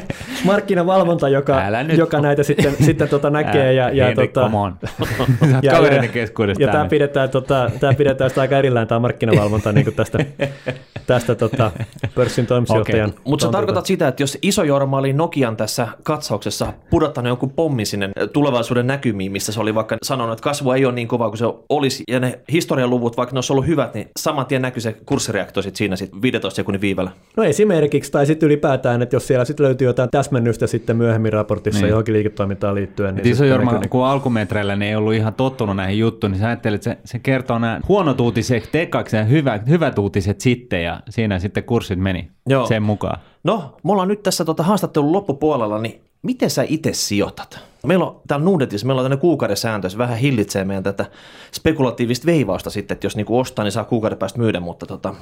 markkinavalvonta 0.45 1.29
joka, 1.29 1.59
Älä 1.59 1.81
joka 1.81 2.21
näitä 2.21 2.43
sitten, 2.43 2.77
sitten 2.81 3.09
tota 3.09 3.31
näkee. 3.31 3.73
Ja, 3.73 3.91
ja, 3.91 4.07
Henrik, 4.07 4.33
tota, 4.33 4.47
come 4.47 4.59
on. 4.59 4.75
Kavereiden 5.71 6.11
keskuudesta 6.11 6.63
ja 6.63 6.73
tämä 6.73 6.85
pidetään, 6.85 7.31
tota, 7.31 7.71
tämä 7.81 7.95
pidetään 7.95 8.31
sitä 8.31 8.41
aika 8.41 8.59
erillään 8.59 8.89
tämä 8.89 8.99
markkinavalvonta 8.99 9.73
niin 9.73 9.85
kuin 9.85 9.95
tästä, 9.95 10.19
tästä 11.07 11.35
tota, 11.35 11.71
pörssin 12.15 12.47
toimitusjohtajan. 12.47 13.11
Okei. 13.11 13.23
Mutta 13.25 13.47
sä 13.47 13.53
tarkoitat 13.53 13.87
sitä, 13.87 14.09
että 14.09 14.23
jos 14.23 14.39
iso 14.43 14.63
Jorma 14.63 14.99
oli 14.99 15.13
Nokian 15.13 15.57
tässä 15.57 15.89
katsauksessa 16.03 16.73
pudottanut 16.91 17.29
jonkun 17.29 17.51
pommin 17.51 17.87
sinne 17.87 18.11
tulevaisuuden 18.33 18.87
näkymiin, 18.87 19.33
missä 19.33 19.53
se 19.53 19.61
oli 19.61 19.75
vaikka 19.75 19.97
sanonut, 20.03 20.33
että 20.33 20.45
kasvu 20.45 20.71
ei 20.71 20.85
ole 20.85 20.95
niin 20.95 21.09
kova 21.09 21.29
kuin 21.29 21.39
se 21.39 21.45
olisi, 21.69 22.05
ja 22.09 22.21
ne 22.21 22.39
historian 22.53 22.92
luvut, 22.93 23.17
vaikka 23.17 23.35
ne 23.35 23.37
olisi 23.37 23.53
ollut 23.53 23.67
hyvät, 23.67 23.95
niin 23.95 24.09
saman 24.21 24.47
tien 24.47 24.63
näkyy 24.63 24.81
se 24.81 24.97
kurssireaktio 25.07 25.63
sit 25.63 25.77
siinä 25.77 25.97
sit 25.97 26.11
15 26.23 26.57
sekunnin 26.57 26.81
viivällä. 26.81 27.11
No 27.37 27.45
esimerkiksi, 27.45 28.13
tai 28.13 28.27
sitten 28.27 28.47
ylipäätään, 28.47 29.03
että 29.03 29.17
jos 29.17 29.27
siellä 29.27 29.45
sitten 29.45 29.67
löytyy 29.67 29.87
jotain 29.87 30.09
täsmennystä 30.11 30.67
sitten 30.67 30.97
myöhemmin 30.97 31.33
raportissa 31.33 31.79
Niin. 31.79 31.83
niin. 31.85 31.91
johonkin 31.91 32.15
liiketoimintaan 32.15 32.75
liittyen. 32.75 33.15
Niin 33.15 33.29
Iso 33.29 33.45
Jorma, 33.45 33.73
näkyy- 33.73 33.89
kun 33.89 34.05
alkumetreillä 34.07 34.77
ne 34.77 34.89
ei 34.89 34.97
ollut 34.97 35.15
ihan 35.15 35.35
tottunut 35.35 35.77
näihin 35.77 35.99
juttuihin, 35.99 36.33
niin 36.33 36.41
sä 36.41 36.47
ajattelet, 36.47 36.75
että 36.87 36.91
se, 36.91 36.99
se 37.05 37.19
kertoo 37.19 37.59
nämä 37.59 37.81
huonot 37.89 38.21
uutiset 38.21 38.69
tekaksi 38.73 39.17
ja 39.17 39.25
hyvä, 39.25 39.61
hyvät 39.69 39.99
uutiset 39.99 40.41
sitten, 40.41 40.85
ja 40.85 41.01
siinä 41.11 41.39
sitten 41.39 41.65
kurssit 41.65 41.99
meni 41.99 42.31
Joo. 42.49 42.67
sen 42.67 42.83
mukaan. 42.83 43.21
No, 43.45 43.77
me 43.85 43.93
ollaan 43.93 44.09
nyt 44.09 44.23
tässä 44.23 44.45
tota 44.45 44.63
haastattelun 44.63 45.13
loppupuolella, 45.13 45.79
niin 45.79 46.01
miten 46.23 46.51
sä 46.51 46.65
itse 46.69 46.93
sijoitat? 46.93 47.59
Meillä 47.87 48.05
on 48.05 48.21
täällä 48.29 48.45
Nudetissa, 48.45 48.87
meillä 48.87 49.01
on 49.01 49.05
tämmöinen 49.05 49.21
kuukauden 49.21 49.57
sääntö, 49.57 49.91
se 49.91 49.99
vähän 49.99 50.19
hillitsee 50.19 50.65
meidän 50.65 50.83
tätä 50.83 51.07
spekulatiivista 51.53 52.27
veivausta 52.27 52.71
sitten, 52.71 52.95
että 52.95 53.07
jos 53.07 53.17
niinku 53.17 53.39
ostaa, 53.39 53.65
niin 53.65 53.73
saa 53.73 53.85
kuukauden 53.85 54.19
päästä 54.19 54.39
myydä, 54.39 54.61
mutta 54.61 54.87
tota, 54.87 55.15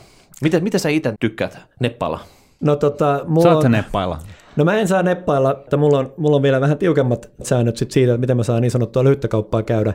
miten, 0.42 0.62
miten 0.62 0.80
sä 0.80 0.88
itse 0.88 1.14
tykkäät 1.20 1.58
neppailla? 1.80 2.20
No 2.60 2.76
tota, 2.76 3.20
mulla 3.26 3.52
Saat 3.52 3.64
on, 3.64 3.70
neppailla? 3.70 4.18
no 4.56 4.64
mä 4.64 4.74
en 4.74 4.88
saa 4.88 5.02
neppailla, 5.02 5.52
että 5.52 5.76
mulla 5.76 5.98
on, 5.98 6.12
mulla 6.16 6.36
on 6.36 6.42
vielä 6.42 6.60
vähän 6.60 6.78
tiukemmat 6.78 7.30
säännöt 7.42 7.76
sit 7.76 7.90
siitä, 7.90 8.12
että 8.12 8.20
miten 8.20 8.36
mä 8.36 8.42
saan 8.42 8.62
niin 8.62 8.70
sanottua 8.70 9.04
lyhyttä 9.04 9.28
kauppaa 9.28 9.62
käydä. 9.62 9.94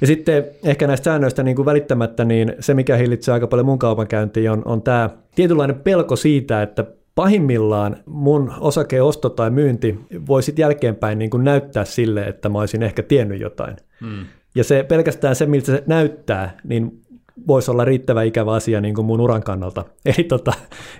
Ja 0.00 0.06
sitten 0.06 0.44
ehkä 0.64 0.86
näistä 0.86 1.04
säännöistä 1.04 1.42
niin 1.42 1.56
kuin 1.56 1.66
välittämättä, 1.66 2.24
niin 2.24 2.54
se 2.60 2.74
mikä 2.74 2.96
hillitsee 2.96 3.34
aika 3.34 3.46
paljon 3.46 3.66
mun 3.66 3.78
kaupankäyntiä 3.78 4.52
on, 4.52 4.62
on 4.64 4.82
tämä 4.82 5.10
tietynlainen 5.34 5.80
pelko 5.80 6.16
siitä, 6.16 6.62
että 6.62 6.84
pahimmillaan 7.16 7.96
mun 8.06 8.52
osakeosto 8.60 9.30
tai 9.30 9.50
myynti 9.50 9.98
voi 10.26 10.42
sitten 10.42 10.62
jälkeenpäin 10.62 11.18
niin 11.18 11.30
kuin 11.30 11.44
näyttää 11.44 11.84
sille, 11.84 12.22
että 12.24 12.48
mä 12.48 12.58
olisin 12.58 12.82
ehkä 12.82 13.02
tiennyt 13.02 13.40
jotain. 13.40 13.76
Mm. 14.00 14.24
Ja 14.54 14.64
se 14.64 14.82
pelkästään 14.88 15.36
se, 15.36 15.46
miltä 15.46 15.66
se 15.66 15.82
näyttää, 15.86 16.56
niin 16.64 17.00
voisi 17.46 17.70
olla 17.70 17.84
riittävä 17.84 18.22
ikävä 18.22 18.52
asia 18.52 18.80
niin 18.80 18.94
kuin 18.94 19.06
mun 19.06 19.20
uran 19.20 19.42
kannalta. 19.42 19.84
Eli, 20.16 20.24
tota, 20.24 20.52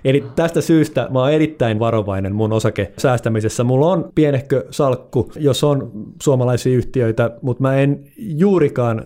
eli 0.05 0.23
tästä 0.35 0.61
syystä 0.61 1.07
mä 1.11 1.19
oon 1.19 1.31
erittäin 1.31 1.79
varovainen 1.79 2.35
mun 2.35 2.53
osakesäästämisessä. 2.53 3.63
Mulla 3.63 3.87
on 3.87 4.11
pienehkö 4.15 4.65
salkku, 4.69 5.31
jos 5.35 5.63
on 5.63 5.91
suomalaisia 6.23 6.77
yhtiöitä, 6.77 7.31
mutta 7.41 7.61
mä 7.61 7.75
en 7.75 8.03
juurikaan 8.17 9.05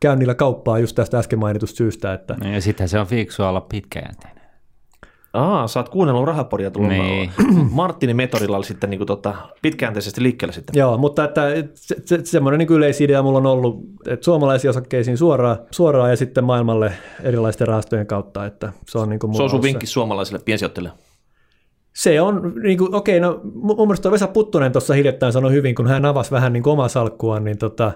käy 0.00 0.16
niillä 0.16 0.34
kauppaa 0.34 0.78
just 0.78 0.96
tästä 0.96 1.18
äsken 1.18 1.38
mainitusta 1.38 1.76
syystä, 1.76 2.12
että 2.12 2.36
No 2.44 2.52
Ja 2.52 2.60
sittenhän 2.60 2.88
se 2.88 2.98
on 2.98 3.06
fiksua 3.06 3.48
olla 3.48 3.60
pitkäjänteinen. 3.60 4.39
Aa, 5.32 5.66
sä 5.68 5.80
oot 5.80 5.88
kuunnellut 5.88 6.24
rahapodia 6.24 6.70
tullut. 6.70 6.90
Niin. 6.90 7.32
Martinin 7.70 8.16
metodilla 8.16 8.56
oli 8.56 8.64
sitten 8.64 8.90
niinku 8.90 9.06
tota, 9.06 9.34
pitkäjänteisesti 9.62 10.22
liikkeelle 10.22 10.52
sitten. 10.52 10.78
Joo, 10.78 10.98
mutta 10.98 11.24
että 11.24 11.42
se, 11.74 11.96
se, 12.04 12.20
semmoinen 12.24 12.58
niin 12.58 12.72
yleisidea 12.72 13.22
mulla 13.22 13.38
on 13.38 13.46
ollut, 13.46 13.80
että 14.08 14.24
suomalaisiin 14.24 14.70
osakkeisiin 14.70 15.18
suoraan, 15.18 15.58
suoraan 15.70 16.10
ja 16.10 16.16
sitten 16.16 16.44
maailmalle 16.44 16.92
erilaisten 17.22 17.68
rahastojen 17.68 18.06
kautta, 18.06 18.46
että 18.46 18.72
se 18.88 18.98
on 18.98 19.08
niin 19.08 19.18
kuin 19.18 19.34
Se 19.34 19.42
on 19.42 19.50
sun 19.50 19.62
vinkki 19.62 19.86
suomalaisille 19.86 20.40
piensijoittajille. 20.44 20.92
Se 21.92 22.20
on, 22.20 22.52
niin 22.62 22.78
kuin, 22.78 22.94
okei, 22.94 23.20
no 23.20 23.40
mun 23.44 23.88
mielestä 23.88 24.10
Vesa 24.10 24.26
Puttunen 24.26 24.72
tuossa 24.72 24.94
hiljattain 24.94 25.32
sanoi 25.32 25.52
hyvin, 25.52 25.74
kun 25.74 25.86
hän 25.86 26.04
avasi 26.04 26.30
vähän 26.30 26.52
niin 26.52 26.62
kuin 26.62 26.72
omaa 26.72 26.88
salkkuaan, 26.88 27.44
niin 27.44 27.58
tota, 27.58 27.92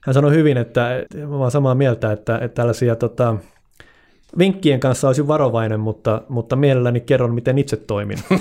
hän 0.00 0.14
sanoi 0.14 0.32
hyvin, 0.32 0.56
että 0.56 1.04
mä 1.28 1.36
olen 1.36 1.50
samaa 1.50 1.74
mieltä, 1.74 2.12
että, 2.12 2.38
että 2.38 2.54
tällaisia 2.54 2.96
tota, 2.96 3.36
vinkkien 4.38 4.80
kanssa 4.80 5.06
olisin 5.06 5.28
varovainen, 5.28 5.80
mutta, 5.80 6.22
mutta 6.28 6.56
mielelläni 6.56 7.00
kerron, 7.00 7.34
miten 7.34 7.58
itse 7.58 7.76
toimin. 7.76 8.18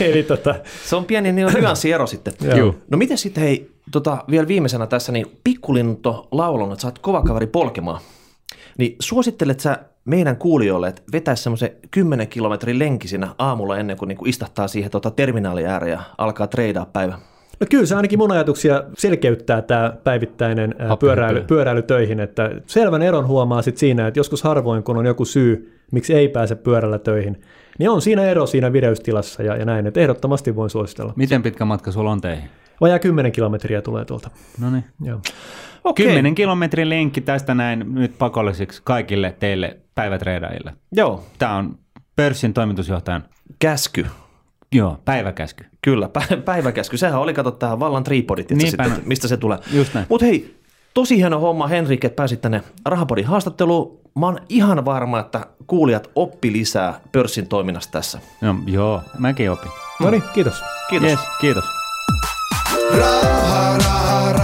Eli 0.00 0.22
tota... 0.22 0.54
Se 0.84 0.96
on 0.96 1.04
pieni 1.04 1.32
niin 1.32 1.48
ero 1.94 2.06
sitten. 2.06 2.34
Joo. 2.56 2.74
No 2.90 2.98
miten 2.98 3.18
sitten 3.18 3.44
hei, 3.44 3.70
tota, 3.92 4.24
vielä 4.30 4.48
viimeisenä 4.48 4.86
tässä, 4.86 5.12
niin 5.12 5.26
pikkulinto 5.44 6.28
laulun, 6.32 6.72
että 6.72 6.82
sä 6.82 6.88
oot 6.88 6.98
kova 6.98 7.22
kaveri 7.22 7.46
polkemaan. 7.46 8.00
Niin 8.78 8.96
suosittelet 9.00 9.60
sä 9.60 9.78
meidän 10.04 10.36
kuulijoille, 10.36 10.88
että 10.88 11.02
vetäisi 11.12 11.42
semmoisen 11.42 11.70
10 11.90 12.28
kilometrin 12.28 12.78
lenki 12.78 13.08
siinä 13.08 13.34
aamulla 13.38 13.78
ennen 13.78 13.96
kuin 13.96 14.08
niinku 14.08 14.24
istahtaa 14.24 14.68
siihen 14.68 14.90
tota 14.90 15.10
terminaali 15.10 15.66
ääreen 15.66 15.92
ja 15.92 16.02
alkaa 16.18 16.46
treidaa 16.46 16.86
päivä? 16.86 17.18
No 17.60 17.66
kyllä 17.70 17.86
se 17.86 17.94
ainakin 17.96 18.18
mun 18.18 18.32
ajatuksia 18.32 18.82
selkeyttää 18.98 19.62
tämä 19.62 19.92
päivittäinen 20.04 20.74
pyöräily, 21.00 21.44
pyöräily 21.46 21.82
töihin, 21.82 22.20
että 22.20 22.50
selvän 22.66 23.02
eron 23.02 23.26
huomaa 23.26 23.62
sit 23.62 23.76
siinä, 23.76 24.06
että 24.06 24.20
joskus 24.20 24.42
harvoin 24.42 24.82
kun 24.82 24.96
on 24.96 25.06
joku 25.06 25.24
syy, 25.24 25.80
miksi 25.92 26.14
ei 26.14 26.28
pääse 26.28 26.54
pyörällä 26.54 26.98
töihin, 26.98 27.40
niin 27.78 27.90
on 27.90 28.02
siinä 28.02 28.22
ero 28.24 28.46
siinä 28.46 28.72
vireystilassa 28.72 29.42
ja, 29.42 29.56
ja 29.56 29.64
näin, 29.64 29.86
että 29.86 30.00
ehdottomasti 30.00 30.56
voin 30.56 30.70
suositella. 30.70 31.12
Miten 31.16 31.42
pitkä 31.42 31.64
matka 31.64 31.92
sulla 31.92 32.10
on 32.12 32.20
teihin? 32.20 32.44
Vajaa 32.80 32.98
10 32.98 33.32
kilometriä 33.32 33.82
tulee 33.82 34.04
tuolta. 34.04 34.30
No 34.60 34.70
niin. 34.70 34.84
Joo. 35.00 35.20
Okei. 35.84 36.06
10 36.06 36.34
kilometrin 36.34 36.88
lenkki 36.88 37.20
tästä 37.20 37.54
näin 37.54 37.84
nyt 37.94 38.18
pakolliseksi 38.18 38.80
kaikille 38.84 39.36
teille 39.40 39.76
päivätreidajille. 39.94 40.72
Joo, 40.92 41.24
Tämä 41.38 41.54
on 41.56 41.78
pörssin 42.16 42.54
toimitusjohtajan 42.54 43.24
käsky. 43.58 44.06
joo, 44.72 44.98
päiväkäsky. 45.04 45.64
Kyllä, 45.84 46.10
pä- 46.18 46.36
päiväkäsky. 46.36 46.96
Sehän 46.96 47.20
oli, 47.20 47.34
kato, 47.34 47.50
tähän 47.50 47.80
vallan 47.80 48.04
tripodit, 48.04 48.52
että 48.52 48.64
Niinpä 48.64 48.84
sitten, 48.84 49.02
mistä 49.08 49.28
se 49.28 49.36
tulee. 49.36 49.58
Just 49.72 49.94
näin. 49.94 50.06
Mutta 50.08 50.26
hei, 50.26 50.54
tosi 50.94 51.16
hieno 51.16 51.38
homma 51.38 51.66
Henrik, 51.66 52.04
että 52.04 52.16
pääsit 52.16 52.40
tänne 52.40 52.62
Rahapodin 52.84 53.26
haastatteluun. 53.26 54.00
Mä 54.18 54.26
oon 54.26 54.38
ihan 54.48 54.84
varma, 54.84 55.20
että 55.20 55.46
kuulijat 55.66 56.10
oppi 56.14 56.52
lisää 56.52 57.00
pörssin 57.12 57.46
toiminnasta 57.46 57.92
tässä. 57.92 58.18
No, 58.40 58.56
joo, 58.66 59.02
mäkin 59.18 59.50
opin. 59.50 59.70
No 60.00 60.10
niin, 60.10 60.22
kiitos. 60.34 60.62
Kiitos. 60.90 61.08
Yes, 61.08 61.20
kiitos. 61.40 61.64
Raha, 62.98 63.78
raha, 63.78 64.32
raha, 64.32 64.43